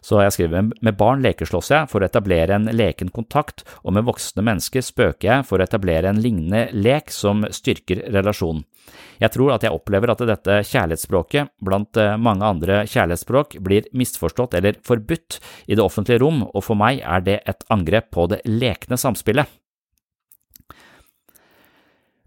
Så 0.00 0.16
jeg 0.22 0.32
skriver 0.32 0.70
med 0.80 0.96
barn 0.96 1.20
lekeslåss 1.24 1.70
jeg 1.74 1.88
for 1.92 2.00
å 2.00 2.08
etablere 2.08 2.56
en 2.56 2.70
leken 2.72 3.12
kontakt, 3.12 3.66
og 3.84 3.94
med 3.96 4.06
voksne 4.08 4.44
mennesker 4.44 4.84
spøker 4.84 5.28
jeg 5.28 5.48
for 5.48 5.60
å 5.60 5.66
etablere 5.66 6.08
en 6.08 6.22
lignende 6.24 6.70
lek 6.72 7.12
som 7.12 7.44
styrker 7.52 8.06
relasjonen. 8.12 8.64
Jeg 9.22 9.34
tror 9.34 9.54
at 9.54 9.64
jeg 9.66 9.74
opplever 9.74 10.12
at 10.12 10.24
dette 10.28 10.60
kjærlighetsspråket, 10.70 11.54
blant 11.64 12.00
eh, 12.00 12.16
mange 12.20 12.46
andre 12.46 12.82
kjærlighetsspråk, 12.90 13.58
blir 13.64 13.88
misforstått 13.96 14.58
eller 14.58 14.80
forbudt 14.86 15.40
i 15.66 15.76
det 15.76 15.84
offentlige 15.84 16.22
rom, 16.24 16.44
og 16.48 16.64
for 16.66 16.78
meg 16.78 17.02
er 17.04 17.24
det 17.26 17.40
et 17.50 17.66
angrep 17.72 18.12
på 18.14 18.28
det 18.32 18.42
lekne 18.48 19.00
samspillet. 19.00 19.60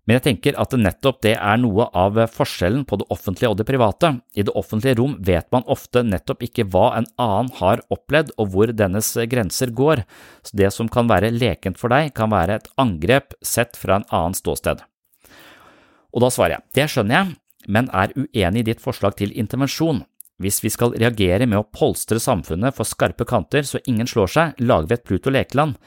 Men 0.03 0.17
jeg 0.17 0.23
tenker 0.25 0.57
at 0.59 0.73
nettopp 0.75 1.21
det 1.23 1.37
er 1.37 1.59
noe 1.61 1.85
av 1.95 2.17
forskjellen 2.35 2.83
på 2.87 2.99
det 2.99 3.07
offentlige 3.13 3.53
og 3.53 3.59
det 3.59 3.67
private. 3.69 4.09
I 4.35 4.43
det 4.43 4.55
offentlige 4.59 4.97
rom 4.99 5.15
vet 5.23 5.47
man 5.55 5.63
ofte 5.71 6.03
nettopp 6.03 6.43
ikke 6.43 6.67
hva 6.73 6.89
en 6.97 7.07
annen 7.15 7.53
har 7.61 7.85
opplevd 7.93 8.33
og 8.35 8.51
hvor 8.51 8.73
dennes 8.75 9.13
grenser 9.31 9.71
går, 9.71 10.03
så 10.43 10.59
det 10.59 10.73
som 10.75 10.91
kan 10.91 11.07
være 11.11 11.31
lekent 11.31 11.79
for 11.79 11.93
deg, 11.93 12.11
kan 12.17 12.33
være 12.35 12.59
et 12.59 12.73
angrep 12.75 13.37
sett 13.39 13.79
fra 13.79 14.01
en 14.01 14.09
annen 14.11 14.35
ståsted. 14.35 14.83
Og 16.13 16.23
da 16.23 16.29
svarer 16.33 16.57
jeg, 16.57 16.65
det 16.77 16.89
skjønner 16.93 17.17
jeg, 17.17 17.35
men 17.73 17.89
er 17.95 18.13
uenig 18.17 18.63
i 18.63 18.69
ditt 18.71 18.83
forslag 18.83 19.17
til 19.17 19.33
intervensjon. 19.39 20.03
Hvis 20.41 20.63
vi 20.63 20.71
skal 20.73 20.95
reagere 20.97 21.45
med 21.47 21.61
å 21.61 21.67
polstre 21.67 22.19
samfunnet 22.21 22.75
for 22.75 22.89
skarpe 22.89 23.25
kanter 23.29 23.65
så 23.67 23.81
ingen 23.89 24.09
slår 24.09 24.33
seg, 24.33 24.63
lager 24.65 24.89
vi 24.89 24.97
et 24.97 25.05
Pluto 25.07 25.33
lekeland. 25.33 25.77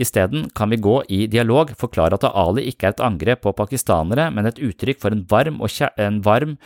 Isteden 0.00 0.46
kan 0.56 0.70
vi 0.72 0.78
gå 0.80 0.94
i 1.12 1.26
dialog, 1.28 1.74
forklare 1.76 2.16
at 2.16 2.24
Ali 2.30 2.64
ikke 2.70 2.88
er 2.88 2.94
et 2.94 3.02
angrep 3.04 3.42
på 3.44 3.52
pakistanere, 3.52 4.30
men 4.32 4.48
et 4.48 4.62
uttrykk 4.64 5.02
for 5.02 5.12
en 5.12 5.26
varm 5.28 5.60
og, 5.60 5.68
en 6.00 6.22
varm, 6.24 6.56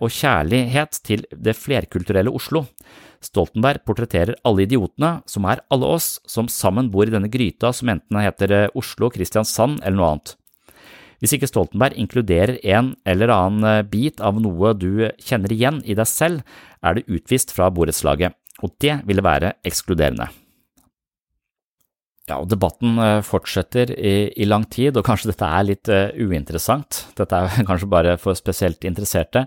og 0.00 0.08
kjærlighet 0.08 1.02
til 1.04 1.26
det 1.36 1.58
flerkulturelle 1.60 2.32
Oslo. 2.32 2.64
Stoltenberg 3.20 3.84
portretterer 3.84 4.38
alle 4.48 4.64
idiotene, 4.64 5.18
som 5.28 5.44
er 5.44 5.60
alle 5.68 5.92
oss, 5.98 6.14
som 6.24 6.48
sammen 6.48 6.88
bor 6.88 7.04
i 7.04 7.12
denne 7.12 7.28
gryta 7.28 7.74
som 7.76 7.92
enten 7.92 8.22
heter 8.24 8.70
Oslo, 8.72 9.12
Kristiansand 9.12 9.82
eller 9.82 10.00
noe 10.00 10.12
annet. 10.14 10.39
Hvis 11.20 11.34
ikke 11.36 11.48
Stoltenberg 11.50 11.98
inkluderer 12.00 12.58
en 12.74 12.94
eller 13.08 13.32
annen 13.34 13.88
bit 13.92 14.22
av 14.24 14.40
noe 14.40 14.72
du 14.76 15.06
kjenner 15.20 15.52
igjen 15.52 15.82
i 15.84 15.96
deg 15.96 16.08
selv, 16.08 16.44
er 16.80 16.96
det 16.96 17.08
utvist 17.12 17.52
fra 17.52 17.68
borettslaget, 17.72 18.36
og 18.64 18.72
det 18.80 19.02
ville 19.08 19.24
være 19.24 19.54
ekskluderende. 19.68 20.30
Ja, 22.30 22.38
og 22.38 22.48
debatten 22.52 22.98
fortsetter 23.26 23.90
i, 23.90 24.30
i, 24.38 24.46
lang 24.46 24.64
tid, 24.70 24.96
og 24.96 25.04
kanskje 25.06 25.32
dette 25.32 25.48
er 25.50 25.66
litt 25.66 25.90
uh, 25.90 26.12
uinteressant. 26.14 27.04
Dette 27.18 27.36
er 27.36 27.64
kanskje 27.68 27.90
bare 27.90 28.16
for 28.22 28.38
spesielt 28.38 28.86
interesserte. 28.86 29.46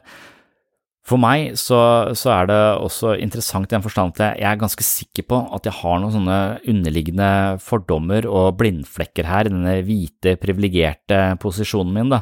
For 1.03 1.19
meg 1.19 1.57
så, 1.59 1.79
så, 2.15 2.29
er 2.31 2.47
det 2.47 2.59
også 2.79 3.17
interessant 3.19 3.67
i 3.67 3.75
den 3.75 3.83
forstand 3.83 4.13
at 4.15 4.39
jeg 4.39 4.47
er 4.47 4.61
ganske 4.61 4.85
sikker 4.87 5.25
på 5.27 5.39
at 5.55 5.67
jeg 5.67 5.75
har 5.81 5.99
noen 5.99 6.13
sånne 6.15 6.37
underliggende 6.71 7.31
fordommer 7.59 8.27
og 8.29 8.55
blindflekker 8.61 9.27
her 9.27 9.49
i 9.49 9.51
denne 9.51 9.75
hvite, 9.83 10.37
privilegerte 10.39 11.19
posisjonen 11.43 11.91
min, 11.97 12.13
da, 12.15 12.21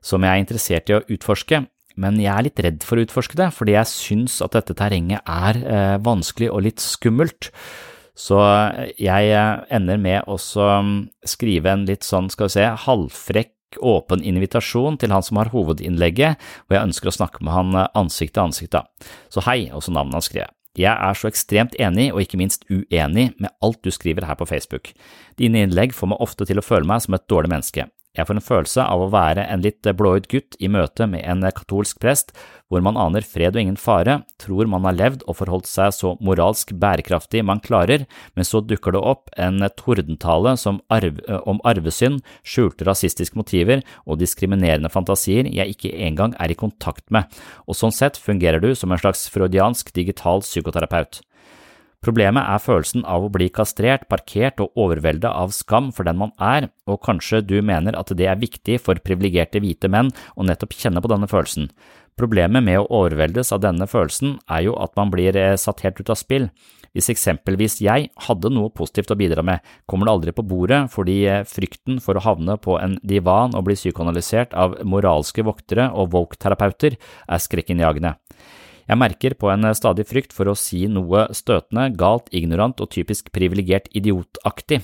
som 0.00 0.24
jeg 0.24 0.32
er 0.32 0.44
interessert 0.46 0.88
i 0.88 0.96
å 0.96 1.04
utforske. 1.12 1.60
Men 2.00 2.16
jeg 2.22 2.32
er 2.32 2.46
litt 2.46 2.60
redd 2.64 2.84
for 2.88 2.96
å 2.96 3.04
utforske 3.04 3.36
det, 3.36 3.50
fordi 3.52 3.76
jeg 3.76 3.90
syns 3.90 4.40
at 4.44 4.56
dette 4.56 4.76
terrenget 4.80 5.28
er 5.28 5.58
eh, 5.60 5.96
vanskelig 6.00 6.48
og 6.48 6.64
litt 6.64 6.80
skummelt. 6.80 7.50
Så 8.16 8.38
jeg 8.96 9.32
eh, 9.32 9.64
ender 9.76 10.00
med 10.00 10.24
å 10.24 10.38
skrive 10.40 11.72
en 11.72 11.84
litt 11.88 12.08
sånn, 12.08 12.32
skal 12.32 12.48
vi 12.48 12.56
se, 12.56 12.70
halvfrekk 12.86 13.52
åpen 13.80 14.24
invitasjon 14.26 14.98
til 15.00 15.14
han 15.14 15.24
som 15.24 15.40
har 15.40 15.52
hovedinnlegget, 15.54 16.40
og 16.68 16.76
jeg 16.76 16.88
ønsker 16.90 17.10
å 17.10 17.16
snakke 17.16 17.44
med 17.44 17.54
han 17.54 17.78
eh, 17.78 17.88
ansikt 17.98 18.36
til 18.36 18.46
ansikt 18.46 18.74
da. 18.76 18.84
Så 19.32 19.44
hei, 19.48 19.70
også 19.72 19.94
navnet 19.94 20.18
han 20.20 20.26
skrev. 20.28 20.52
Jeg 20.78 20.92
er 20.92 21.16
så 21.18 21.28
ekstremt 21.28 21.74
enig, 21.80 22.08
og 22.14 22.22
ikke 22.22 22.40
minst 22.40 22.64
uenig, 22.72 23.32
med 23.36 23.52
alt 23.64 23.82
du 23.84 23.92
skriver 23.92 24.24
her 24.24 24.38
på 24.40 24.48
Facebook. 24.48 24.94
Dine 25.40 25.66
innlegg 25.66 25.92
får 25.92 26.14
meg 26.14 26.22
ofte 26.24 26.48
til 26.48 26.60
å 26.60 26.64
føle 26.64 26.88
meg 26.88 27.04
som 27.04 27.16
et 27.16 27.28
dårlig 27.28 27.52
menneske. 27.52 27.90
Jeg 28.12 28.28
får 28.28 28.36
en 28.36 28.44
følelse 28.44 28.84
av 28.84 29.00
å 29.00 29.08
være 29.08 29.46
en 29.48 29.62
litt 29.64 29.86
blåøyd 29.96 30.26
gutt 30.28 30.56
i 30.60 30.68
møte 30.68 31.06
med 31.08 31.24
en 31.24 31.46
katolsk 31.56 31.96
prest, 32.02 32.34
hvor 32.68 32.84
man 32.84 32.98
aner 33.00 33.24
fred 33.24 33.56
og 33.56 33.62
ingen 33.62 33.78
fare, 33.80 34.18
tror 34.36 34.68
man 34.68 34.84
har 34.84 34.98
levd 34.98 35.24
og 35.24 35.38
forholdt 35.38 35.70
seg 35.70 35.94
så 35.96 36.12
moralsk 36.20 36.74
bærekraftig 36.76 37.40
man 37.48 37.62
klarer, 37.64 38.04
men 38.36 38.44
så 38.44 38.60
dukker 38.60 38.92
det 38.92 39.00
opp 39.00 39.32
en 39.40 39.64
tordentale 39.80 40.52
arv, 40.92 41.24
om 41.48 41.64
arvesynd, 41.64 42.20
skjulte 42.44 42.84
rasistiske 42.88 43.38
motiver 43.40 43.80
og 44.04 44.20
diskriminerende 44.20 44.92
fantasier 44.92 45.48
jeg 45.48 45.72
ikke 45.72 45.96
engang 46.04 46.36
er 46.36 46.52
i 46.52 46.58
kontakt 46.58 47.08
med, 47.08 47.32
og 47.64 47.80
sånn 47.80 47.96
sett 47.96 48.20
fungerer 48.20 48.60
du 48.60 48.74
som 48.76 48.92
en 48.92 49.00
slags 49.00 49.24
freudiansk 49.32 49.92
digital 49.96 50.44
psykoterapeut. 50.44 51.22
Problemet 52.02 52.42
er 52.50 52.58
følelsen 52.58 53.04
av 53.06 53.22
å 53.22 53.30
bli 53.30 53.46
kastrert, 53.54 54.08
parkert 54.10 54.58
og 54.64 54.74
overveldet 54.74 55.30
av 55.30 55.52
skam 55.54 55.92
for 55.94 56.08
den 56.08 56.18
man 56.18 56.32
er, 56.42 56.66
og 56.90 56.98
kanskje 57.06 57.44
du 57.46 57.60
mener 57.62 57.94
at 57.94 58.10
det 58.18 58.26
er 58.26 58.40
viktig 58.40 58.80
for 58.82 58.98
privilegerte 58.98 59.62
hvite 59.62 59.90
menn 59.92 60.10
å 60.34 60.46
nettopp 60.48 60.74
kjenne 60.74 61.02
på 61.02 61.12
denne 61.12 61.30
følelsen. 61.30 61.70
Problemet 62.18 62.66
med 62.66 62.80
å 62.80 62.88
overveldes 63.04 63.54
av 63.54 63.62
denne 63.62 63.86
følelsen 63.86 64.34
er 64.50 64.66
jo 64.66 64.74
at 64.82 64.98
man 64.98 65.14
blir 65.14 65.38
eh, 65.38 65.54
satt 65.54 65.84
helt 65.86 66.02
ut 66.02 66.10
av 66.10 66.18
spill. 66.18 66.50
Hvis 66.92 67.08
eksempelvis 67.08 67.78
jeg 67.80 68.10
hadde 68.26 68.50
noe 68.52 68.68
positivt 68.74 69.14
å 69.14 69.16
bidra 69.16 69.40
med, 69.46 69.62
kommer 69.88 70.08
det 70.08 70.12
aldri 70.12 70.34
på 70.36 70.44
bordet 70.44 70.82
fordi 70.92 71.22
eh, 71.24 71.46
frykten 71.48 72.02
for 72.04 72.18
å 72.18 72.24
havne 72.26 72.58
på 72.60 72.76
en 72.82 72.98
divan 73.00 73.56
og 73.56 73.64
bli 73.70 73.78
psykoanalysert 73.78 74.52
av 74.58 74.76
moralske 74.84 75.46
voktere 75.46 75.88
og 75.94 76.12
woke-terapeuter 76.12 76.98
er 76.98 77.46
skrekkinnjagende. 77.46 78.12
Jeg 78.92 79.00
merker 79.00 79.32
på 79.40 79.48
en 79.48 79.64
stadig 79.72 80.04
frykt 80.04 80.34
for 80.36 80.50
å 80.50 80.58
si 80.58 80.82
noe 80.84 81.24
støtende, 81.32 81.86
galt, 81.96 82.26
ignorant 82.28 82.76
og 82.84 82.90
typisk 82.92 83.30
privilegert 83.32 83.86
idiotaktig. 83.96 84.82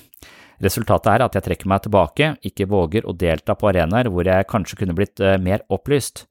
Resultatet 0.64 1.10
er 1.12 1.24
at 1.26 1.34
jeg 1.36 1.44
trekker 1.44 1.68
meg 1.68 1.82
tilbake, 1.84 2.30
ikke 2.40 2.70
våger 2.70 3.04
å 3.04 3.12
delta 3.12 3.52
på 3.54 3.68
arenaer 3.68 4.08
hvor 4.08 4.24
jeg 4.24 4.46
kanskje 4.48 4.78
kunne 4.80 4.96
blitt 4.96 5.20
eh, 5.20 5.36
mer 5.36 5.60
opplyst. 5.68 6.24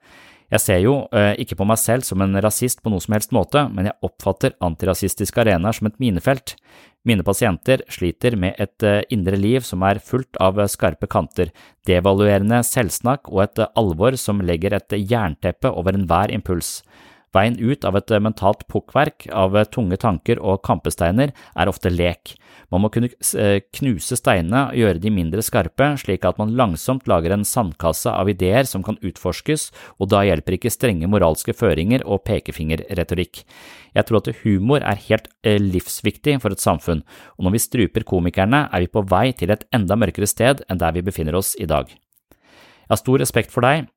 Jeg 0.50 0.64
ser 0.64 0.80
jo 0.82 0.96
eh, 1.14 1.36
ikke 1.44 1.60
på 1.60 1.68
meg 1.70 1.78
selv 1.78 2.08
som 2.08 2.24
en 2.26 2.40
rasist 2.42 2.82
på 2.82 2.90
noe 2.90 3.04
som 3.04 3.14
helst 3.14 3.36
måte, 3.36 3.68
men 3.70 3.92
jeg 3.92 4.00
oppfatter 4.10 4.56
antirasistiske 4.64 5.44
arenaer 5.44 5.78
som 5.78 5.92
et 5.92 6.00
minefelt. 6.02 6.56
Mine 7.08 7.24
pasienter 7.24 7.84
sliter 7.94 8.40
med 8.42 8.58
et 8.58 8.88
eh, 8.88 9.04
indre 9.14 9.38
liv 9.38 9.68
som 9.68 9.86
er 9.86 10.02
fullt 10.02 10.42
av 10.42 10.64
skarpe 10.74 11.06
kanter, 11.14 11.54
devaluerende 11.86 12.64
selvsnakk 12.66 13.30
og 13.30 13.44
et 13.46 13.64
alvor 13.78 14.18
som 14.18 14.42
legger 14.42 14.80
et 14.80 14.98
jernteppe 14.98 15.70
over 15.70 15.94
enhver 15.94 16.34
impuls. 16.34 16.80
Veien 17.38 17.58
ut 17.62 17.86
av 17.86 17.98
et 18.00 18.14
mentalt 18.24 18.66
pukkverk 18.72 19.28
av 19.30 19.56
tunge 19.70 20.00
tanker 20.02 20.42
og 20.42 20.64
kampesteiner 20.66 21.34
er 21.54 21.70
ofte 21.70 21.92
lek. 21.94 22.34
Man 22.74 22.84
må 22.84 22.90
kunne 22.92 23.10
eh, 23.14 23.62
knuse 23.78 24.18
steinene 24.20 24.64
og 24.72 24.80
gjøre 24.80 25.02
de 25.04 25.12
mindre 25.14 25.44
skarpe, 25.46 25.94
slik 26.02 26.26
at 26.28 26.40
man 26.42 26.56
langsomt 26.60 27.08
lager 27.08 27.36
en 27.36 27.46
sandkasse 27.48 28.12
av 28.12 28.32
ideer 28.32 28.68
som 28.68 28.84
kan 28.84 29.00
utforskes, 29.06 29.70
og 30.02 30.12
da 30.12 30.24
hjelper 30.28 30.58
ikke 30.58 30.74
strenge 30.74 31.08
moralske 31.12 31.56
føringer 31.56 32.04
og 32.04 32.26
pekefingerretorikk. 32.28 33.44
Jeg 33.96 34.08
tror 34.08 34.20
at 34.20 34.32
humor 34.44 34.84
er 34.84 35.06
helt 35.08 35.30
eh, 35.48 35.62
livsviktig 35.62 36.40
for 36.44 36.56
et 36.56 36.64
samfunn, 36.64 37.06
og 37.38 37.48
når 37.48 37.56
vi 37.56 37.64
struper 37.64 38.08
komikerne, 38.08 38.66
er 38.68 38.84
vi 38.84 38.92
på 38.92 39.06
vei 39.08 39.30
til 39.38 39.54
et 39.54 39.64
enda 39.76 40.00
mørkere 40.00 40.28
sted 40.28 40.66
enn 40.68 40.82
der 40.82 40.98
vi 40.98 41.06
befinner 41.08 41.38
oss 41.40 41.56
i 41.60 41.70
dag. 41.70 41.88
Jeg 41.88 42.96
har 42.96 43.00
stor 43.00 43.20
respekt 43.20 43.52
for 43.52 43.68
deg, 43.68 43.88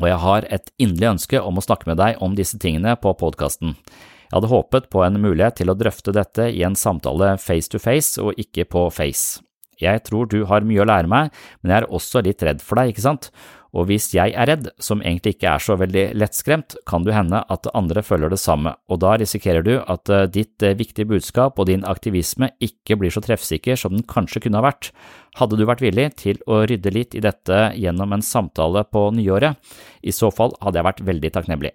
og 0.00 0.08
jeg 0.08 0.20
har 0.24 0.48
et 0.52 0.72
inderlig 0.82 1.12
ønske 1.14 1.40
om 1.40 1.58
å 1.58 1.64
snakke 1.64 1.90
med 1.90 2.00
deg 2.00 2.20
om 2.24 2.34
disse 2.38 2.58
tingene 2.60 2.96
på 3.00 3.14
podkasten. 3.20 3.76
Jeg 4.24 4.36
hadde 4.38 4.50
håpet 4.50 4.88
på 4.90 5.02
en 5.06 5.20
mulighet 5.22 5.60
til 5.60 5.70
å 5.70 5.76
drøfte 5.78 6.14
dette 6.16 6.48
i 6.50 6.64
en 6.66 6.74
samtale 6.78 7.36
face 7.38 7.70
to 7.70 7.78
face 7.82 8.18
og 8.22 8.38
ikke 8.40 8.66
på 8.66 8.88
face. 8.94 9.42
Jeg 9.80 10.04
tror 10.06 10.26
du 10.30 10.44
har 10.50 10.66
mye 10.66 10.82
å 10.82 10.88
lære 10.88 11.10
meg, 11.10 11.34
men 11.62 11.74
jeg 11.74 11.82
er 11.82 11.92
også 11.98 12.22
litt 12.24 12.42
redd 12.46 12.62
for 12.62 12.78
deg, 12.80 12.92
ikke 12.92 13.04
sant? 13.04 13.30
Og 13.74 13.88
hvis 13.88 14.06
jeg 14.14 14.32
er 14.38 14.46
redd, 14.46 14.68
som 14.78 15.02
egentlig 15.02 15.34
ikke 15.34 15.50
er 15.56 15.62
så 15.62 15.74
veldig 15.78 16.04
lettskremt, 16.14 16.76
kan 16.86 17.06
det 17.06 17.16
hende 17.16 17.40
at 17.50 17.66
andre 17.74 18.04
føler 18.06 18.30
det 18.30 18.38
samme, 18.38 18.76
og 18.86 19.00
da 19.02 19.16
risikerer 19.18 19.66
du 19.66 19.72
at 19.80 20.10
eh, 20.14 20.28
ditt 20.30 20.62
eh, 20.62 20.76
viktige 20.78 21.08
budskap 21.10 21.58
og 21.58 21.66
din 21.70 21.86
aktivisme 21.90 22.52
ikke 22.62 22.98
blir 23.00 23.14
så 23.14 23.22
treffsikker 23.24 23.78
som 23.80 23.96
den 23.96 24.06
kanskje 24.06 24.44
kunne 24.44 24.62
ha 24.62 24.68
vært. 24.68 24.92
Hadde 25.40 25.58
du 25.58 25.66
vært 25.66 25.82
villig 25.82 26.12
til 26.22 26.38
å 26.46 26.62
rydde 26.70 26.94
litt 26.94 27.18
i 27.18 27.24
dette 27.24 27.64
gjennom 27.74 28.14
en 28.14 28.22
samtale 28.22 28.86
på 28.86 29.08
nyåret? 29.18 29.58
I 30.06 30.14
så 30.14 30.30
fall 30.34 30.54
hadde 30.62 30.78
jeg 30.78 30.90
vært 30.92 31.02
veldig 31.10 31.34
takknemlig. 31.34 31.74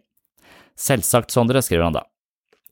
Selvsagt, 0.80 1.36
Sondre, 1.36 1.60
skriver 1.66 1.89
han 1.89 2.00
da. 2.00 2.06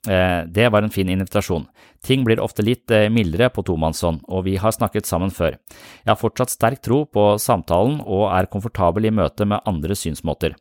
Eh, 0.06 0.46
det 0.48 0.70
var 0.70 0.84
en 0.84 0.94
fin 0.94 1.10
invitasjon. 1.10 1.66
Ting 2.06 2.24
blir 2.24 2.40
ofte 2.40 2.64
litt 2.64 2.92
eh, 2.94 3.10
mildere 3.12 3.50
på 3.54 3.64
tomannshånd, 3.66 4.24
og 4.30 4.46
vi 4.46 4.56
har 4.62 4.76
snakket 4.76 5.10
sammen 5.10 5.34
før. 5.34 5.58
Jeg 6.04 6.12
har 6.12 6.20
fortsatt 6.20 6.54
sterk 6.54 6.84
tro 6.86 7.04
på 7.10 7.34
samtalen 7.42 8.00
og 8.06 8.28
er 8.32 8.50
komfortabel 8.52 9.10
i 9.10 9.14
møte 9.14 9.48
med 9.50 9.66
andre 9.68 9.98
synsmåter. 9.98 10.56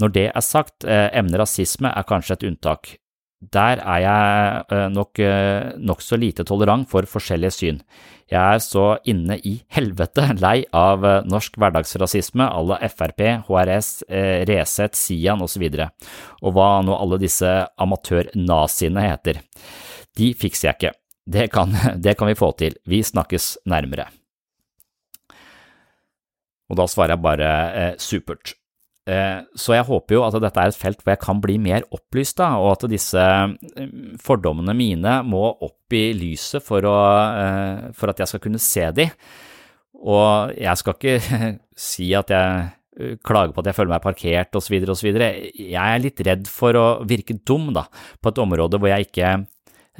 Når 0.00 0.14
det 0.14 0.26
er 0.30 0.44
sagt, 0.44 0.84
eh, 0.84 1.08
emnet 1.16 1.40
rasisme 1.40 1.90
er 1.90 2.08
kanskje 2.08 2.38
et 2.38 2.48
unntak. 2.50 2.96
Der 3.40 3.80
er 3.80 4.00
jeg 4.04 4.90
nok 4.92 5.16
nokså 5.80 6.18
lite 6.20 6.44
tolerant 6.44 6.84
for 6.90 7.08
forskjellige 7.08 7.54
syn. 7.56 7.78
Jeg 8.30 8.38
er 8.38 8.60
så 8.62 8.84
inne 9.10 9.40
i 9.42 9.56
helvete 9.74 10.28
lei 10.38 10.60
av 10.76 11.02
eh, 11.06 11.24
norsk 11.26 11.56
hverdagsrasisme 11.58 12.46
à 12.46 12.60
la 12.62 12.78
Frp, 12.86 13.24
HRS, 13.48 13.88
eh, 14.06 14.44
Resett, 14.46 14.94
Sian 14.94 15.42
osv., 15.42 15.64
og, 15.66 16.06
og 16.46 16.54
hva 16.54 16.68
nå 16.86 16.94
alle 16.94 17.18
disse 17.18 17.50
amatørnaziene 17.82 19.08
heter. 19.08 19.42
De 20.14 20.30
fikser 20.38 20.70
jeg 20.70 20.78
ikke. 20.78 20.94
Det 21.26 21.48
kan, 21.50 21.74
det 22.04 22.14
kan 22.18 22.30
vi 22.30 22.38
få 22.38 22.52
til. 22.60 22.78
Vi 22.86 23.02
snakkes 23.02 23.56
nærmere. 23.70 24.06
Og 26.70 26.78
da 26.78 26.86
svarer 26.86 27.16
jeg 27.16 27.24
bare 27.26 27.50
eh, 27.50 27.92
supert. 27.98 28.54
Eh, 29.10 29.38
så 29.58 29.74
jeg 29.74 29.86
håper 29.88 30.16
jo 30.16 30.24
at 30.26 30.36
dette 30.42 30.62
er 30.62 30.70
et 30.70 30.78
felt 30.78 31.00
hvor 31.02 31.14
jeg 31.14 31.22
kan 31.22 31.40
bli 31.42 31.56
mer 31.62 31.86
opplyst, 31.90 32.38
da, 32.38 32.52
og 32.60 32.76
at 32.76 32.88
disse 32.92 33.20
eh, 33.20 33.94
fordommene 34.22 34.74
mine 34.76 35.16
må 35.26 35.42
opp 35.50 35.96
i 35.96 36.10
lyset 36.16 36.62
for, 36.64 36.86
å, 36.86 36.98
eh, 37.44 37.88
for 37.96 38.12
at 38.12 38.22
jeg 38.22 38.32
skal 38.32 38.44
kunne 38.44 38.62
se 38.62 38.84
de. 38.96 39.08
Og 40.00 40.54
jeg 40.56 40.80
skal 40.80 40.96
ikke 40.96 41.48
si 41.90 42.12
at 42.16 42.30
jeg 42.34 43.18
klager 43.24 43.54
på 43.56 43.62
at 43.62 43.70
jeg 43.70 43.78
føler 43.78 43.94
meg 43.94 44.04
parkert 44.04 44.56
osv. 44.60 44.76
osv. 44.92 45.08
Jeg 45.16 45.80
er 45.80 46.02
litt 46.02 46.20
redd 46.26 46.48
for 46.50 46.76
å 46.76 46.86
virke 47.08 47.38
dum 47.48 47.70
da, 47.76 47.86
på 48.20 48.32
et 48.32 48.40
område 48.42 48.80
hvor 48.80 48.92
jeg 48.92 49.08
ikke 49.08 49.38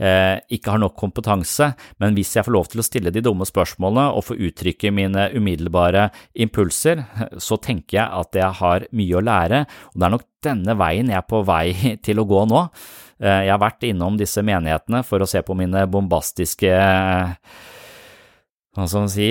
ikke 0.00 0.72
har 0.72 0.80
nok 0.80 0.94
kompetanse, 0.96 1.66
men 2.00 2.14
hvis 2.16 2.30
jeg 2.36 2.46
får 2.46 2.54
lov 2.54 2.70
til 2.72 2.80
å 2.80 2.84
stille 2.86 3.12
de 3.12 3.20
dumme 3.20 3.44
spørsmålene 3.44 4.06
og 4.16 4.24
få 4.30 4.36
uttrykke 4.48 4.92
mine 4.96 5.26
umiddelbare 5.36 6.06
impulser, 6.40 7.02
så 7.36 7.58
tenker 7.60 7.98
jeg 7.98 8.20
at 8.22 8.38
jeg 8.40 8.58
har 8.62 8.86
mye 8.96 9.18
å 9.18 9.24
lære, 9.24 9.60
og 9.92 10.00
det 10.00 10.08
er 10.08 10.14
nok 10.16 10.26
denne 10.44 10.76
veien 10.80 11.12
jeg 11.12 11.20
er 11.20 11.28
på 11.28 11.42
vei 11.46 11.66
til 12.06 12.22
å 12.22 12.26
gå 12.28 12.44
nå. 12.48 12.64
Eh, 13.20 13.42
jeg 13.46 13.52
har 13.52 13.62
vært 13.62 13.86
innom 13.88 14.16
disse 14.20 14.44
menighetene 14.46 15.02
for 15.06 15.22
å 15.22 15.28
se 15.28 15.42
på 15.44 15.56
mine 15.58 15.84
bombastiske 15.90 16.72
hva 18.70 18.86
skal 18.86 19.02
man 19.02 19.10
si, 19.10 19.28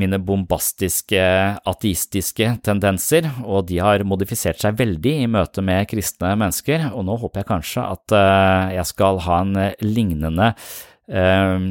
mine 0.00 0.18
bombastiske 0.24 1.20
ateistiske 1.68 2.46
tendenser, 2.64 3.28
og 3.44 3.66
de 3.68 3.76
har 3.84 4.06
modifisert 4.08 4.62
seg 4.62 4.78
veldig 4.78 5.12
i 5.20 5.28
møte 5.28 5.60
med 5.64 5.88
kristne 5.90 6.32
mennesker, 6.40 6.86
og 6.94 7.04
nå 7.04 7.18
håper 7.20 7.42
jeg 7.42 7.50
kanskje 7.50 7.84
at 7.84 8.16
eh, 8.16 8.72
jeg 8.78 8.88
skal 8.88 9.20
ha 9.26 9.42
en 9.44 9.60
lignende 9.84 10.48
eh, 11.12 11.68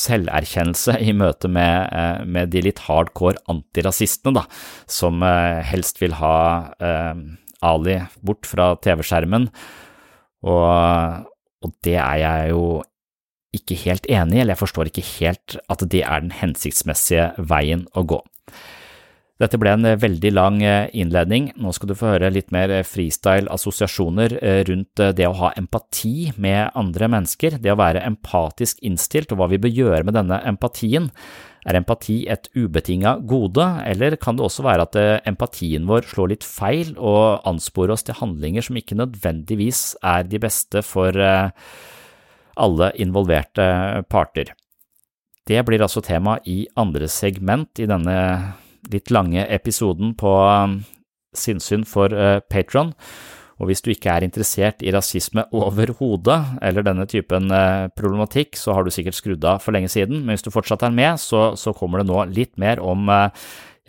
selverkjennelse 0.00 0.98
i 1.06 1.14
møte 1.14 1.52
med, 1.54 1.86
eh, 1.94 2.26
med, 2.26 2.50
de 2.50 2.66
litt 2.66 2.82
hardcore 2.88 3.38
antirasistene, 3.52 4.42
da, 4.42 4.44
som 4.90 5.22
helst 5.22 6.02
vil 6.02 6.18
ha 6.18 6.34
Ali 7.60 7.98
bort 8.26 8.48
fra 8.48 8.72
TV-skjermen, 8.82 9.46
og, 10.50 11.26
og 11.62 11.74
det 11.84 11.98
er 12.00 12.22
jeg 12.24 12.54
jo 12.56 12.64
ikke 13.56 13.78
helt 13.84 14.06
enig 14.10 14.38
i, 14.38 14.42
eller 14.42 14.54
jeg 14.54 14.62
forstår 14.62 14.90
ikke 14.90 15.06
helt 15.18 15.56
at 15.72 15.86
det 15.90 16.04
er 16.04 16.22
den 16.22 16.36
hensiktsmessige 16.38 17.32
veien 17.50 17.86
å 17.98 18.04
gå. 18.06 18.20
Dette 19.40 19.56
ble 19.56 19.72
en 19.72 19.86
veldig 19.96 20.30
lang 20.36 20.58
innledning. 20.60 21.46
Nå 21.56 21.72
skal 21.72 21.88
du 21.88 21.94
få 21.96 22.10
høre 22.10 22.28
litt 22.28 22.50
mer 22.52 22.74
freestyle-assosiasjoner 22.84 24.34
rundt 24.68 25.00
det 25.16 25.24
å 25.24 25.38
ha 25.38 25.54
empati 25.56 26.28
med 26.36 26.76
andre 26.76 27.08
mennesker, 27.08 27.56
det 27.56 27.72
å 27.72 27.78
være 27.80 28.02
empatisk 28.04 28.82
innstilt 28.84 29.32
og 29.32 29.40
hva 29.40 29.48
vi 29.48 29.60
bør 29.62 29.72
gjøre 29.72 30.02
med 30.04 30.18
denne 30.18 30.42
empatien. 30.50 31.08
Er 31.64 31.78
empati 31.80 32.18
et 32.28 32.50
ubetinga 32.52 33.14
gode, 33.28 33.64
eller 33.88 34.18
kan 34.20 34.36
det 34.36 34.44
også 34.44 34.64
være 34.64 34.84
at 34.84 35.00
empatien 35.28 35.88
vår 35.88 36.04
slår 36.12 36.34
litt 36.34 36.44
feil 36.44 36.92
og 36.96 37.40
ansporer 37.48 37.96
oss 37.96 38.04
til 38.04 38.20
handlinger 38.20 38.68
som 38.68 38.76
ikke 38.80 39.00
nødvendigvis 39.00 39.94
er 40.04 40.28
de 40.28 40.40
beste 40.40 40.84
for 40.84 41.16
alle 42.56 42.92
involverte 43.02 44.04
parter? 44.10 44.54
Det 45.46 45.62
blir 45.66 45.82
altså 45.82 46.02
tema 46.04 46.38
i 46.46 46.62
andre 46.78 47.08
segment 47.10 47.80
i 47.82 47.88
denne 47.90 48.16
litt 48.92 49.10
lange 49.12 49.44
episoden 49.50 50.14
på 50.18 50.32
sinnssyn 51.36 51.84
for 51.88 52.14
Patron. 52.50 52.94
Og 53.60 53.68
hvis 53.68 53.82
du 53.84 53.90
ikke 53.92 54.12
er 54.14 54.24
interessert 54.24 54.80
i 54.80 54.92
rasisme 54.94 55.44
overhodet, 55.56 56.38
eller 56.64 56.86
denne 56.86 57.06
typen 57.10 57.50
problematikk, 57.98 58.56
så 58.56 58.76
har 58.76 58.86
du 58.86 58.92
sikkert 58.94 59.18
skrudd 59.18 59.44
av 59.44 59.60
for 59.64 59.76
lenge 59.76 59.90
siden, 59.92 60.22
men 60.22 60.36
hvis 60.36 60.46
du 60.46 60.52
fortsatt 60.54 60.86
er 60.86 60.94
med, 60.96 61.20
så, 61.20 61.50
så 61.60 61.74
kommer 61.76 62.00
det 62.00 62.08
nå 62.08 62.24
litt 62.30 62.56
mer 62.60 62.80
om 62.80 63.10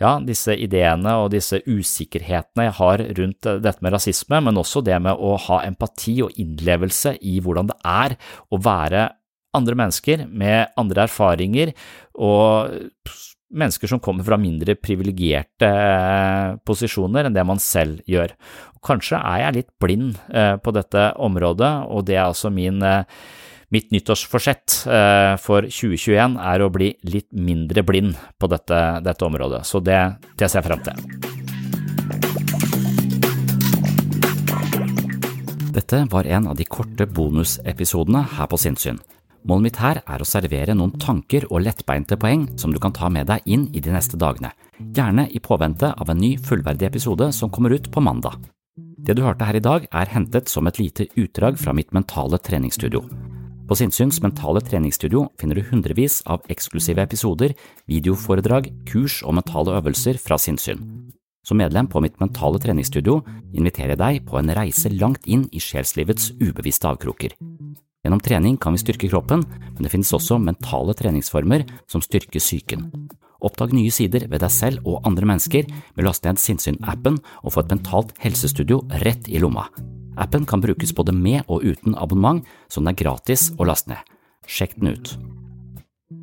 ja, 0.02 0.16
disse 0.26 0.56
ideene 0.58 1.14
og 1.22 1.30
disse 1.34 1.62
usikkerhetene 1.64 2.68
jeg 2.68 2.76
har 2.80 3.06
rundt 3.18 3.50
dette 3.62 3.84
med 3.84 3.94
rasisme, 3.94 4.42
men 4.44 4.60
også 4.60 4.82
det 4.84 4.98
med 5.02 5.18
å 5.18 5.36
ha 5.46 5.62
empati 5.66 6.18
og 6.24 6.34
innlevelse 6.42 7.16
i 7.22 7.38
hvordan 7.42 7.70
det 7.70 7.78
er 7.86 8.16
å 8.50 8.60
være 8.62 9.10
andre 9.56 9.76
mennesker 9.76 10.24
med 10.32 10.72
andre 10.80 11.06
erfaringer 11.06 11.74
og 12.16 12.72
mennesker 13.52 13.90
som 13.90 14.00
kommer 14.00 14.24
fra 14.24 14.38
mindre 14.40 14.78
privilegerte 14.80 15.68
posisjoner 16.64 17.28
enn 17.28 17.36
det 17.36 17.44
man 17.44 17.60
selv 17.60 18.00
gjør. 18.08 18.32
Kanskje 18.82 19.20
er 19.20 19.42
jeg 19.44 19.56
litt 19.58 19.72
blind 19.82 20.16
på 20.64 20.72
dette 20.74 21.10
området, 21.20 21.72
og 21.92 22.06
det 22.08 22.16
er 22.16 22.24
altså 22.30 22.48
min, 22.54 22.80
mitt 23.72 23.90
nyttårsforsett 23.94 24.82
for 25.40 25.64
2021 25.64 26.36
er 26.36 26.62
å 26.62 26.70
bli 26.72 26.92
litt 27.08 27.30
mindre 27.32 27.84
blind 27.88 28.18
på 28.38 28.50
dette, 28.52 28.80
dette 29.04 29.24
området, 29.24 29.64
så 29.64 29.80
det, 29.80 30.00
det 30.36 30.50
ser 30.50 30.60
jeg 30.60 30.68
frem 30.68 30.84
til. 30.84 31.30
Dette 35.72 36.02
var 36.12 36.28
en 36.28 36.50
av 36.52 36.56
de 36.56 36.68
korte 36.68 37.06
bonusepisodene 37.08 38.26
her 38.36 38.48
på 38.52 38.58
Sinnsyn. 38.60 39.00
Målet 39.48 39.64
mitt 39.64 39.78
her 39.80 40.02
er 40.04 40.22
å 40.22 40.28
servere 40.28 40.76
noen 40.76 40.92
tanker 41.00 41.48
og 41.48 41.64
lettbeinte 41.64 42.18
poeng 42.20 42.44
som 42.60 42.74
du 42.74 42.78
kan 42.82 42.92
ta 42.94 43.08
med 43.10 43.26
deg 43.30 43.48
inn 43.48 43.64
i 43.72 43.80
de 43.82 43.90
neste 43.94 44.20
dagene, 44.20 44.52
gjerne 44.78 45.26
i 45.32 45.40
påvente 45.42 45.90
av 45.96 46.12
en 46.12 46.20
ny 46.20 46.36
fullverdig 46.38 46.90
episode 46.92 47.32
som 47.34 47.50
kommer 47.50 47.74
ut 47.74 47.88
på 47.90 48.04
mandag. 48.04 48.36
Det 48.76 49.16
du 49.18 49.24
hørte 49.24 49.48
her 49.48 49.58
i 49.58 49.64
dag 49.64 49.88
er 49.90 50.12
hentet 50.12 50.52
som 50.52 50.68
et 50.68 50.78
lite 50.78 51.08
utdrag 51.18 51.58
fra 51.58 51.74
mitt 51.74 51.90
mentale 51.96 52.38
treningsstudio. 52.38 53.02
På 53.68 53.76
Sinnsyns 53.78 54.18
mentale 54.22 54.60
treningsstudio 54.60 55.28
finner 55.40 55.58
du 55.58 55.62
hundrevis 55.70 56.20
av 56.26 56.42
eksklusive 56.50 57.04
episoder, 57.06 57.54
videoforedrag, 57.90 58.68
kurs 58.88 59.20
og 59.22 59.36
mentale 59.38 59.76
øvelser 59.78 60.18
fra 60.20 60.38
sinnssyn. 60.40 60.82
Som 61.46 61.58
medlem 61.58 61.88
på 61.90 62.02
mitt 62.02 62.18
mentale 62.22 62.60
treningsstudio 62.62 63.20
inviterer 63.54 63.94
jeg 63.94 64.02
deg 64.02 64.26
på 64.28 64.38
en 64.38 64.52
reise 64.54 64.90
langt 64.94 65.26
inn 65.26 65.48
i 65.54 65.62
sjelslivets 65.62 66.32
ubevisste 66.42 66.90
avkroker. 66.90 67.34
Gjennom 68.02 68.22
trening 68.22 68.58
kan 68.58 68.74
vi 68.74 68.82
styrke 68.82 69.10
kroppen, 69.10 69.46
men 69.46 69.82
det 69.82 69.90
finnes 69.94 70.10
også 70.14 70.40
mentale 70.42 70.94
treningsformer 70.98 71.66
som 71.90 72.02
styrker 72.02 72.42
psyken. 72.42 72.88
Oppdag 73.42 73.74
nye 73.74 73.94
sider 73.94 74.26
ved 74.30 74.42
deg 74.42 74.54
selv 74.54 74.86
og 74.86 75.06
andre 75.06 75.26
mennesker 75.26 75.70
med 75.70 76.04
å 76.04 76.10
laste 76.10 76.30
ned 76.30 76.42
Sinnsyn-appen 76.42 77.18
og 77.42 77.54
få 77.54 77.62
et 77.62 77.74
mentalt 77.74 78.14
helsestudio 78.22 78.82
rett 79.02 79.30
i 79.30 79.42
lomma. 79.42 79.68
Appen 80.20 80.46
kan 80.48 80.60
brukes 80.60 80.94
både 80.94 81.14
med 81.16 81.46
og 81.48 81.64
uten 81.64 81.96
abonnement, 81.96 82.44
så 82.68 82.80
den 82.80 82.92
er 82.92 82.98
gratis 82.98 83.50
å 83.58 83.68
laste 83.68 83.92
ned. 83.92 84.10
Sjekk 84.48 84.76
den 84.80 84.92
ut. 84.92 85.14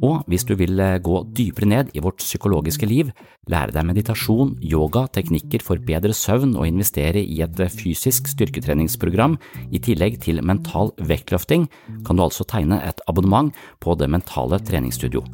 Og 0.05 0.21
hvis 0.29 0.45
du 0.47 0.53
vil 0.55 0.79
gå 1.03 1.15
dypere 1.35 1.67
ned 1.67 1.89
i 1.97 2.01
vårt 2.03 2.21
psykologiske 2.21 2.87
liv, 2.87 3.09
lære 3.51 3.73
deg 3.75 3.87
meditasjon, 3.89 4.53
yoga, 4.63 5.07
teknikker 5.11 5.63
for 5.65 5.81
bedre 5.83 6.13
søvn 6.15 6.53
og 6.55 6.67
investere 6.69 7.23
i 7.23 7.41
et 7.43 7.59
fysisk 7.73 8.29
styrketreningsprogram 8.31 9.35
i 9.73 9.81
tillegg 9.83 10.19
til 10.23 10.43
mental 10.45 10.93
vektløfting, 11.01 11.67
kan 12.07 12.15
du 12.15 12.23
altså 12.23 12.47
tegne 12.47 12.79
et 12.85 13.03
abonnement 13.09 13.51
på 13.81 13.97
Det 13.99 14.09
mentale 14.09 14.61
treningsstudio. 14.63 15.25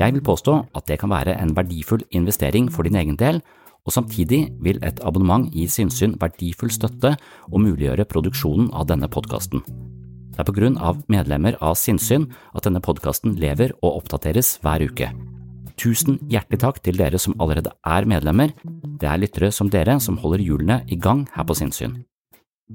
Jeg 0.00 0.16
vil 0.16 0.24
påstå 0.24 0.58
at 0.74 0.86
det 0.88 0.98
kan 0.98 1.12
være 1.12 1.38
en 1.38 1.54
verdifull 1.56 2.02
investering 2.10 2.68
for 2.72 2.82
din 2.82 2.98
egen 2.98 3.16
del, 3.16 3.40
og 3.86 3.94
samtidig 3.94 4.44
vil 4.62 4.78
et 4.86 5.00
abonnement 5.02 5.48
gi 5.52 5.66
Sinnsyn 5.70 6.14
verdifull 6.20 6.70
støtte 6.72 7.16
og 7.50 7.62
muliggjøre 7.64 8.06
produksjonen 8.10 8.70
av 8.76 8.86
denne 8.90 9.10
podkasten. 9.10 9.64
Det 10.32 10.40
er 10.40 10.48
på 10.48 10.54
grunn 10.56 10.78
av 10.80 11.02
medlemmer 11.12 11.58
av 11.60 11.76
Sinnsyn 11.76 12.30
at 12.54 12.64
denne 12.64 12.80
podkasten 12.84 13.36
lever 13.40 13.74
og 13.82 14.02
oppdateres 14.02 14.54
hver 14.62 14.86
uke. 14.86 15.10
Tusen 15.80 16.20
hjertelig 16.30 16.62
takk 16.62 16.78
til 16.84 16.96
dere 17.00 17.18
som 17.20 17.34
allerede 17.40 17.72
er 17.88 18.06
medlemmer, 18.08 18.52
det 19.00 19.08
er 19.08 19.20
lyttere 19.20 19.52
som 19.52 19.70
dere 19.72 19.98
som 20.00 20.18
holder 20.22 20.44
hjulene 20.44 20.82
i 20.88 20.96
gang 20.96 21.26
her 21.34 21.48
på 21.48 21.56
Sinnsyn. 21.58 22.00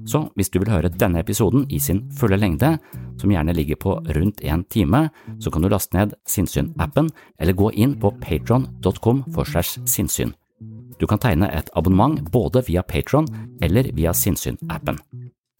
Så 0.06 0.28
hvis 0.36 0.50
du 0.52 0.60
vil 0.60 0.70
høre 0.70 0.92
denne 0.94 1.22
episoden 1.24 1.64
i 1.74 1.80
sin 1.82 2.04
fulle 2.14 2.38
lengde, 2.38 2.76
som 3.18 3.32
gjerne 3.32 3.54
ligger 3.56 3.80
på 3.80 3.96
rundt 4.14 4.44
en 4.46 4.62
time, 4.70 5.08
så 5.40 5.50
kan 5.50 5.64
du 5.64 5.70
laste 5.72 5.96
ned 5.96 6.14
Sinnsyn-appen 6.28 7.10
eller 7.40 7.56
gå 7.58 7.72
inn 7.74 7.96
på 7.98 8.12
patron.com 8.22 9.24
for 9.34 9.48
segs 9.48 9.78
sinnssyn. 9.90 10.36
Du 10.98 11.06
kan 11.06 11.20
tegne 11.22 11.48
et 11.54 11.70
abonnement 11.78 12.18
både 12.32 12.62
via 12.66 12.82
Patron 12.82 13.26
eller 13.62 13.90
via 13.94 14.12
Sinnsyn-appen. 14.14 14.98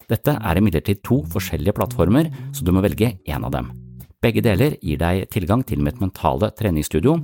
Dette 0.09 0.33
er 0.35 0.57
imidlertid 0.57 1.03
to 1.05 1.21
forskjellige 1.29 1.75
plattformer, 1.77 2.31
så 2.51 2.65
du 2.65 2.73
må 2.73 2.81
velge 2.83 3.13
én 3.29 3.45
av 3.45 3.53
dem. 3.53 3.69
Begge 4.19 4.43
deler 4.43 4.75
gir 4.83 4.99
deg 4.99 5.29
tilgang 5.31 5.63
til 5.63 5.83
mitt 5.85 6.01
mentale 6.01 6.49
treningsstudio. 6.57 7.15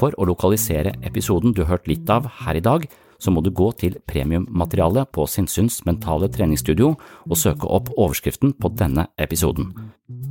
For 0.00 0.16
å 0.16 0.26
lokalisere 0.26 0.96
episoden 1.04 1.52
du 1.52 1.62
har 1.62 1.76
hørt 1.76 1.90
litt 1.90 2.08
av 2.10 2.26
her 2.42 2.58
i 2.58 2.64
dag, 2.64 2.86
så 3.22 3.30
må 3.30 3.42
du 3.44 3.52
gå 3.54 3.68
til 3.78 4.00
premiummaterialet 4.10 5.12
på 5.14 5.28
Sinnsyns 5.30 5.82
mentale 5.86 6.26
treningsstudio 6.32 6.88
og 7.28 7.38
søke 7.38 7.68
opp 7.70 7.92
overskriften 7.94 8.56
på 8.58 8.72
denne 8.74 9.06
episoden. 9.22 9.70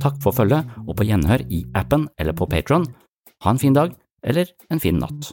Takk 0.02 0.20
for 0.20 0.36
følget, 0.36 0.68
og 0.84 0.98
på 0.98 1.08
gjenhør 1.08 1.46
i 1.48 1.64
appen 1.78 2.10
eller 2.20 2.36
på 2.36 2.50
Patron. 2.52 2.84
Ha 3.46 3.54
en 3.54 3.62
fin 3.62 3.78
dag, 3.78 3.94
eller 4.22 4.52
en 4.68 4.82
fin 4.82 5.00
natt. 5.00 5.32